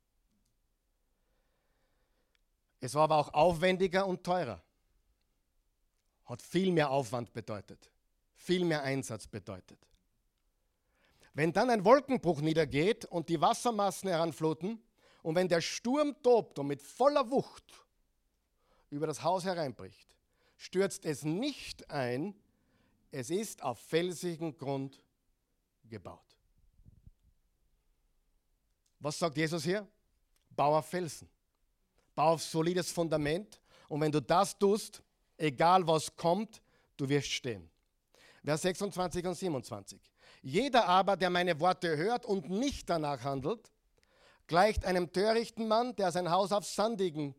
Es 2.79 2.95
war 2.95 3.05
aber 3.05 3.17
auch 3.17 3.35
aufwendiger 3.35 4.07
und 4.07 4.23
teurer. 4.23 4.63
Hat 6.27 6.43
viel 6.43 6.73
mehr 6.73 6.91
Aufwand 6.91 7.33
bedeutet, 7.33 7.91
viel 8.37 8.65
mehr 8.65 8.83
Einsatz 8.83 9.27
bedeutet. 9.27 9.79
Wenn 11.33 11.53
dann 11.53 11.71
ein 11.71 11.85
Wolkenbruch 11.85 12.43
niedergeht 12.43 13.07
und 13.07 13.29
die 13.29 13.41
Wassermassen 13.41 14.11
heranfluten 14.11 14.83
und 15.23 15.35
wenn 15.35 15.49
der 15.49 15.63
Sturm 15.63 16.15
tobt 16.23 16.59
und 16.59 16.67
mit 16.67 16.83
voller 16.83 17.31
Wucht 17.31 17.65
über 18.91 19.07
das 19.07 19.23
Haus 19.23 19.45
hereinbricht, 19.45 20.15
stürzt 20.59 21.07
es 21.07 21.25
nicht 21.25 21.91
ein, 21.91 22.35
es 23.11 23.31
ist 23.31 23.63
auf 23.63 23.79
felsigen 23.79 24.59
Grund 24.59 25.03
gebaut. 25.85 26.30
Was 29.01 29.19
sagt 29.19 29.37
Jesus 29.37 29.65
hier? 29.65 29.87
Bau 30.51 30.77
auf 30.77 30.87
Felsen. 30.87 31.29
Bau 32.15 32.35
auf 32.35 32.43
solides 32.43 32.91
Fundament. 32.91 33.61
Und 33.89 34.03
wenn 34.03 34.13
du 34.13 34.21
das 34.21 34.57
tust, 34.57 35.03
egal 35.37 35.87
was 35.87 36.15
kommt, 36.15 36.63
du 36.97 37.09
wirst 37.09 37.33
stehen. 37.33 37.69
Vers 38.45 38.63
26 38.63 39.27
und 39.27 39.35
27. 39.35 40.01
Jeder 40.43 40.87
aber, 40.87 41.17
der 41.17 41.31
meine 41.31 41.59
Worte 41.61 41.97
hört 41.97 42.25
und 42.25 42.49
nicht 42.49 42.89
danach 42.89 43.25
handelt, 43.25 43.71
gleicht 44.47 44.85
einem 44.85 45.13
törichten 45.13 45.69
Mann, 45.69 45.95
der 45.97 46.13
sein 46.13 46.31
Haus 46.31 46.53
auf 46.53 46.65
sandigen 46.65 47.35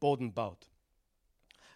Boden 0.00 0.32
baut. 0.32 0.70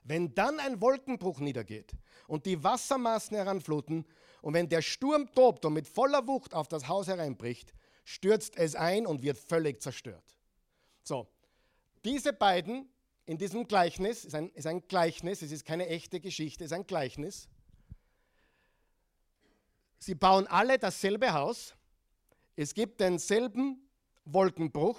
Wenn 0.05 0.35
dann 0.35 0.59
ein 0.61 0.81
Wolkenbruch 0.81 1.41
niedergeht 1.41 1.93
und 2.27 2.47
die 2.47 2.63
Wassermassen 2.63 3.37
heranfluten 3.37 4.07
und 4.41 4.55
wenn 4.55 4.69
der 4.69 4.81
Sturm 4.81 5.31
tobt 5.35 5.65
und 5.65 5.75
mit 5.75 5.87
voller 5.87 6.27
Wucht 6.27 6.55
auf 6.55 6.69
das 6.69 6.89
Haus 6.89 7.09
hereinbricht, 7.09 7.75
stürzt 8.09 8.57
es 8.57 8.75
ein 8.75 9.07
und 9.07 9.23
wird 9.23 9.39
völlig 9.39 9.83
zerstört. 9.83 10.25
So, 11.03 11.29
diese 12.05 12.33
beiden 12.33 12.89
in 13.27 13.37
diesem 13.37 13.69
Gleichnis, 13.69 14.25
ist 14.25 14.35
ein, 14.35 14.49
ist 14.51 14.67
ein 14.67 14.81
Gleichnis, 14.89 15.43
es 15.43 15.53
ist 15.53 15.67
keine 15.67 15.89
echte 15.89 16.19
Geschichte, 16.19 16.65
es 16.65 16.71
ist 16.71 16.77
ein 16.77 16.87
Gleichnis, 16.87 17.49
Sie 19.99 20.15
bauen 20.15 20.47
alle 20.47 20.79
dasselbe 20.79 21.33
Haus. 21.33 21.75
Es 22.57 22.73
gibt 22.73 23.01
denselben 23.01 23.89
Wolkenbruch, 24.25 24.99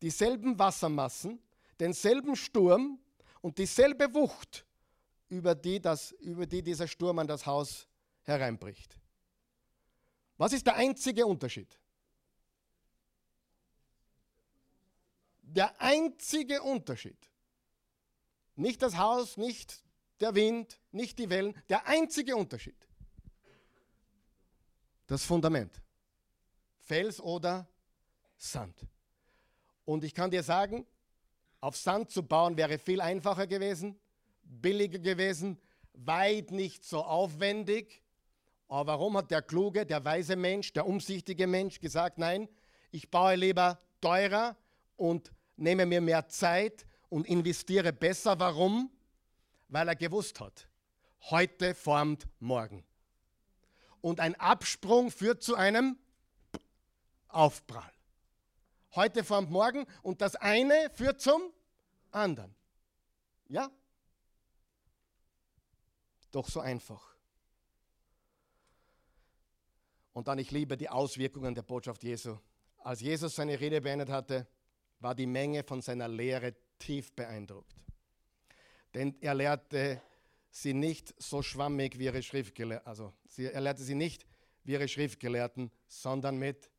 dieselben 0.00 0.58
Wassermassen, 0.58 1.40
denselben 1.78 2.36
Sturm 2.36 2.98
und 3.40 3.58
dieselbe 3.58 4.12
Wucht, 4.12 4.66
über 5.28 5.54
die, 5.54 5.80
das, 5.80 6.12
über 6.12 6.46
die 6.46 6.62
dieser 6.62 6.88
Sturm 6.88 7.20
an 7.20 7.26
das 7.26 7.46
Haus 7.46 7.86
hereinbricht. 8.22 8.98
Was 10.36 10.52
ist 10.52 10.66
der 10.66 10.74
einzige 10.74 11.24
Unterschied? 11.24 11.78
Der 15.54 15.80
einzige 15.80 16.62
Unterschied. 16.62 17.18
Nicht 18.56 18.82
das 18.82 18.96
Haus, 18.96 19.36
nicht 19.36 19.82
der 20.20 20.34
Wind, 20.34 20.80
nicht 20.90 21.18
die 21.18 21.30
Wellen. 21.30 21.54
Der 21.68 21.86
einzige 21.86 22.36
Unterschied 22.36 22.88
das 25.12 25.24
Fundament. 25.24 25.80
Fels 26.78 27.20
oder 27.20 27.68
Sand. 28.36 28.86
Und 29.84 30.04
ich 30.04 30.14
kann 30.14 30.30
dir 30.30 30.42
sagen, 30.42 30.86
auf 31.60 31.76
Sand 31.76 32.10
zu 32.10 32.22
bauen 32.22 32.56
wäre 32.56 32.78
viel 32.78 33.00
einfacher 33.00 33.46
gewesen, 33.46 34.00
billiger 34.42 34.98
gewesen, 34.98 35.60
weit 35.92 36.50
nicht 36.50 36.84
so 36.84 37.04
aufwendig. 37.04 38.02
Aber 38.68 38.92
warum 38.92 39.18
hat 39.18 39.30
der 39.30 39.42
kluge, 39.42 39.84
der 39.84 40.02
weise 40.04 40.34
Mensch, 40.34 40.72
der 40.72 40.86
umsichtige 40.86 41.46
Mensch 41.46 41.78
gesagt, 41.78 42.16
nein, 42.16 42.48
ich 42.90 43.10
baue 43.10 43.34
lieber 43.34 43.78
teurer 44.00 44.56
und 44.96 45.30
nehme 45.56 45.86
mir 45.86 46.00
mehr 46.00 46.28
Zeit 46.28 46.86
und 47.08 47.26
investiere 47.26 47.92
besser. 47.92 48.38
Warum? 48.38 48.90
Weil 49.68 49.88
er 49.88 49.96
gewusst 49.96 50.40
hat, 50.40 50.68
heute 51.30 51.74
formt 51.74 52.26
morgen 52.40 52.84
und 54.02 54.20
ein 54.20 54.34
Absprung 54.34 55.10
führt 55.10 55.42
zu 55.42 55.54
einem 55.54 55.96
Aufprall. 57.28 57.92
Heute 58.94 59.24
formt 59.24 59.50
morgen 59.50 59.86
und 60.02 60.20
das 60.20 60.36
eine 60.36 60.90
führt 60.90 61.20
zum 61.20 61.40
anderen. 62.10 62.54
Ja? 63.48 63.70
Doch 66.30 66.48
so 66.48 66.60
einfach. 66.60 67.12
Und 70.12 70.28
dann, 70.28 70.38
ich 70.38 70.50
liebe 70.50 70.76
die 70.76 70.90
Auswirkungen 70.90 71.54
der 71.54 71.62
Botschaft 71.62 72.02
Jesu. 72.02 72.36
Als 72.78 73.00
Jesus 73.00 73.36
seine 73.36 73.58
Rede 73.58 73.80
beendet 73.80 74.10
hatte, 74.10 74.46
war 75.02 75.14
die 75.14 75.26
Menge 75.26 75.64
von 75.64 75.82
seiner 75.82 76.08
Lehre 76.08 76.54
tief 76.78 77.12
beeindruckt. 77.12 77.74
Denn 78.94 79.16
er 79.20 79.34
lehrte 79.34 80.00
sie 80.50 80.74
nicht 80.74 81.14
so 81.20 81.42
schwammig 81.42 81.98
wie 81.98 82.04
ihre 82.04 82.22
Schriftgelehrten, 82.22 82.86
also 82.86 83.12
sie, 83.26 83.46
er 83.46 83.60
lehrte 83.60 83.82
sie 83.82 83.94
nicht 83.94 84.26
wie 84.64 84.72
ihre 84.72 84.86
Schriftgelehrten, 84.86 85.70
sondern 85.88 86.36
mit 86.36 86.70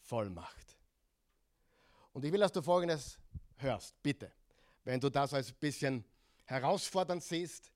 Vollmacht. 0.00 0.76
Und 2.12 2.24
ich 2.24 2.32
will, 2.32 2.40
dass 2.40 2.52
du 2.52 2.62
Folgendes 2.62 3.18
hörst, 3.56 4.00
bitte. 4.02 4.32
Wenn 4.84 5.00
du 5.00 5.10
das 5.10 5.32
als 5.32 5.50
ein 5.50 5.56
bisschen 5.58 6.04
herausfordernd 6.44 7.22
siehst, 7.22 7.70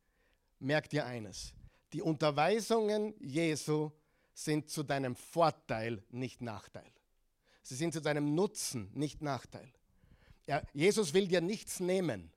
merk 0.59 0.91
dir 0.91 1.07
eines. 1.07 1.55
Die 1.93 2.03
Unterweisungen 2.03 3.15
Jesu 3.21 3.91
sind 4.35 4.69
zu 4.69 4.83
deinem 4.83 5.17
Vorteil, 5.17 6.03
nicht 6.11 6.43
Nachteil. 6.43 6.91
Sie 7.63 7.75
sind 7.75 7.93
zu 7.93 8.01
deinem 8.01 8.35
Nutzen, 8.35 8.91
nicht 8.95 9.23
Nachteil. 9.23 9.73
Er, 10.49 10.67
Jesus 10.73 11.13
will 11.13 11.29
dir 11.29 11.43
nichts 11.43 11.79
nehmen, 11.79 12.33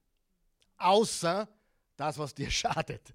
außer 0.78 1.48
das, 1.96 2.18
was 2.18 2.36
dir 2.36 2.52
schadet. 2.62 3.14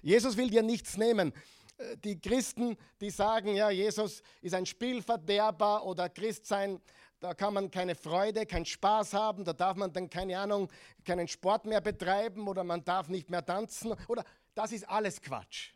Jesus 0.00 0.36
will 0.36 0.48
dir 0.48 0.62
nichts 0.62 0.96
nehmen. 0.96 1.32
Äh, 1.76 1.96
die 1.96 2.20
Christen, 2.20 2.76
die 3.00 3.10
sagen, 3.10 3.56
ja, 3.56 3.68
Jesus 3.70 4.22
ist 4.40 4.54
ein 4.54 4.64
Spielverderber 4.64 5.84
oder 5.84 6.08
Christ 6.08 6.46
sein, 6.46 6.80
da 7.18 7.34
kann 7.34 7.54
man 7.54 7.68
keine 7.68 7.96
Freude, 7.96 8.46
keinen 8.46 8.64
Spaß 8.64 9.12
haben, 9.12 9.44
da 9.44 9.52
darf 9.52 9.76
man 9.76 9.92
dann 9.92 10.08
keine 10.08 10.38
Ahnung, 10.38 10.70
keinen 11.04 11.26
Sport 11.26 11.64
mehr 11.64 11.80
betreiben 11.80 12.46
oder 12.46 12.62
man 12.62 12.84
darf 12.84 13.08
nicht 13.08 13.28
mehr 13.28 13.44
tanzen 13.44 13.92
oder 14.06 14.24
das 14.54 14.70
ist 14.70 14.88
alles 14.88 15.20
Quatsch. 15.20 15.72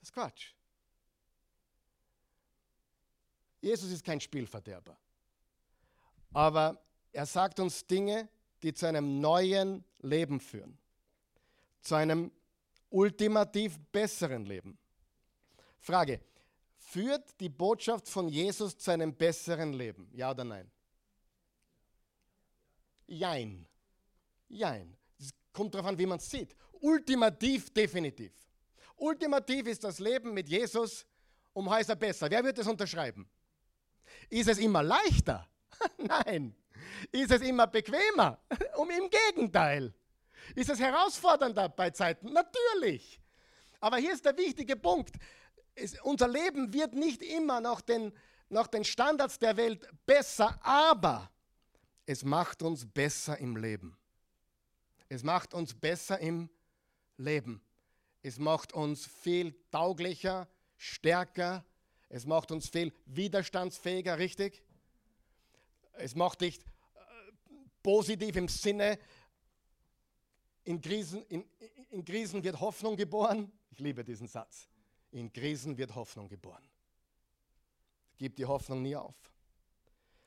Das 0.00 0.10
ist 0.10 0.12
Quatsch. 0.12 0.54
Jesus 3.64 3.90
ist 3.90 4.04
kein 4.04 4.20
Spielverderber. 4.20 4.94
Aber 6.34 6.78
er 7.12 7.24
sagt 7.24 7.58
uns 7.60 7.86
Dinge, 7.86 8.28
die 8.62 8.74
zu 8.74 8.86
einem 8.86 9.20
neuen 9.22 9.82
Leben 10.00 10.38
führen, 10.38 10.76
zu 11.80 11.94
einem 11.94 12.30
ultimativ 12.90 13.78
besseren 13.90 14.44
Leben. 14.44 14.76
Frage, 15.78 16.20
führt 16.76 17.40
die 17.40 17.48
Botschaft 17.48 18.06
von 18.06 18.28
Jesus 18.28 18.76
zu 18.76 18.90
einem 18.90 19.14
besseren 19.14 19.72
Leben? 19.72 20.10
Ja 20.12 20.32
oder 20.32 20.44
nein? 20.44 20.70
Jein. 23.06 23.66
Jein. 24.48 24.94
Es 25.18 25.30
kommt 25.54 25.74
darauf 25.74 25.88
an, 25.88 25.98
wie 25.98 26.06
man 26.06 26.18
es 26.18 26.30
sieht. 26.30 26.54
Ultimativ, 26.72 27.70
definitiv. 27.70 28.32
Ultimativ 28.96 29.66
ist 29.68 29.84
das 29.84 29.98
Leben 30.00 30.34
mit 30.34 30.50
Jesus 30.50 31.06
um 31.54 31.70
Häuser 31.70 31.96
besser. 31.96 32.30
Wer 32.30 32.44
wird 32.44 32.58
das 32.58 32.66
unterschreiben? 32.66 33.26
Ist 34.30 34.48
es 34.48 34.58
immer 34.58 34.82
leichter? 34.82 35.48
Nein. 35.98 36.54
Ist 37.10 37.30
es 37.30 37.42
immer 37.42 37.66
bequemer? 37.66 38.38
Um 38.76 38.90
im 38.90 39.08
Gegenteil. 39.10 39.94
Ist 40.54 40.70
es 40.70 40.78
herausfordernder 40.78 41.68
bei 41.68 41.90
Zeiten? 41.90 42.32
Natürlich. 42.32 43.20
Aber 43.80 43.96
hier 43.98 44.12
ist 44.12 44.24
der 44.24 44.36
wichtige 44.36 44.76
Punkt. 44.76 45.16
Es, 45.74 46.00
unser 46.02 46.28
Leben 46.28 46.72
wird 46.72 46.94
nicht 46.94 47.22
immer 47.22 47.60
nach 47.60 47.80
den, 47.80 48.12
nach 48.48 48.66
den 48.66 48.84
Standards 48.84 49.38
der 49.38 49.56
Welt 49.56 49.88
besser, 50.06 50.58
aber 50.62 51.30
es 52.06 52.24
macht 52.24 52.62
uns 52.62 52.86
besser 52.86 53.38
im 53.38 53.56
Leben. 53.56 53.96
Es 55.08 55.22
macht 55.22 55.54
uns 55.54 55.74
besser 55.74 56.18
im 56.18 56.50
Leben. 57.16 57.62
Es 58.22 58.38
macht 58.38 58.72
uns 58.72 59.06
viel 59.06 59.54
tauglicher, 59.70 60.48
stärker. 60.76 61.64
Es 62.08 62.26
macht 62.26 62.50
uns 62.52 62.68
viel 62.68 62.92
widerstandsfähiger, 63.06 64.18
richtig? 64.18 64.62
Es 65.94 66.14
macht 66.14 66.40
dich 66.40 66.60
positiv 67.82 68.36
im 68.36 68.48
Sinne, 68.48 68.98
in 70.64 70.80
Krisen, 70.80 71.22
in, 71.26 71.44
in 71.90 72.04
Krisen 72.04 72.42
wird 72.42 72.58
Hoffnung 72.60 72.96
geboren. 72.96 73.52
Ich 73.70 73.78
liebe 73.78 74.02
diesen 74.02 74.26
Satz. 74.26 74.68
In 75.12 75.32
Krisen 75.32 75.76
wird 75.76 75.94
Hoffnung 75.94 76.28
geboren. 76.28 76.64
gibt 78.16 78.38
die 78.38 78.46
Hoffnung 78.46 78.82
nie 78.82 78.96
auf. 78.96 79.14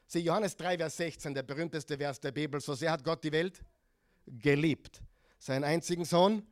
Sieh, 0.05 0.19
Johannes 0.19 0.55
3, 0.55 0.77
Vers 0.77 0.95
16, 0.97 1.33
der 1.33 1.43
berühmteste 1.43 1.97
Vers 1.97 2.19
der 2.19 2.31
Bibel, 2.31 2.61
so 2.61 2.75
sehr 2.75 2.91
hat 2.91 3.03
Gott 3.03 3.23
die 3.23 3.31
Welt 3.31 3.61
geliebt. 4.25 5.01
Seinen 5.39 5.63
einzigen 5.63 6.05
Sohn 6.05 6.45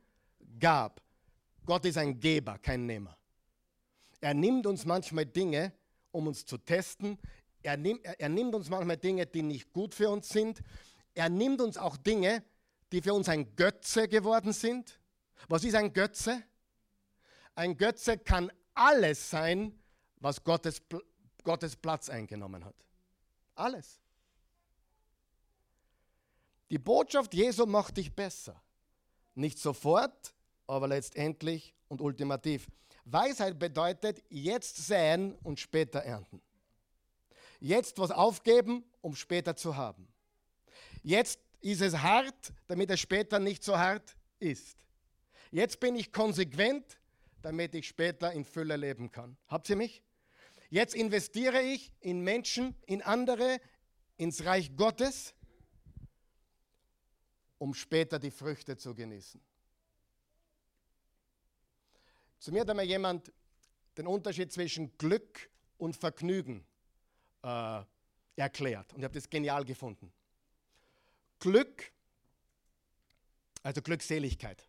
gab. 0.58 1.00
Gott 1.64 1.84
ist 1.84 1.96
ein 1.96 2.18
Geber, 2.18 2.58
kein 2.58 2.84
Nehmer. 2.84 3.15
Er 4.20 4.34
nimmt 4.34 4.66
uns 4.66 4.84
manchmal 4.84 5.26
Dinge, 5.26 5.72
um 6.10 6.26
uns 6.26 6.46
zu 6.46 6.58
testen. 6.58 7.18
Er 7.62 7.76
nimmt, 7.76 8.04
er, 8.04 8.20
er 8.20 8.28
nimmt 8.28 8.54
uns 8.54 8.68
manchmal 8.70 8.96
Dinge, 8.96 9.26
die 9.26 9.42
nicht 9.42 9.72
gut 9.72 9.94
für 9.94 10.10
uns 10.10 10.28
sind. 10.28 10.60
Er 11.14 11.28
nimmt 11.28 11.60
uns 11.60 11.76
auch 11.76 11.96
Dinge, 11.96 12.42
die 12.92 13.02
für 13.02 13.14
uns 13.14 13.28
ein 13.28 13.54
Götze 13.56 14.08
geworden 14.08 14.52
sind. 14.52 15.00
Was 15.48 15.64
ist 15.64 15.74
ein 15.74 15.92
Götze? 15.92 16.42
Ein 17.54 17.76
Götze 17.76 18.18
kann 18.18 18.50
alles 18.74 19.30
sein, 19.30 19.78
was 20.16 20.42
Gottes, 20.42 20.82
Gottes 21.42 21.76
Platz 21.76 22.08
eingenommen 22.08 22.64
hat. 22.64 22.74
Alles. 23.54 24.00
Die 26.70 26.78
Botschaft 26.78 27.32
Jesu 27.32 27.64
macht 27.64 27.96
dich 27.96 28.14
besser. 28.14 28.60
Nicht 29.34 29.58
sofort, 29.58 30.34
aber 30.66 30.88
letztendlich 30.88 31.74
und 31.88 32.00
ultimativ. 32.00 32.66
Weisheit 33.06 33.58
bedeutet 33.58 34.22
jetzt 34.28 34.76
säen 34.76 35.36
und 35.36 35.60
später 35.60 36.00
ernten. 36.00 36.42
Jetzt 37.60 37.98
was 37.98 38.10
aufgeben, 38.10 38.84
um 39.00 39.14
später 39.14 39.54
zu 39.56 39.76
haben. 39.76 40.08
Jetzt 41.02 41.38
ist 41.60 41.80
es 41.80 41.98
hart, 41.98 42.52
damit 42.66 42.90
es 42.90 43.00
später 43.00 43.38
nicht 43.38 43.62
so 43.62 43.78
hart 43.78 44.16
ist. 44.40 44.76
Jetzt 45.52 45.78
bin 45.78 45.94
ich 45.94 46.12
konsequent, 46.12 46.84
damit 47.42 47.76
ich 47.76 47.86
später 47.86 48.32
in 48.32 48.44
Fülle 48.44 48.76
leben 48.76 49.10
kann. 49.12 49.36
Habt 49.46 49.70
ihr 49.70 49.76
mich? 49.76 50.02
Jetzt 50.68 50.96
investiere 50.96 51.62
ich 51.62 51.92
in 52.00 52.22
Menschen, 52.22 52.74
in 52.86 53.02
andere, 53.02 53.60
ins 54.16 54.44
Reich 54.44 54.74
Gottes, 54.76 55.32
um 57.58 57.72
später 57.72 58.18
die 58.18 58.32
Früchte 58.32 58.76
zu 58.76 58.96
genießen. 58.96 59.40
Zu 62.46 62.52
mir 62.52 62.60
hat 62.60 62.70
einmal 62.70 62.84
jemand 62.84 63.32
den 63.98 64.06
Unterschied 64.06 64.52
zwischen 64.52 64.96
Glück 64.98 65.50
und 65.78 65.96
Vergnügen 65.96 66.64
äh, 67.42 67.82
erklärt. 68.36 68.92
Und 68.92 69.00
ich 69.00 69.04
habe 69.04 69.14
das 69.14 69.28
genial 69.28 69.64
gefunden. 69.64 70.12
Glück, 71.40 71.90
also 73.64 73.82
Glückseligkeit, 73.82 74.64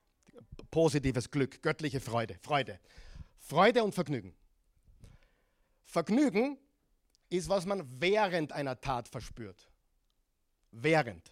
positives 0.72 1.30
Glück, 1.30 1.62
göttliche 1.62 2.00
Freude, 2.00 2.40
Freude. 2.42 2.80
Freude 3.38 3.84
und 3.84 3.94
Vergnügen. 3.94 4.36
Vergnügen 5.84 6.58
ist, 7.30 7.48
was 7.48 7.68
man 7.68 7.86
während 8.02 8.54
einer 8.54 8.82
Tat 8.82 9.08
verspürt. 9.08 9.70
Während. 10.72 11.32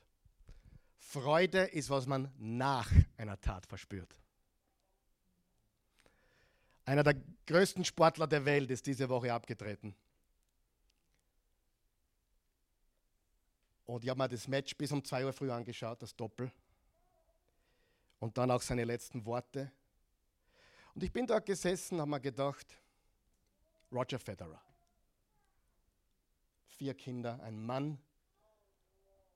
Freude 1.00 1.64
ist, 1.64 1.90
was 1.90 2.06
man 2.06 2.32
nach 2.38 2.92
einer 3.18 3.42
Tat 3.42 3.66
verspürt. 3.66 4.22
Einer 6.86 7.04
der 7.04 7.16
größten 7.48 7.84
Sportler 7.84 8.28
der 8.28 8.46
Welt 8.46 8.70
ist 8.70 8.86
diese 8.86 9.10
Woche 9.10 9.34
abgetreten. 9.34 9.96
Und 13.86 14.04
ich 14.04 14.10
habe 14.10 14.20
mir 14.20 14.30
das 14.30 14.48
Match 14.48 14.76
bis 14.76 14.92
um 14.92 15.04
2 15.04 15.26
Uhr 15.26 15.34
früh 15.34 15.52
angeschaut, 15.52 16.02
das 16.02 16.16
Doppel. 16.16 16.52
Und 18.20 18.38
dann 18.38 18.52
auch 18.52 18.62
seine 18.62 18.84
letzten 18.84 19.26
Worte. 19.26 19.72
Und 20.94 21.04
ich 21.04 21.12
bin 21.12 21.28
dort 21.28 21.46
gesessen, 21.46 22.00
habe 22.00 22.10
mir 22.10 22.20
gedacht, 22.20 22.80
Roger 23.92 24.20
Federer. 24.20 24.62
Vier 26.68 26.94
Kinder, 26.94 27.40
ein 27.42 27.64
Mann, 27.64 28.00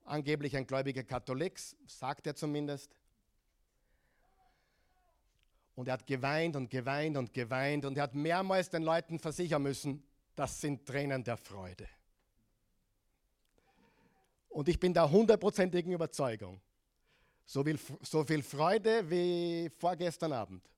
angeblich 0.04 0.56
ein 0.56 0.66
gläubiger 0.66 1.04
Katholik, 1.04 1.58
sagt 1.86 2.26
er 2.26 2.34
zumindest. 2.34 2.94
Und 5.80 5.86
er 5.86 5.94
hat 5.94 6.06
geweint 6.06 6.56
und 6.56 6.68
geweint 6.68 7.16
und 7.16 7.32
geweint 7.32 7.86
und 7.86 7.96
er 7.96 8.02
hat 8.02 8.14
mehrmals 8.14 8.68
den 8.68 8.82
Leuten 8.82 9.18
versichern 9.18 9.62
müssen, 9.62 10.02
das 10.36 10.60
sind 10.60 10.84
Tränen 10.84 11.24
der 11.24 11.38
Freude. 11.38 11.88
Und 14.50 14.68
ich 14.68 14.78
bin 14.78 14.92
der 14.92 15.10
hundertprozentigen 15.10 15.90
Überzeugung, 15.90 16.60
so 17.46 17.64
viel, 17.64 17.78
so 18.02 18.22
viel 18.24 18.42
Freude 18.42 19.08
wie 19.08 19.70
vorgestern 19.78 20.34
Abend 20.34 20.68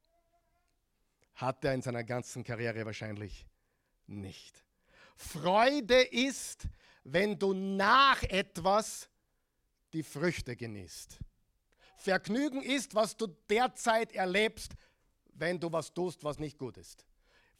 hat 1.35 1.65
er 1.65 1.75
in 1.75 1.83
seiner 1.83 2.05
ganzen 2.05 2.45
Karriere 2.45 2.87
wahrscheinlich 2.87 3.45
nicht. 4.07 4.63
Freude 5.17 6.01
ist, 6.01 6.69
wenn 7.03 7.37
du 7.37 7.53
nach 7.53 8.23
etwas 8.23 9.09
die 9.95 10.05
Früchte 10.05 10.55
genießt. 10.55 11.19
Vergnügen 11.97 12.63
ist, 12.63 12.95
was 12.95 13.17
du 13.17 13.27
derzeit 13.49 14.13
erlebst, 14.13 14.77
wenn 15.35 15.59
du 15.59 15.70
was 15.72 15.93
tust, 15.93 16.22
was 16.24 16.39
nicht 16.39 16.59
gut 16.59 16.76
ist. 16.76 17.05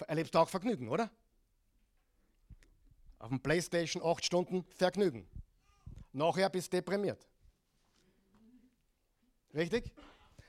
Erlebst 0.07 0.35
du 0.35 0.39
auch 0.39 0.49
Vergnügen, 0.49 0.89
oder? 0.89 1.11
Auf 3.19 3.29
dem 3.29 3.41
Playstation 3.41 4.03
acht 4.03 4.25
Stunden 4.25 4.65
Vergnügen. 4.65 5.29
Nachher 6.13 6.51
bist 6.51 6.73
du 6.73 6.79
deprimiert. 6.79 7.27
Richtig? 9.55 9.93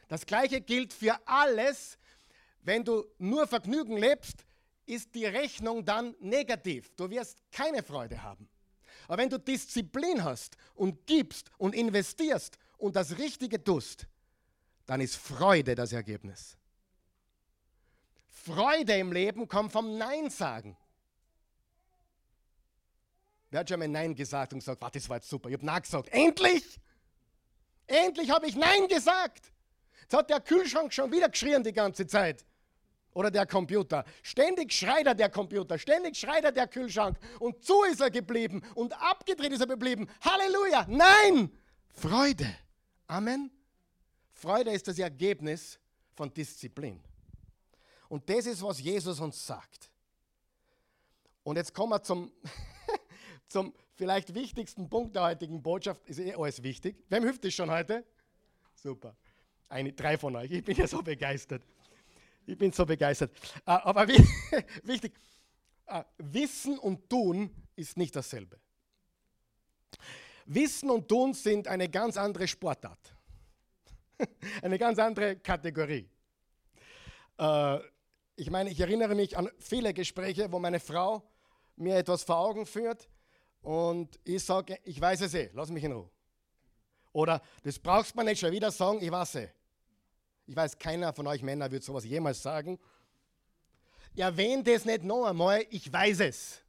Das 0.07 0.25
gleiche 0.25 0.61
gilt 0.61 0.91
für 0.91 1.19
alles. 1.25 1.97
Wenn 2.61 2.83
du 2.83 3.05
nur 3.17 3.47
Vergnügen 3.47 3.97
lebst, 3.97 4.45
ist 4.85 5.13
die 5.13 5.25
Rechnung 5.25 5.85
dann 5.85 6.15
negativ. 6.19 6.91
Du 6.95 7.09
wirst 7.09 7.39
keine 7.51 7.83
Freude 7.83 8.21
haben. 8.21 8.49
Aber 9.07 9.21
wenn 9.21 9.29
du 9.29 9.37
Disziplin 9.37 10.23
hast 10.23 10.55
und 10.75 11.05
gibst 11.05 11.51
und 11.57 11.75
investierst 11.75 12.57
und 12.77 12.95
das 12.95 13.17
Richtige 13.17 13.63
tust, 13.63 14.07
dann 14.85 15.01
ist 15.01 15.15
Freude 15.15 15.75
das 15.75 15.93
Ergebnis. 15.93 16.57
Freude 18.43 18.97
im 18.97 19.13
Leben 19.13 19.47
kommt 19.47 19.71
vom 19.71 19.97
Nein 19.97 20.29
sagen. 20.29 20.75
Wer 23.49 23.61
hat 23.61 23.69
schon 23.69 23.79
mal 23.79 23.87
Nein 23.87 24.15
gesagt 24.15 24.51
und 24.51 24.59
gesagt, 24.59 24.83
das 24.95 25.07
war 25.07 25.17
jetzt 25.17 25.29
super, 25.29 25.47
ich 25.47 25.55
habe 25.55 25.65
Nein 25.65 25.81
gesagt. 25.81 26.09
Endlich! 26.09 26.79
Endlich 27.87 28.29
habe 28.29 28.47
ich 28.47 28.55
Nein 28.55 28.87
gesagt. 28.89 29.53
Jetzt 30.01 30.13
hat 30.13 30.29
der 30.29 30.41
Kühlschrank 30.41 30.91
schon 30.91 31.11
wieder 31.11 31.29
geschrien 31.29 31.63
die 31.63 31.71
ganze 31.71 32.05
Zeit. 32.05 32.45
Oder 33.13 33.31
der 33.31 33.45
Computer. 33.45 34.03
Ständig 34.23 34.73
schreit 34.73 35.05
er 35.05 35.15
der 35.15 35.29
Computer, 35.29 35.77
ständig 35.77 36.17
schreit 36.17 36.43
er 36.43 36.51
der 36.51 36.67
Kühlschrank. 36.67 37.17
Und 37.39 37.63
zu 37.63 37.83
ist 37.83 38.01
er 38.01 38.11
geblieben 38.11 38.61
und 38.75 38.91
abgedreht 39.01 39.53
ist 39.53 39.61
er 39.61 39.67
geblieben. 39.67 40.09
Halleluja! 40.19 40.85
Nein! 40.89 41.49
Freude. 41.93 42.53
Amen. 43.07 43.51
Freude 44.33 44.71
ist 44.71 44.87
das 44.87 44.99
Ergebnis 44.99 45.79
von 46.15 46.33
Disziplin. 46.33 47.01
Und 48.13 48.29
das 48.29 48.45
ist, 48.45 48.61
was 48.61 48.79
Jesus 48.79 49.19
uns 49.19 49.43
sagt. 49.43 49.89
Und 51.41 51.55
jetzt 51.55 51.73
kommen 51.73 51.93
wir 51.93 52.03
zum, 52.03 52.31
zum 53.47 53.73
vielleicht 53.95 54.35
wichtigsten 54.35 54.87
Punkt 54.87 55.15
der 55.15 55.23
heutigen 55.23 55.63
Botschaft. 55.63 56.07
Ist 56.07 56.19
eh 56.19 56.35
alles 56.35 56.61
wichtig. 56.61 56.95
Wem 57.09 57.23
hilft 57.23 57.43
das 57.43 57.55
schon 57.55 57.71
heute? 57.71 58.05
Super. 58.75 59.15
Eine, 59.67 59.93
drei 59.93 60.15
von 60.19 60.35
euch. 60.35 60.51
Ich 60.51 60.63
bin 60.63 60.77
ja 60.77 60.85
so 60.85 61.01
begeistert. 61.01 61.63
Ich 62.45 62.55
bin 62.55 62.71
so 62.71 62.85
begeistert. 62.85 63.31
Ah, 63.65 63.81
aber 63.83 64.07
wichtig, 64.83 65.13
ah, 65.87 66.05
Wissen 66.19 66.77
und 66.77 67.09
Tun 67.09 67.49
ist 67.75 67.97
nicht 67.97 68.15
dasselbe. 68.15 68.59
Wissen 70.45 70.91
und 70.91 71.07
Tun 71.07 71.33
sind 71.33 71.67
eine 71.67 71.89
ganz 71.89 72.15
andere 72.17 72.47
Sportart. 72.47 73.15
Eine 74.61 74.77
ganz 74.77 74.99
andere 74.99 75.37
Kategorie. 75.37 76.07
Ich 78.35 78.49
meine, 78.49 78.71
ich 78.71 78.79
erinnere 78.79 79.13
mich 79.13 79.37
an 79.37 79.49
viele 79.59 79.93
Gespräche, 79.93 80.51
wo 80.51 80.59
meine 80.59 80.79
Frau 80.79 81.21
mir 81.75 81.97
etwas 81.97 82.23
vor 82.23 82.37
Augen 82.37 82.65
führt 82.65 83.07
und 83.61 84.19
ich 84.23 84.43
sage, 84.43 84.79
ich 84.83 84.99
weiß 84.99 85.21
es 85.21 85.33
eh, 85.35 85.51
lass 85.53 85.69
mich 85.69 85.83
in 85.83 85.91
Ruhe. 85.91 86.09
Oder 87.11 87.41
das 87.63 87.77
brauchst 87.77 88.15
man 88.15 88.25
nicht 88.25 88.39
schon 88.39 88.51
wieder 88.51 88.71
sagen, 88.71 88.99
ich 89.01 89.11
weiß 89.11 89.35
eh. 89.35 89.49
Ich 90.47 90.55
weiß, 90.55 90.77
keiner 90.77 91.13
von 91.13 91.27
euch 91.27 91.41
Männer 91.41 91.71
wird 91.71 91.83
sowas 91.83 92.03
jemals 92.03 92.41
sagen. 92.41 92.79
Erwähnt 94.15 94.67
es 94.67 94.83
nicht 94.83 95.03
noch 95.03 95.25
einmal, 95.25 95.65
ich 95.69 95.91
weiß 95.91 96.19
es. 96.21 96.61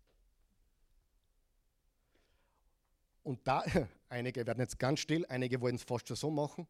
Und 3.22 3.40
da, 3.46 3.64
einige 4.10 4.46
werden 4.46 4.60
jetzt 4.60 4.78
ganz 4.78 5.00
still, 5.00 5.24
einige 5.28 5.60
wollen 5.60 5.76
es 5.76 5.82
fast 5.82 6.06
schon 6.06 6.16
so 6.16 6.30
machen. 6.30 6.68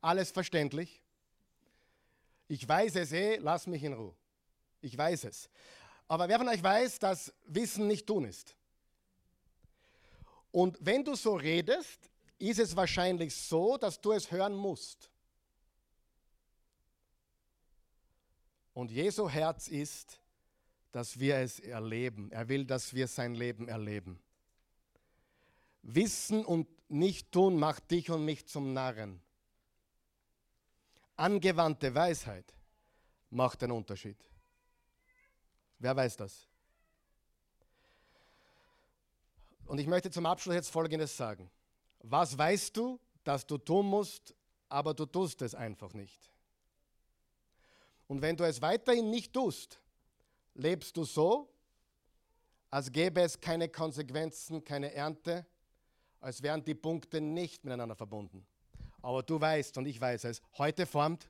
Alles 0.00 0.30
verständlich. 0.30 1.02
Ich 2.50 2.68
weiß 2.68 2.96
es 2.96 3.12
eh, 3.12 3.36
lass 3.36 3.68
mich 3.68 3.84
in 3.84 3.92
Ruhe. 3.92 4.12
Ich 4.80 4.98
weiß 4.98 5.22
es. 5.22 5.48
Aber 6.08 6.28
wer 6.28 6.36
von 6.36 6.48
euch 6.48 6.60
weiß, 6.60 6.98
dass 6.98 7.32
Wissen 7.46 7.86
nicht 7.86 8.08
tun 8.08 8.24
ist? 8.24 8.56
Und 10.50 10.76
wenn 10.80 11.04
du 11.04 11.14
so 11.14 11.36
redest, 11.36 12.10
ist 12.38 12.58
es 12.58 12.74
wahrscheinlich 12.74 13.36
so, 13.36 13.76
dass 13.76 14.00
du 14.00 14.10
es 14.10 14.32
hören 14.32 14.56
musst. 14.56 15.08
Und 18.74 18.90
Jesu 18.90 19.28
Herz 19.28 19.68
ist, 19.68 20.18
dass 20.90 21.20
wir 21.20 21.36
es 21.36 21.60
erleben. 21.60 22.32
Er 22.32 22.48
will, 22.48 22.64
dass 22.64 22.92
wir 22.94 23.06
sein 23.06 23.36
Leben 23.36 23.68
erleben. 23.68 24.18
Wissen 25.82 26.44
und 26.44 26.66
nicht 26.90 27.30
tun 27.30 27.60
macht 27.60 27.92
dich 27.92 28.10
und 28.10 28.24
mich 28.24 28.48
zum 28.48 28.72
Narren. 28.72 29.22
Angewandte 31.20 31.94
Weisheit 31.94 32.54
macht 33.28 33.60
den 33.60 33.72
Unterschied. 33.72 34.16
Wer 35.78 35.94
weiß 35.94 36.16
das? 36.16 36.48
Und 39.66 39.78
ich 39.78 39.86
möchte 39.86 40.10
zum 40.10 40.24
Abschluss 40.24 40.54
jetzt 40.54 40.70
Folgendes 40.70 41.14
sagen. 41.14 41.50
Was 41.98 42.36
weißt 42.36 42.74
du, 42.74 42.98
dass 43.22 43.46
du 43.46 43.58
tun 43.58 43.84
musst, 43.84 44.34
aber 44.70 44.94
du 44.94 45.04
tust 45.04 45.42
es 45.42 45.54
einfach 45.54 45.92
nicht? 45.92 46.32
Und 48.08 48.22
wenn 48.22 48.36
du 48.36 48.44
es 48.44 48.62
weiterhin 48.62 49.10
nicht 49.10 49.34
tust, 49.34 49.78
lebst 50.54 50.96
du 50.96 51.04
so, 51.04 51.52
als 52.70 52.90
gäbe 52.90 53.20
es 53.20 53.38
keine 53.38 53.68
Konsequenzen, 53.68 54.64
keine 54.64 54.94
Ernte, 54.94 55.46
als 56.18 56.42
wären 56.42 56.64
die 56.64 56.74
Punkte 56.74 57.20
nicht 57.20 57.62
miteinander 57.62 57.94
verbunden. 57.94 58.46
Aber 59.02 59.22
du 59.22 59.40
weißt 59.40 59.78
und 59.78 59.86
ich 59.86 60.00
weiß 60.00 60.24
es, 60.24 60.42
heute 60.58 60.86
formt 60.86 61.28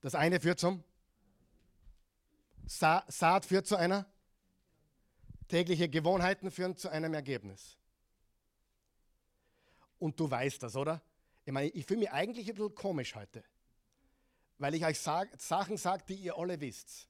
das 0.00 0.14
eine 0.14 0.40
führt 0.40 0.58
zum 0.58 0.82
Sa 2.66 3.04
Saat 3.08 3.44
führt 3.44 3.66
zu 3.66 3.76
einer 3.76 4.06
tägliche 5.48 5.88
Gewohnheiten 5.88 6.50
führen 6.50 6.76
zu 6.76 6.88
einem 6.88 7.14
Ergebnis. 7.14 7.76
Und 9.98 10.18
du 10.18 10.30
weißt 10.30 10.62
das, 10.62 10.76
oder? 10.76 11.00
Ich 11.44 11.52
meine, 11.52 11.68
ich 11.70 11.86
fühle 11.86 12.00
mich 12.00 12.10
eigentlich 12.10 12.48
ein 12.48 12.54
bisschen 12.54 12.74
komisch 12.74 13.14
heute 13.14 13.44
weil 14.62 14.76
ich 14.76 14.84
euch 14.84 15.00
sag, 15.00 15.28
Sachen 15.40 15.76
sage, 15.76 16.04
die 16.08 16.14
ihr 16.14 16.38
alle 16.38 16.60
wisst. 16.60 17.08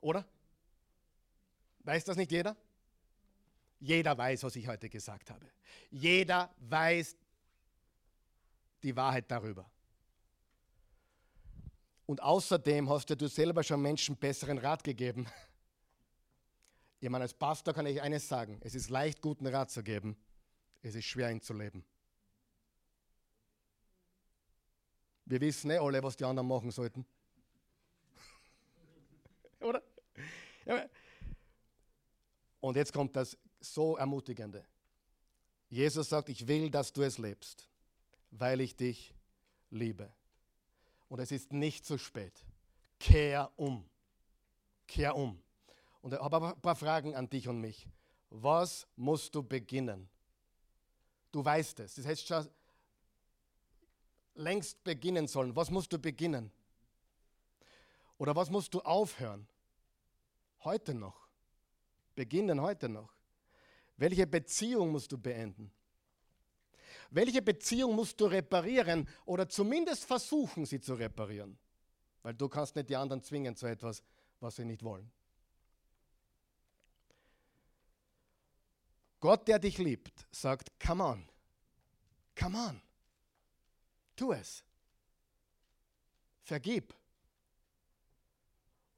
Oder? 0.00 0.24
Weiß 1.80 2.02
das 2.04 2.16
nicht 2.16 2.32
jeder? 2.32 2.56
Jeder 3.78 4.16
weiß, 4.16 4.42
was 4.42 4.56
ich 4.56 4.66
heute 4.66 4.88
gesagt 4.88 5.30
habe. 5.30 5.44
Jeder 5.90 6.50
weiß 6.60 7.14
die 8.86 8.96
Wahrheit 8.96 9.28
darüber. 9.28 9.68
Und 12.06 12.22
außerdem 12.22 12.88
hast 12.88 13.10
ja 13.10 13.16
du 13.16 13.28
selber 13.28 13.64
schon 13.64 13.82
Menschen 13.82 14.16
besseren 14.16 14.58
Rat 14.58 14.82
gegeben. 14.82 15.26
Ich 16.98 17.10
meine, 17.10 17.24
als 17.24 17.34
Pastor 17.34 17.74
kann 17.74 17.84
ich 17.84 18.00
eines 18.00 18.26
sagen: 18.26 18.58
Es 18.62 18.74
ist 18.74 18.88
leicht, 18.88 19.20
guten 19.20 19.46
Rat 19.46 19.70
zu 19.70 19.82
geben, 19.82 20.16
es 20.82 20.94
ist 20.94 21.04
schwer, 21.04 21.30
ihn 21.30 21.42
zu 21.42 21.52
leben. 21.52 21.84
Wir 25.26 25.38
wissen 25.42 25.70
eh 25.70 25.76
alle, 25.76 26.02
was 26.02 26.16
die 26.16 26.24
anderen 26.24 26.48
machen 26.48 26.70
sollten. 26.70 27.04
Oder? 29.60 29.82
Und 32.60 32.76
jetzt 32.76 32.94
kommt 32.94 33.14
das 33.14 33.36
so 33.60 33.98
Ermutigende. 33.98 34.64
Jesus 35.68 36.08
sagt, 36.08 36.30
ich 36.30 36.48
will, 36.48 36.70
dass 36.70 36.92
du 36.92 37.02
es 37.02 37.18
lebst, 37.18 37.68
weil 38.38 38.60
ich 38.60 38.76
dich 38.76 39.14
liebe. 39.70 40.12
Und 41.08 41.20
es 41.20 41.32
ist 41.32 41.52
nicht 41.52 41.84
zu 41.84 41.98
spät. 41.98 42.44
Kehr 42.98 43.52
um. 43.56 43.88
Kehr 44.86 45.16
um. 45.16 45.40
Und 46.00 46.14
ich 46.14 46.20
habe 46.20 46.54
ein 46.54 46.60
paar 46.60 46.76
Fragen 46.76 47.14
an 47.14 47.28
dich 47.28 47.48
und 47.48 47.60
mich. 47.60 47.88
Was 48.30 48.86
musst 48.96 49.34
du 49.34 49.42
beginnen? 49.42 50.08
Du 51.32 51.44
weißt 51.44 51.80
es. 51.80 51.94
Das 51.96 52.06
heißt 52.06 52.26
schon, 52.26 52.48
längst 54.34 54.82
beginnen 54.84 55.26
sollen. 55.26 55.54
Was 55.54 55.70
musst 55.70 55.92
du 55.92 55.98
beginnen? 55.98 56.50
Oder 58.18 58.34
was 58.34 58.50
musst 58.50 58.72
du 58.74 58.80
aufhören? 58.80 59.46
Heute 60.64 60.94
noch. 60.94 61.28
Beginnen 62.14 62.60
heute 62.60 62.88
noch. 62.88 63.12
Welche 63.96 64.26
Beziehung 64.26 64.90
musst 64.90 65.12
du 65.12 65.18
beenden? 65.18 65.70
Welche 67.10 67.42
Beziehung 67.42 67.94
musst 67.94 68.20
du 68.20 68.26
reparieren 68.26 69.08
oder 69.24 69.48
zumindest 69.48 70.04
versuchen, 70.04 70.66
sie 70.66 70.80
zu 70.80 70.94
reparieren? 70.94 71.58
Weil 72.22 72.34
du 72.34 72.48
kannst 72.48 72.74
nicht 72.76 72.88
die 72.88 72.96
anderen 72.96 73.22
zwingen 73.22 73.54
zu 73.56 73.66
etwas, 73.66 74.02
was 74.40 74.56
sie 74.56 74.64
nicht 74.64 74.82
wollen. 74.82 75.10
Gott, 79.20 79.48
der 79.48 79.58
dich 79.58 79.78
liebt, 79.78 80.26
sagt, 80.30 80.78
come 80.78 81.02
on, 81.04 81.28
come 82.38 82.58
on. 82.58 82.82
Tu 84.14 84.32
es. 84.32 84.64
Vergib. 86.42 86.94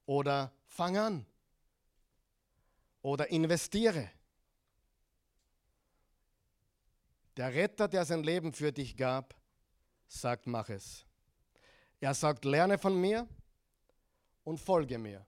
Oder 0.06 0.52
fang 0.66 0.96
an. 0.96 1.26
Oder 3.02 3.28
investiere. 3.28 4.10
Der 7.38 7.54
Retter, 7.54 7.86
der 7.86 8.04
sein 8.04 8.24
Leben 8.24 8.52
für 8.52 8.72
dich 8.72 8.96
gab, 8.96 9.32
sagt, 10.08 10.48
mach 10.48 10.68
es. 10.70 11.06
Er 12.00 12.12
sagt, 12.12 12.44
lerne 12.44 12.78
von 12.78 13.00
mir 13.00 13.28
und 14.42 14.58
folge 14.58 14.98
mir. 14.98 15.24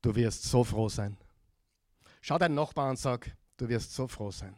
Du 0.00 0.14
wirst 0.14 0.44
so 0.44 0.62
froh 0.62 0.88
sein. 0.88 1.18
Schau 2.20 2.38
deinen 2.38 2.54
Nachbarn 2.54 2.90
und 2.90 3.00
sag, 3.00 3.36
du 3.56 3.68
wirst 3.68 3.92
so 3.92 4.06
froh 4.06 4.30
sein. 4.30 4.54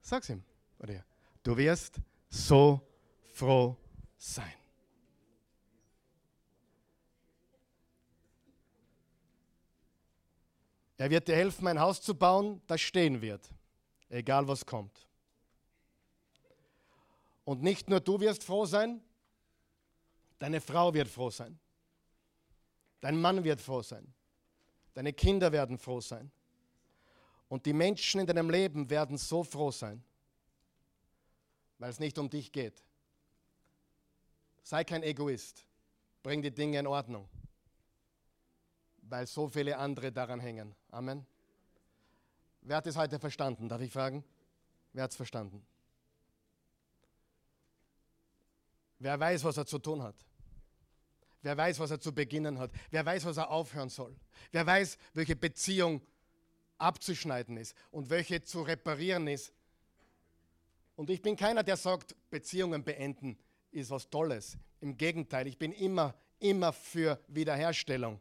Sag's 0.00 0.28
ihm. 0.28 0.42
Oder 0.80 1.04
Du 1.44 1.56
wirst 1.56 2.00
so 2.28 2.80
froh 3.34 3.76
sein. 4.16 4.52
Er 10.98 11.08
wird 11.10 11.28
dir 11.28 11.36
helfen, 11.36 11.66
ein 11.68 11.80
Haus 11.80 12.02
zu 12.02 12.14
bauen, 12.14 12.60
das 12.66 12.80
stehen 12.80 13.22
wird, 13.22 13.48
egal 14.08 14.46
was 14.48 14.66
kommt. 14.66 15.06
Und 17.44 17.62
nicht 17.62 17.88
nur 17.88 18.00
du 18.00 18.20
wirst 18.20 18.44
froh 18.44 18.66
sein, 18.66 19.00
deine 20.40 20.60
Frau 20.60 20.92
wird 20.92 21.08
froh 21.08 21.30
sein, 21.30 21.58
dein 23.00 23.18
Mann 23.18 23.44
wird 23.44 23.60
froh 23.60 23.80
sein, 23.80 24.12
deine 24.92 25.12
Kinder 25.12 25.52
werden 25.52 25.78
froh 25.78 26.00
sein. 26.00 26.30
Und 27.48 27.64
die 27.64 27.72
Menschen 27.72 28.20
in 28.20 28.26
deinem 28.26 28.50
Leben 28.50 28.90
werden 28.90 29.16
so 29.16 29.42
froh 29.42 29.70
sein, 29.70 30.02
weil 31.78 31.90
es 31.90 32.00
nicht 32.00 32.18
um 32.18 32.28
dich 32.28 32.52
geht. 32.52 32.82
Sei 34.62 34.84
kein 34.84 35.02
Egoist. 35.02 35.64
Bring 36.22 36.42
die 36.42 36.50
Dinge 36.50 36.80
in 36.80 36.86
Ordnung, 36.86 37.26
weil 39.08 39.26
so 39.26 39.48
viele 39.48 39.76
andere 39.78 40.12
daran 40.12 40.40
hängen. 40.40 40.74
Amen. 40.90 41.26
Wer 42.62 42.76
hat 42.76 42.86
es 42.86 42.96
heute 42.96 43.18
verstanden? 43.18 43.68
Darf 43.68 43.80
ich 43.80 43.92
fragen? 43.92 44.24
Wer 44.92 45.04
hat 45.04 45.10
es 45.10 45.16
verstanden? 45.16 45.64
Wer 48.98 49.18
weiß, 49.18 49.44
was 49.44 49.56
er 49.56 49.66
zu 49.66 49.78
tun 49.78 50.02
hat? 50.02 50.16
Wer 51.42 51.56
weiß, 51.56 51.78
was 51.78 51.90
er 51.90 52.00
zu 52.00 52.12
beginnen 52.12 52.58
hat? 52.58 52.72
Wer 52.90 53.06
weiß, 53.06 53.24
was 53.24 53.36
er 53.36 53.48
aufhören 53.50 53.88
soll? 53.88 54.16
Wer 54.50 54.66
weiß, 54.66 54.98
welche 55.14 55.36
Beziehung 55.36 56.02
abzuschneiden 56.78 57.56
ist 57.56 57.74
und 57.90 58.10
welche 58.10 58.42
zu 58.42 58.62
reparieren 58.62 59.26
ist. 59.28 59.52
Und 60.96 61.10
ich 61.10 61.22
bin 61.22 61.36
keiner, 61.36 61.62
der 61.62 61.76
sagt, 61.76 62.16
Beziehungen 62.30 62.82
beenden 62.82 63.38
ist 63.70 63.90
was 63.90 64.08
Tolles. 64.08 64.58
Im 64.80 64.96
Gegenteil, 64.96 65.46
ich 65.46 65.58
bin 65.58 65.72
immer, 65.72 66.14
immer 66.40 66.72
für 66.72 67.20
Wiederherstellung. 67.28 68.20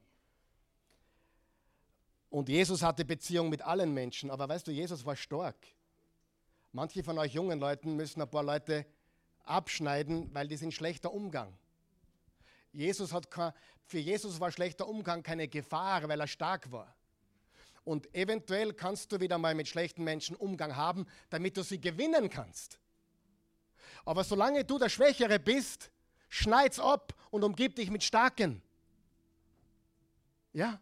Und 2.29 2.49
Jesus 2.49 2.81
hatte 2.81 3.05
Beziehung 3.05 3.49
mit 3.49 3.61
allen 3.61 3.93
Menschen, 3.93 4.29
aber 4.29 4.49
weißt 4.49 4.67
du, 4.67 4.71
Jesus 4.71 5.05
war 5.05 5.15
stark. 5.15 5.55
Manche 6.71 7.03
von 7.03 7.17
euch 7.17 7.33
jungen 7.33 7.59
Leuten 7.59 7.95
müssen 7.95 8.21
ein 8.21 8.29
paar 8.29 8.43
Leute 8.43 8.85
abschneiden, 9.45 10.29
weil 10.33 10.47
die 10.47 10.57
sind 10.57 10.73
schlechter 10.73 11.13
Umgang. 11.13 11.57
Jesus 12.73 13.13
hat 13.13 13.31
kein, 13.31 13.53
für 13.85 13.99
Jesus 13.99 14.39
war 14.39 14.51
schlechter 14.51 14.87
Umgang 14.87 15.23
keine 15.23 15.47
Gefahr, 15.47 16.07
weil 16.07 16.19
er 16.19 16.27
stark 16.27 16.71
war. 16.71 16.93
Und 17.85 18.13
eventuell 18.13 18.73
kannst 18.73 19.13
du 19.13 19.21
wieder 19.21 19.37
mal 19.37 19.55
mit 19.55 19.69
schlechten 19.69 20.03
Menschen 20.03 20.35
Umgang 20.35 20.75
haben, 20.75 21.07
damit 21.29 21.55
du 21.55 21.63
sie 21.63 21.79
gewinnen 21.79 22.29
kannst. 22.29 22.79
Aber 24.03 24.25
solange 24.25 24.65
du 24.65 24.77
der 24.77 24.89
Schwächere 24.89 25.39
bist, 25.39 25.89
schneid's 26.27 26.79
ab 26.79 27.15
und 27.31 27.45
umgib 27.45 27.75
dich 27.77 27.89
mit 27.89 28.03
Starken. 28.03 28.61
Ja? 30.51 30.81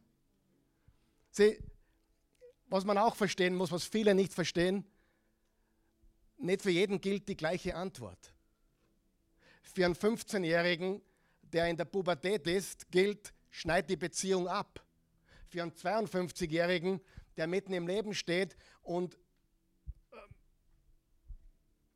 Sieh, 1.35 1.59
was 2.67 2.85
man 2.85 2.97
auch 2.97 3.13
verstehen 3.13 3.55
muss, 3.55 3.69
was 3.69 3.83
viele 3.83 4.15
nicht 4.15 4.31
verstehen, 4.31 4.85
nicht 6.37 6.61
für 6.61 6.69
jeden 6.69 7.01
gilt 7.01 7.27
die 7.27 7.35
gleiche 7.35 7.75
Antwort. 7.75 8.33
Für 9.61 9.83
einen 9.83 9.95
15-Jährigen, 9.95 11.01
der 11.41 11.67
in 11.67 11.75
der 11.75 11.83
Pubertät 11.83 12.47
ist, 12.47 12.89
gilt, 12.89 13.33
schneid 13.49 13.89
die 13.89 13.97
Beziehung 13.97 14.47
ab 14.47 14.81
für 15.49 15.61
einen 15.61 15.73
52-Jährigen, 15.73 17.01
der 17.35 17.47
mitten 17.47 17.73
im 17.73 17.85
Leben 17.85 18.13
steht 18.13 18.55
und 18.81 19.15
äh, 20.13 20.17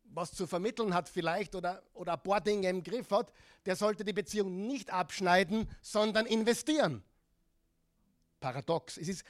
was 0.04 0.34
zu 0.34 0.48
vermitteln 0.48 0.94
hat 0.94 1.08
vielleicht 1.08 1.56
oder, 1.56 1.82
oder 1.94 2.16
ein 2.16 2.24
paar 2.24 2.42
Dinge 2.42 2.68
im 2.68 2.84
Griff 2.84 3.10
hat, 3.12 3.32
der 3.66 3.78
sollte 3.78 4.04
die 4.04 4.12
Beziehung 4.12 4.68
nicht 4.68 4.90
abschneiden, 4.90 5.70
sondern 5.82 6.26
investieren. 6.26 7.06
Paradox. 8.40 8.98
Es 8.98 9.08
ist, 9.08 9.24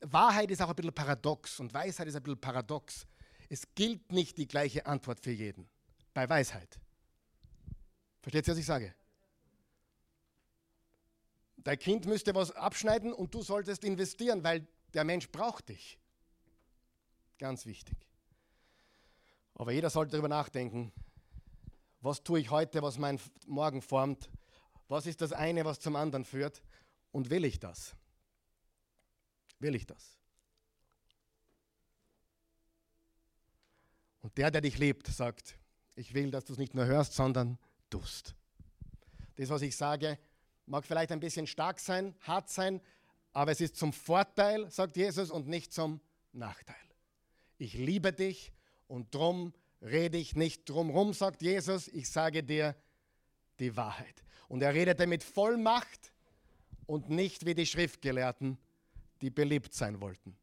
Wahrheit 0.00 0.50
ist 0.50 0.62
auch 0.62 0.68
ein 0.68 0.76
bisschen 0.76 0.94
paradox 0.94 1.60
und 1.60 1.72
Weisheit 1.72 2.08
ist 2.08 2.16
ein 2.16 2.22
bisschen 2.22 2.40
paradox. 2.40 3.06
Es 3.48 3.62
gilt 3.74 4.12
nicht 4.12 4.36
die 4.38 4.46
gleiche 4.46 4.86
Antwort 4.86 5.20
für 5.20 5.30
jeden 5.30 5.68
bei 6.12 6.28
Weisheit. 6.28 6.78
Versteht 8.22 8.46
ihr, 8.46 8.52
was 8.52 8.58
ich 8.58 8.66
sage? 8.66 8.94
Dein 11.58 11.78
Kind 11.78 12.06
müsste 12.06 12.34
was 12.34 12.50
abschneiden 12.52 13.12
und 13.12 13.34
du 13.34 13.42
solltest 13.42 13.84
investieren, 13.84 14.44
weil 14.44 14.66
der 14.92 15.04
Mensch 15.04 15.30
braucht 15.30 15.70
dich. 15.70 15.98
Ganz 17.38 17.66
wichtig. 17.66 17.96
Aber 19.54 19.72
jeder 19.72 19.90
sollte 19.90 20.12
darüber 20.12 20.28
nachdenken, 20.28 20.92
was 22.00 22.22
tue 22.22 22.40
ich 22.40 22.50
heute, 22.50 22.82
was 22.82 22.98
mein 22.98 23.18
Morgen 23.46 23.80
formt, 23.80 24.28
was 24.88 25.06
ist 25.06 25.20
das 25.20 25.32
eine, 25.32 25.64
was 25.64 25.80
zum 25.80 25.96
anderen 25.96 26.24
führt 26.24 26.62
und 27.12 27.30
will 27.30 27.44
ich 27.44 27.58
das? 27.58 27.96
Will 29.64 29.76
ich 29.76 29.86
das? 29.86 30.18
Und 34.20 34.36
der, 34.36 34.50
der 34.50 34.60
dich 34.60 34.76
liebt, 34.76 35.06
sagt, 35.06 35.56
ich 35.94 36.12
will, 36.12 36.30
dass 36.30 36.44
du 36.44 36.52
es 36.52 36.58
nicht 36.58 36.74
nur 36.74 36.84
hörst, 36.84 37.14
sondern 37.14 37.58
tust. 37.88 38.34
Das, 39.36 39.48
was 39.48 39.62
ich 39.62 39.74
sage, 39.74 40.18
mag 40.66 40.84
vielleicht 40.84 41.12
ein 41.12 41.20
bisschen 41.20 41.46
stark 41.46 41.80
sein, 41.80 42.14
hart 42.20 42.50
sein, 42.50 42.82
aber 43.32 43.52
es 43.52 43.62
ist 43.62 43.76
zum 43.76 43.94
Vorteil, 43.94 44.70
sagt 44.70 44.98
Jesus, 44.98 45.30
und 45.30 45.48
nicht 45.48 45.72
zum 45.72 46.02
Nachteil. 46.34 46.76
Ich 47.56 47.72
liebe 47.72 48.12
dich 48.12 48.52
und 48.86 49.14
drum 49.14 49.54
rede 49.80 50.18
ich 50.18 50.36
nicht 50.36 50.68
drumrum, 50.68 51.14
sagt 51.14 51.40
Jesus, 51.40 51.88
ich 51.88 52.10
sage 52.10 52.42
dir 52.42 52.76
die 53.60 53.74
Wahrheit. 53.78 54.24
Und 54.46 54.62
er 54.62 54.74
redete 54.74 55.06
mit 55.06 55.24
Vollmacht 55.24 56.12
und 56.84 57.08
nicht 57.08 57.46
wie 57.46 57.54
die 57.54 57.64
Schriftgelehrten, 57.64 58.58
die 59.24 59.30
beliebt 59.30 59.72
sein 59.72 59.98
wollten. 60.02 60.36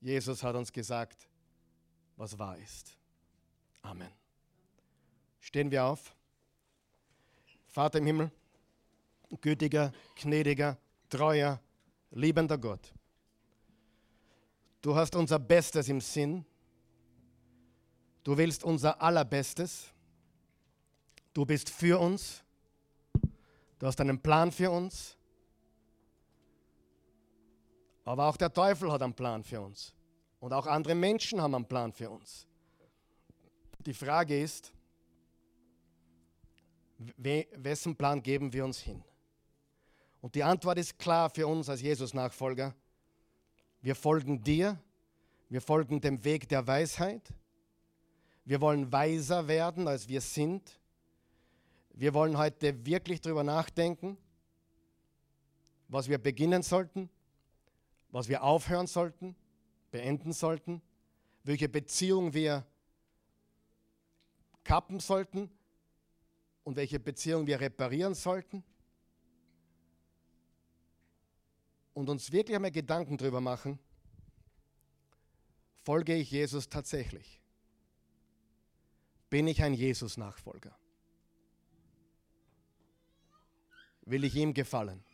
Jesus 0.00 0.42
hat 0.42 0.56
uns 0.56 0.72
gesagt, 0.72 1.28
was 2.16 2.38
wahr 2.38 2.56
ist. 2.56 2.96
Amen. 3.82 4.10
Stehen 5.40 5.70
wir 5.70 5.84
auf. 5.84 6.16
Vater 7.66 7.98
im 7.98 8.06
Himmel, 8.06 8.30
gütiger, 9.42 9.92
gnädiger, 10.14 10.78
treuer, 11.10 11.60
liebender 12.10 12.56
Gott. 12.56 12.94
Du 14.80 14.96
hast 14.96 15.14
unser 15.14 15.38
Bestes 15.38 15.90
im 15.90 16.00
Sinn. 16.00 16.42
Du 18.24 18.34
willst 18.34 18.64
unser 18.64 18.98
Allerbestes. 19.02 19.92
Du 21.34 21.44
bist 21.44 21.68
für 21.68 22.00
uns. 22.00 22.42
Du 23.78 23.86
hast 23.86 24.00
einen 24.00 24.22
Plan 24.22 24.50
für 24.50 24.70
uns. 24.70 25.15
Aber 28.06 28.28
auch 28.28 28.36
der 28.36 28.52
Teufel 28.52 28.90
hat 28.92 29.02
einen 29.02 29.14
Plan 29.14 29.42
für 29.42 29.60
uns. 29.60 29.92
Und 30.38 30.52
auch 30.52 30.66
andere 30.66 30.94
Menschen 30.94 31.42
haben 31.42 31.56
einen 31.56 31.66
Plan 31.66 31.92
für 31.92 32.08
uns. 32.08 32.46
Die 33.84 33.92
Frage 33.92 34.40
ist, 34.40 34.72
wessen 37.18 37.96
Plan 37.96 38.22
geben 38.22 38.52
wir 38.52 38.64
uns 38.64 38.78
hin? 38.78 39.02
Und 40.20 40.36
die 40.36 40.44
Antwort 40.44 40.78
ist 40.78 40.96
klar 40.98 41.28
für 41.28 41.48
uns 41.48 41.68
als 41.68 41.82
Jesus-Nachfolger. 41.82 42.74
Wir 43.82 43.96
folgen 43.96 44.42
dir, 44.42 44.78
wir 45.48 45.60
folgen 45.60 46.00
dem 46.00 46.22
Weg 46.24 46.48
der 46.48 46.64
Weisheit. 46.64 47.34
Wir 48.44 48.60
wollen 48.60 48.90
weiser 48.92 49.48
werden, 49.48 49.88
als 49.88 50.08
wir 50.08 50.20
sind. 50.20 50.78
Wir 51.90 52.14
wollen 52.14 52.38
heute 52.38 52.86
wirklich 52.86 53.20
darüber 53.20 53.42
nachdenken, 53.42 54.16
was 55.88 56.08
wir 56.08 56.18
beginnen 56.18 56.62
sollten, 56.62 57.10
was 58.16 58.30
wir 58.30 58.42
aufhören 58.42 58.86
sollten, 58.86 59.36
beenden 59.90 60.32
sollten, 60.32 60.80
welche 61.44 61.68
Beziehung 61.68 62.32
wir 62.32 62.66
kappen 64.64 65.00
sollten 65.00 65.50
und 66.64 66.76
welche 66.76 66.98
Beziehung 66.98 67.46
wir 67.46 67.60
reparieren 67.60 68.14
sollten. 68.14 68.64
Und 71.92 72.08
uns 72.08 72.32
wirklich 72.32 72.56
einmal 72.56 72.70
Gedanken 72.70 73.18
darüber 73.18 73.42
machen, 73.42 73.78
folge 75.84 76.14
ich 76.14 76.30
Jesus 76.30 76.70
tatsächlich? 76.70 77.42
Bin 79.28 79.46
ich 79.46 79.62
ein 79.62 79.74
Jesus-Nachfolger? 79.74 80.74
Will 84.06 84.24
ich 84.24 84.34
ihm 84.36 84.54
gefallen? 84.54 85.05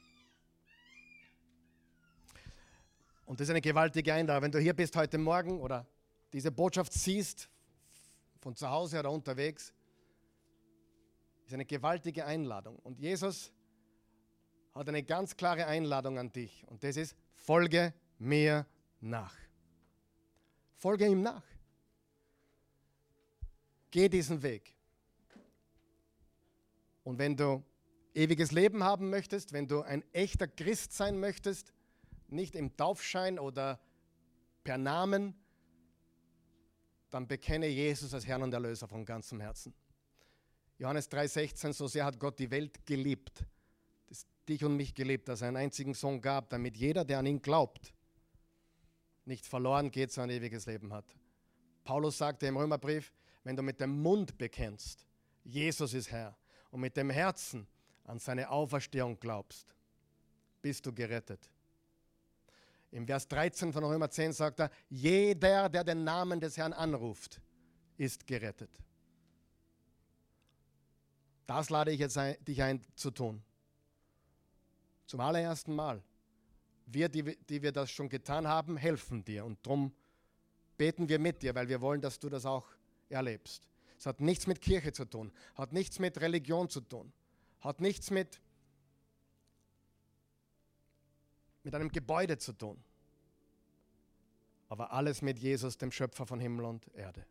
Und 3.33 3.41
das 3.41 3.47
ist 3.47 3.53
eine 3.53 3.63
gewaltige 3.63 4.13
Einladung. 4.13 4.43
Wenn 4.43 4.53
du 4.53 4.59
hier 4.59 4.75
bist 4.75 4.95
heute 4.95 5.17
Morgen 5.17 5.59
oder 5.59 5.87
diese 6.35 6.53
Botschaft 6.53 6.93
siehst, 6.93 7.49
von 8.41 8.55
zu 8.55 8.69
Hause 8.69 8.99
oder 8.99 9.11
unterwegs, 9.11 9.73
ist 11.47 11.55
eine 11.55 11.65
gewaltige 11.65 12.27
Einladung. 12.27 12.77
Und 12.81 13.01
Jesus 13.01 13.51
hat 14.75 14.87
eine 14.87 15.03
ganz 15.03 15.35
klare 15.35 15.65
Einladung 15.65 16.19
an 16.19 16.31
dich. 16.31 16.63
Und 16.69 16.85
das 16.85 16.99
ist, 16.99 17.17
folge 17.33 17.95
mir 18.19 18.67
nach. 19.01 19.35
Folge 20.77 21.07
ihm 21.07 21.23
nach. 21.23 21.43
Geh 23.91 24.11
diesen 24.11 24.43
Weg. 24.43 24.75
Und 27.03 27.19
wenn 27.19 27.35
du 27.35 27.65
ewiges 28.13 28.53
Leben 28.53 28.85
haben 28.85 29.09
möchtest, 29.09 29.55
wenn 29.55 29.69
du 29.69 29.81
ein 29.81 30.05
echter 30.13 30.47
Christ 30.47 30.93
sein 30.93 31.19
möchtest, 31.19 31.73
nicht 32.33 32.55
im 32.55 32.77
Taufschein 32.77 33.39
oder 33.39 33.81
per 34.65 34.79
Namen, 34.79 35.35
dann 37.11 37.29
bekenne 37.29 37.67
Jesus 37.67 38.15
als 38.15 38.27
Herrn 38.27 38.43
und 38.43 38.55
Erlöser 38.55 38.89
von 38.89 39.05
ganzem 39.05 39.41
Herzen. 39.41 39.75
Johannes 40.79 41.11
3,16, 41.11 41.73
so 41.73 41.87
sehr 41.87 42.05
hat 42.05 42.19
Gott 42.19 42.39
die 42.39 42.51
Welt 42.51 42.87
geliebt, 42.87 43.45
dich 44.49 44.65
und 44.65 44.77
mich 44.77 44.95
geliebt, 44.95 45.29
dass 45.29 45.43
er 45.43 45.49
einen 45.49 45.59
einzigen 45.59 45.95
Sohn 45.95 46.21
gab, 46.21 46.49
damit 46.49 46.77
jeder, 46.77 47.05
der 47.05 47.19
an 47.19 47.27
ihn 47.27 47.43
glaubt, 47.43 47.93
nicht 49.25 49.47
verloren 49.47 49.91
geht, 49.91 50.11
sondern 50.11 50.37
ewiges 50.37 50.67
Leben 50.67 50.93
hat. 50.93 51.05
Paulus 51.85 52.19
sagte 52.19 52.47
im 52.47 52.57
Römerbrief, 52.57 53.13
wenn 53.45 53.57
du 53.57 53.63
mit 53.63 53.81
dem 53.81 54.03
Mund 54.03 54.39
bekennst, 54.39 55.07
Jesus 55.45 55.95
ist 55.95 56.11
Herr, 56.11 56.37
und 56.71 56.81
mit 56.81 56.97
dem 56.97 57.11
Herzen 57.11 57.67
an 58.05 58.19
seine 58.19 58.51
Auferstehung 58.51 59.21
glaubst, 59.21 59.75
bist 60.63 60.87
du 60.87 60.93
gerettet. 60.93 61.52
Im 62.93 63.07
Vers 63.07 63.27
13 63.27 63.73
von 63.73 63.85
Römer 63.85 64.11
10 64.11 64.35
sagt 64.35 64.61
er, 64.61 64.71
jeder, 64.91 65.71
der 65.71 65.83
den 65.83 66.05
Namen 66.05 66.39
des 66.41 66.59
Herrn 66.59 66.75
anruft, 66.75 67.41
ist 67.97 68.27
gerettet. 68.27 68.71
Das 71.47 71.71
lade 71.71 71.91
ich 71.91 72.01
jetzt 72.01 72.19
ein, 72.19 72.37
dich 72.45 72.63
ein 72.63 72.83
zu 72.95 73.11
tun. 73.11 73.43
Zum 75.07 75.21
allerersten 75.21 75.75
Mal. 75.75 76.03
Wir, 76.85 77.09
die, 77.09 77.37
die 77.49 77.63
wir 77.63 77.73
das 77.73 77.91
schon 77.91 78.11
getan 78.11 78.47
haben, 78.47 78.77
helfen 78.77 79.25
dir. 79.25 79.47
Und 79.47 79.59
darum 79.67 79.95
beten 80.77 81.09
wir 81.09 81.19
mit 81.19 81.43
dir, 81.43 81.55
weil 81.55 81.69
wir 81.69 81.81
wollen, 81.81 82.03
dass 82.03 82.19
du 82.19 82.29
das 82.29 82.45
auch 82.45 82.67
erlebst. 83.09 83.67
Es 83.99 84.05
hat 84.05 84.21
nichts 84.21 84.47
mit 84.47 84.61
Kirche 84.61 84.93
zu 84.93 85.07
tun, 85.07 85.33
hat 85.55 85.73
nichts 85.73 85.99
mit 85.99 86.21
Religion 86.21 86.69
zu 86.69 86.83
tun, 86.83 87.13
hat 87.61 87.81
nichts 87.81 88.11
mit 88.11 88.42
mit 91.63 91.75
einem 91.75 91.91
Gebäude 91.91 92.39
zu 92.39 92.53
tun, 92.53 92.83
aber 94.69 94.93
alles 94.93 95.23
mit 95.23 95.39
Jesus, 95.39 95.79
dem 95.79 95.93
Schöpfer 95.93 96.27
von 96.27 96.41
Himmel 96.41 96.65
und 96.65 96.89
Erde. 96.95 97.25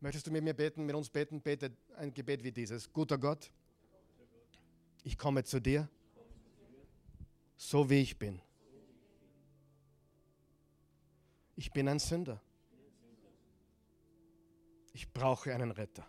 Möchtest 0.00 0.26
du 0.26 0.30
mit 0.30 0.44
mir 0.44 0.54
beten, 0.54 0.86
mit 0.86 0.94
uns 0.94 1.10
beten? 1.10 1.40
Bete 1.40 1.76
ein 1.96 2.14
Gebet 2.14 2.44
wie 2.44 2.52
dieses. 2.52 2.92
Guter 2.92 3.18
Gott, 3.18 3.50
ich 5.02 5.18
komme 5.18 5.42
zu 5.42 5.60
dir, 5.60 5.88
so 7.56 7.90
wie 7.90 8.00
ich 8.00 8.18
bin. 8.18 8.40
Ich 11.56 11.72
bin 11.72 11.88
ein 11.88 11.98
Sünder. 11.98 12.40
Ich 14.92 15.12
brauche 15.12 15.52
einen 15.52 15.72
Retter. 15.72 16.08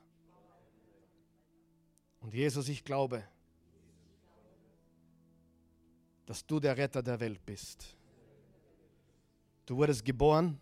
Und 2.20 2.34
Jesus, 2.34 2.70
ich 2.70 2.84
glaube, 2.84 3.24
dass 6.30 6.46
du 6.46 6.60
der 6.60 6.78
Retter 6.78 7.02
der 7.02 7.20
Welt 7.20 7.44
bist. 7.44 7.98
Du 9.66 9.76
wurdest 9.76 10.06
geboren 10.06 10.60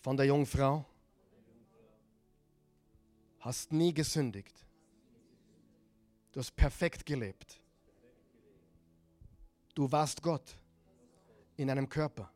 von 0.00 0.16
der 0.16 0.26
Jungfrau, 0.26 0.86
hast 3.40 3.72
nie 3.72 3.92
gesündigt. 3.92 4.64
Du 6.30 6.38
hast 6.38 6.54
perfekt 6.54 7.04
gelebt. 7.04 7.60
Du 9.74 9.90
warst 9.90 10.22
Gott 10.22 10.56
in 11.56 11.68
einem 11.68 11.88
Körper. 11.88 12.30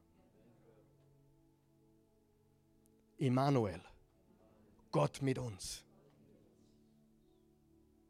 Immanuel, 3.19 3.81
Gott 4.91 5.23
mit 5.23 5.39
uns. 5.39 5.85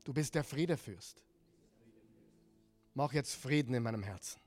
Du 0.02 0.14
bist 0.14 0.34
der 0.34 0.44
Friedefürst. 0.44 1.22
Mach 2.95 3.12
jetzt 3.12 3.34
Frieden 3.34 3.74
in 3.74 3.82
meinem 3.82 4.03
Herzen. 4.03 4.41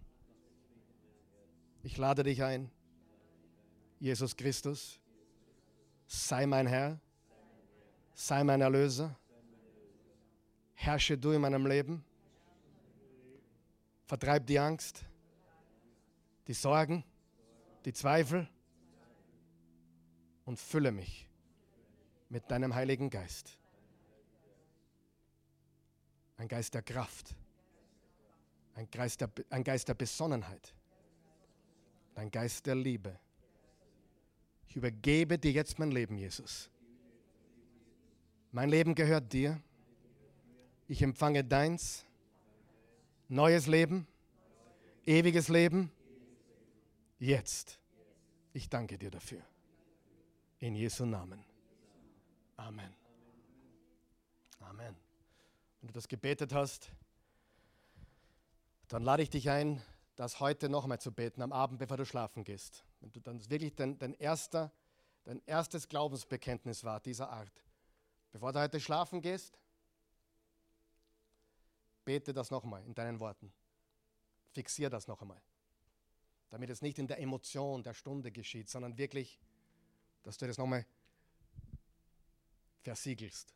Ich 1.82 1.98
lade 1.98 2.24
dich 2.24 2.44
ein, 2.44 2.72
Jesus 4.00 4.36
Christus, 4.36 5.00
sei 6.08 6.46
mein 6.46 6.68
Herr, 6.68 7.00
sei 8.14 8.44
mein 8.44 8.62
Erlöser, 8.62 9.18
herrsche 10.74 11.18
du 11.18 11.32
in 11.32 11.42
meinem 11.42 11.66
Leben, 11.66 12.04
vertreib 14.06 14.46
die 14.46 14.60
Angst, 14.60 15.06
die 16.48 16.54
Sorgen, 16.54 17.04
die 17.86 17.94
Zweifel 17.94 18.48
und 20.46 20.60
fülle 20.60 20.92
mich 20.92 21.28
mit 22.30 22.50
deinem 22.50 22.74
Heiligen 22.76 23.10
Geist. 23.10 23.58
Ein 26.38 26.48
Geist 26.48 26.74
der 26.74 26.82
Kraft, 26.82 27.36
ein 28.76 28.90
Geist 28.90 29.22
der, 29.22 29.30
ein 29.50 29.64
Geist 29.64 29.88
der 29.88 29.94
Besonnenheit, 29.94 30.74
ein 32.16 32.32
Geist 32.32 32.66
der 32.66 32.76
Liebe. 32.76 33.20
Ich 34.68 34.76
übergebe 34.76 35.38
dir 35.38 35.52
jetzt 35.52 35.78
mein 35.78 35.92
Leben, 35.92 36.18
Jesus. 36.18 36.70
Mein 38.52 38.70
Leben 38.70 38.96
gehört 38.96 39.32
dir. 39.34 39.62
Ich 40.88 41.02
empfange 41.02 41.44
deins. 41.44 42.06
Neues 43.30 43.68
Leben, 43.68 44.06
ewiges 45.06 45.48
Leben, 45.48 45.92
jetzt. 47.20 47.80
Ich 48.54 48.70
danke 48.70 48.98
dir 48.98 49.10
dafür. 49.10 49.42
In 50.60 50.76
Jesu 50.76 51.06
Namen. 51.06 51.44
Amen. 52.58 52.94
Amen. 54.60 54.96
Wenn 55.82 55.88
du 55.88 55.94
das 55.94 56.08
gebetet 56.08 56.54
hast, 56.54 56.92
dann 58.94 59.02
lade 59.02 59.24
ich 59.24 59.32
dich 59.32 59.50
ein, 59.50 59.82
das 60.16 60.40
heute 60.40 60.70
nochmal 60.70 61.02
zu 61.02 61.12
beten, 61.12 61.42
am 61.42 61.52
Abend, 61.52 61.80
bevor 61.80 61.98
du 61.98 62.06
schlafen 62.06 62.44
gehst. 62.44 62.86
Wenn 63.00 63.12
du 63.12 63.20
dann 63.22 63.50
wirklich 63.50 63.74
dein, 63.74 63.98
dein, 63.98 64.14
erster, 64.14 64.72
dein 65.24 65.42
erstes 65.48 65.90
Glaubensbekenntnis 65.90 66.84
war, 66.84 67.00
dieser 67.00 67.32
Art. 67.32 67.64
Bevor 68.32 68.54
du 68.54 68.60
heute 68.60 68.80
schlafen 68.80 69.20
gehst, 69.20 69.58
bete 72.06 72.34
das 72.34 72.52
nochmal 72.52 72.86
in 72.86 72.94
deinen 72.94 73.20
Worten. 73.20 73.52
Fixier 74.52 74.92
das 74.92 75.08
noch 75.08 75.24
einmal. 75.24 75.42
Damit 76.52 76.70
es 76.70 76.84
nicht 76.84 77.00
in 77.00 77.08
der 77.08 77.20
Emotion 77.20 77.82
der 77.82 77.96
Stunde 77.96 78.32
geschieht, 78.32 78.70
sondern 78.70 78.96
wirklich, 79.00 79.40
dass 80.22 80.38
du 80.38 80.46
das 80.46 80.60
nochmal 80.60 80.86
versiegelst. 82.84 83.56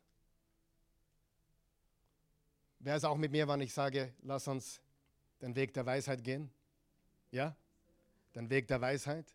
Wer 2.80 2.96
ist 2.96 3.04
auch 3.04 3.16
mit 3.16 3.30
mir, 3.30 3.46
wann 3.46 3.60
ich 3.60 3.72
sage, 3.72 4.12
lass 4.22 4.48
uns 4.48 4.82
den 5.40 5.54
Weg 5.54 5.72
der 5.74 5.86
Weisheit 5.86 6.22
gehen? 6.24 6.50
Ja? 7.30 7.56
Den 8.34 8.50
Weg 8.50 8.68
der 8.68 8.80
Weisheit. 8.80 9.34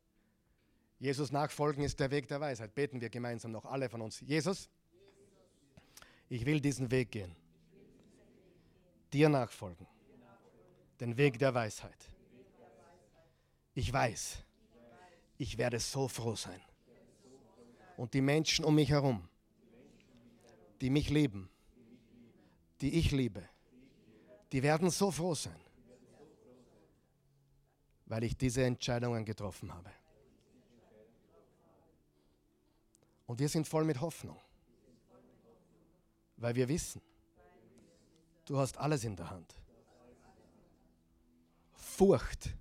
Jesus 1.00 1.32
nachfolgen 1.32 1.84
ist 1.84 2.00
der 2.00 2.12
Weg 2.12 2.28
der 2.28 2.40
Weisheit. 2.40 2.74
Beten 2.74 3.02
wir 3.02 3.10
gemeinsam 3.10 3.52
noch, 3.52 3.66
alle 3.66 3.90
von 3.90 4.02
uns. 4.02 4.22
Jesus, 4.22 4.70
ich 6.30 6.46
will 6.46 6.62
diesen 6.62 6.90
Weg 6.92 7.12
gehen. 7.12 7.36
Dir 9.12 9.30
nachfolgen. 9.30 9.86
Den 11.00 11.18
Weg 11.18 11.38
der 11.40 11.54
Weisheit. 11.54 12.10
Ich 13.74 13.92
weiß, 13.92 14.44
ich 15.38 15.58
werde 15.58 15.80
so 15.80 16.08
froh 16.08 16.36
sein. 16.36 16.62
Und 17.98 18.14
die 18.14 18.22
Menschen 18.22 18.66
um 18.66 18.76
mich 18.76 18.90
herum, 18.90 19.28
die 20.82 20.90
mich 20.90 21.10
lieben, 21.10 21.50
die 22.82 22.94
ich 22.96 23.12
liebe, 23.12 23.48
die 24.52 24.64
werden 24.64 24.90
so 24.90 25.12
froh 25.12 25.36
sein, 25.36 25.60
weil 28.06 28.24
ich 28.24 28.38
diese 28.38 28.64
Entscheidungen 28.64 29.26
getroffen 29.26 29.74
habe. 29.74 29.92
Und 33.26 33.40
wir 33.40 33.50
sind 33.50 33.68
voll 33.68 33.86
mit 33.86 34.02
Hoffnung, 34.02 34.40
weil 36.38 36.56
wir 36.56 36.68
wissen, 36.68 37.02
du 38.46 38.58
hast 38.58 38.78
alles 38.78 39.04
in 39.04 39.16
der 39.16 39.30
Hand. 39.30 39.56
Furcht 41.74 42.54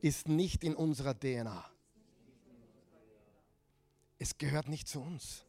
ist 0.00 0.28
nicht 0.28 0.62
in 0.62 0.74
unserer 0.74 1.18
DNA. 1.18 1.70
Es 4.18 4.38
gehört 4.38 4.68
nicht 4.68 4.88
zu 4.88 5.00
uns. 5.00 5.44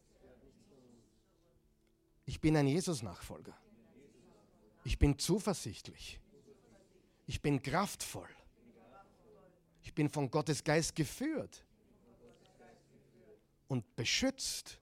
Ich 2.26 2.40
bin 2.40 2.56
ein 2.56 2.66
Jesus-Nachfolger. 2.66 3.56
Ich 4.84 4.98
bin 4.98 5.18
zuversichtlich. 5.18 6.20
Ich 7.26 7.40
bin 7.40 7.62
kraftvoll. 7.62 8.28
Ich 9.82 9.94
bin 9.94 10.08
von 10.08 10.30
Gottes 10.30 10.62
Geist 10.62 10.94
geführt 10.94 11.64
und 13.68 13.96
beschützt. 13.96 14.78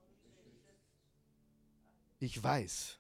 Ich 2.19 2.43
weiß, 2.43 2.99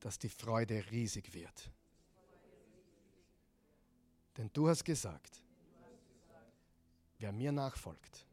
dass 0.00 0.18
die 0.18 0.28
Freude 0.28 0.84
riesig 0.90 1.32
wird. 1.32 1.70
Denn 4.36 4.50
du 4.52 4.68
hast 4.68 4.84
gesagt, 4.84 5.42
wer 7.18 7.32
mir 7.32 7.52
nachfolgt, 7.52 8.26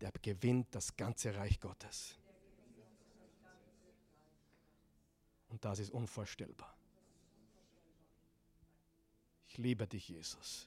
der 0.00 0.10
gewinnt 0.20 0.74
das 0.74 0.94
ganze 0.96 1.34
Reich 1.34 1.60
Gottes. 1.60 2.18
Und 5.48 5.64
das 5.64 5.78
ist 5.78 5.90
unvorstellbar. 5.90 6.71
Ich 9.52 9.58
liebe 9.58 9.86
dich, 9.86 10.08
Jesus. 10.08 10.66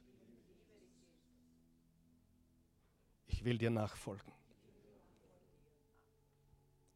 Ich 3.25 3.43
will 3.43 3.57
dir 3.57 3.71
nachfolgen. 3.71 4.31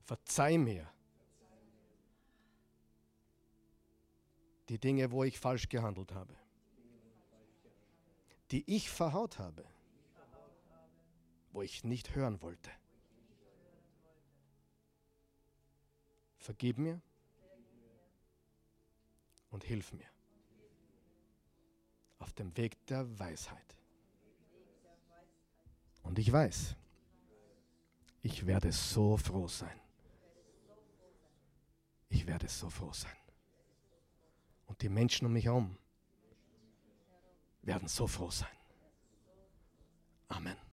Verzeih 0.01 0.59
mir 0.59 0.87
die 4.67 4.77
Dinge, 4.77 5.09
wo 5.09 5.23
ich 5.23 5.39
falsch 5.39 5.67
gehandelt 5.67 6.11
habe, 6.13 6.35
die 8.51 8.63
ich 8.67 8.91
verhaut 8.91 9.39
habe, 9.39 9.65
wo 11.53 11.63
ich 11.63 11.83
nicht 11.83 12.13
hören 12.13 12.39
wollte. 12.43 12.69
Vergib 16.37 16.77
mir 16.77 17.01
und 19.49 19.63
hilf 19.63 19.91
mir 19.91 20.05
auf 22.19 22.33
dem 22.33 22.55
Weg 22.57 22.85
der 22.87 23.19
Weisheit. 23.19 23.77
Und 26.03 26.19
ich 26.19 26.31
weiß, 26.31 26.75
ich 28.21 28.45
werde 28.45 28.71
so 28.71 29.17
froh 29.17 29.47
sein. 29.47 29.79
Ich 32.09 32.25
werde 32.25 32.47
so 32.47 32.69
froh 32.69 32.91
sein. 32.91 33.15
Und 34.65 34.81
die 34.81 34.89
Menschen 34.89 35.25
um 35.25 35.33
mich 35.33 35.45
herum 35.45 35.77
werden 37.61 37.87
so 37.87 38.07
froh 38.07 38.31
sein. 38.31 38.49
Amen. 40.27 40.68